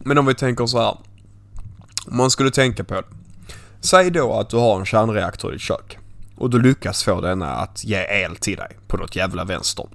Men 0.00 0.18
om 0.18 0.26
vi 0.26 0.34
tänker 0.34 0.66
så 0.66 0.78
här. 0.78 0.96
Om 2.06 2.16
man 2.16 2.30
skulle 2.30 2.50
tänka 2.50 2.84
på 2.84 2.94
det. 2.94 3.04
Säg 3.84 4.10
då 4.10 4.32
att 4.32 4.50
du 4.50 4.56
har 4.56 4.80
en 4.80 4.86
kärnreaktor 4.86 5.50
i 5.50 5.54
ditt 5.54 5.62
kök. 5.62 5.98
Och 6.36 6.50
du 6.50 6.62
lyckas 6.62 7.04
få 7.04 7.20
denna 7.20 7.50
att 7.50 7.84
ge 7.84 8.06
el 8.24 8.36
till 8.36 8.56
dig 8.56 8.76
på 8.86 8.96
något 8.96 9.16
jävla 9.16 9.44
vänster. 9.44 9.86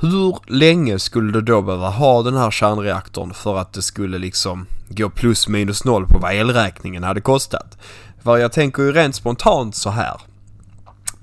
Hur 0.00 0.38
länge 0.46 0.98
skulle 0.98 1.32
du 1.32 1.40
då 1.40 1.62
behöva 1.62 1.88
ha 1.88 2.22
den 2.22 2.36
här 2.36 2.50
kärnreaktorn 2.50 3.34
för 3.34 3.56
att 3.56 3.72
det 3.72 3.82
skulle 3.82 4.18
liksom 4.18 4.66
gå 4.88 5.10
plus 5.10 5.48
minus 5.48 5.84
noll 5.84 6.06
på 6.06 6.18
vad 6.18 6.34
elräkningen 6.34 7.04
hade 7.04 7.20
kostat? 7.20 7.78
För 8.22 8.36
jag 8.36 8.52
tänker 8.52 8.82
ju 8.82 8.92
rent 8.92 9.14
spontant 9.14 9.76
så 9.76 9.90
här. 9.90 10.20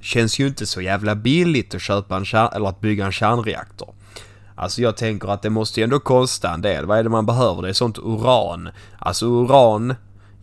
Känns 0.01 0.39
ju 0.39 0.47
inte 0.47 0.65
så 0.65 0.81
jävla 0.81 1.15
billigt 1.15 1.75
att 1.75 1.81
köpa 1.81 2.15
en 2.15 2.25
kärn, 2.25 2.49
eller 2.53 2.69
att 2.69 2.81
bygga 2.81 3.05
en 3.05 3.11
kärnreaktor. 3.11 3.93
Alltså 4.55 4.81
jag 4.81 4.97
tänker 4.97 5.27
att 5.27 5.41
det 5.41 5.49
måste 5.49 5.79
ju 5.79 5.83
ändå 5.83 5.99
kosta 5.99 6.53
en 6.53 6.61
del. 6.61 6.85
Vad 6.85 6.99
är 6.99 7.03
det 7.03 7.09
man 7.09 7.25
behöver? 7.25 7.61
Det 7.61 7.69
är 7.69 7.73
sånt 7.73 7.97
uran. 7.97 8.69
Alltså 8.99 9.25
uran, 9.25 9.95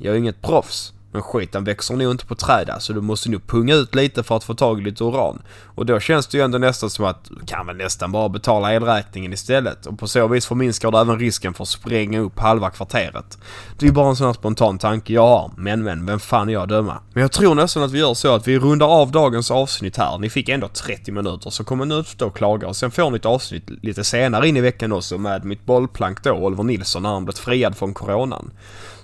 jag 0.03 0.15
är 0.15 0.19
inget 0.19 0.43
proffs. 0.43 0.93
Men 1.13 1.23
skiten 1.23 1.65
växer 1.65 1.97
nog 1.97 2.11
inte 2.11 2.27
på 2.27 2.35
träd 2.35 2.71
så 2.79 2.93
du 2.93 3.01
måste 3.01 3.31
nog 3.31 3.47
punga 3.47 3.75
ut 3.75 3.95
lite 3.95 4.23
för 4.23 4.37
att 4.37 4.45
få 4.45 4.55
tag 4.55 4.81
i 4.81 4.85
lite 4.85 5.05
uran. 5.05 5.43
Och 5.75 5.87
då 5.87 6.01
känns 6.01 6.27
det 6.27 6.39
ju 6.39 6.45
ändå 6.45 6.59
nästan 6.59 6.91
som 6.91 7.05
att 7.05 7.25
du 7.25 7.47
kan 7.47 7.67
väl 7.67 7.77
nästan 7.77 8.13
bara 8.13 8.29
betala 8.29 8.73
elräkningen 8.75 9.33
istället. 9.33 9.87
Och 9.87 9.99
på 9.99 10.09
så 10.09 10.27
vis 10.27 10.47
förminskar 10.47 10.91
du 10.91 10.99
även 10.99 11.19
risken 11.19 11.55
för 11.55 11.63
att 11.63 11.69
spränga 11.69 12.21
upp 12.21 12.39
halva 12.39 12.71
kvarteret. 12.71 13.39
Det 13.79 13.85
är 13.85 13.89
ju 13.89 13.93
bara 13.93 14.09
en 14.09 14.17
sån 14.17 14.27
här 14.27 14.35
spontan 14.35 14.79
tanke 14.79 15.13
jag 15.13 15.27
har. 15.27 15.51
Men 15.57 15.83
men, 15.83 16.07
vem 16.07 16.21
fan 16.21 16.49
är 16.49 16.53
jag 16.53 16.63
att 16.63 16.69
döma? 16.69 17.01
Men 17.13 17.21
jag 17.21 17.33
tror 17.33 17.55
nästan 17.55 17.83
att 17.83 17.93
vi 17.93 17.99
gör 17.99 18.15
så 18.15 18.35
att 18.35 18.49
vi 18.49 18.59
rundar 18.59 18.87
av 18.87 19.11
dagens 19.11 19.51
avsnitt 19.51 19.97
här. 19.97 20.19
Ni 20.19 20.31
fick 20.31 20.49
ändå 20.49 20.69
30 20.69 21.13
minuter 21.13 21.51
så 21.51 21.65
kommer 21.65 21.85
ni 21.85 21.95
ut 21.95 22.23
och 22.23 22.37
klaga 22.37 22.69
och 22.69 22.77
sen 22.77 22.91
får 22.91 23.11
ni 23.11 23.17
ett 23.17 23.27
avsnitt 23.27 23.71
lite 23.83 24.05
senare 24.05 24.49
in 24.49 24.57
i 24.57 24.61
veckan 24.61 24.93
också 24.93 25.19
med 25.19 25.45
mitt 25.45 25.67
bollplank 25.67 26.25
då, 26.25 26.33
Oliver 26.33 26.65
Nilsson, 26.65 27.03
när 27.03 27.11
han 27.11 27.25
blivit 27.25 27.39
friad 27.39 27.77
från 27.77 27.95
coronan. 27.95 28.51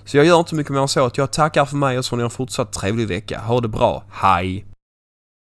Så 0.09 0.17
jag 0.17 0.25
gör 0.25 0.39
inte 0.39 0.55
mycket 0.55 0.73
mer 0.73 0.79
än 0.79 0.87
så 0.87 1.05
att 1.05 1.17
jag 1.17 1.31
tackar 1.31 1.65
för 1.65 1.75
mig 1.75 1.97
och 1.97 2.05
så 2.05 2.09
får 2.09 2.17
ni 2.17 2.23
en 2.23 2.29
fortsatt 2.29 2.73
trevlig 2.73 3.07
vecka. 3.07 3.39
Ha 3.39 3.61
det 3.61 3.67
bra. 3.67 4.03
Hej! 4.11 4.68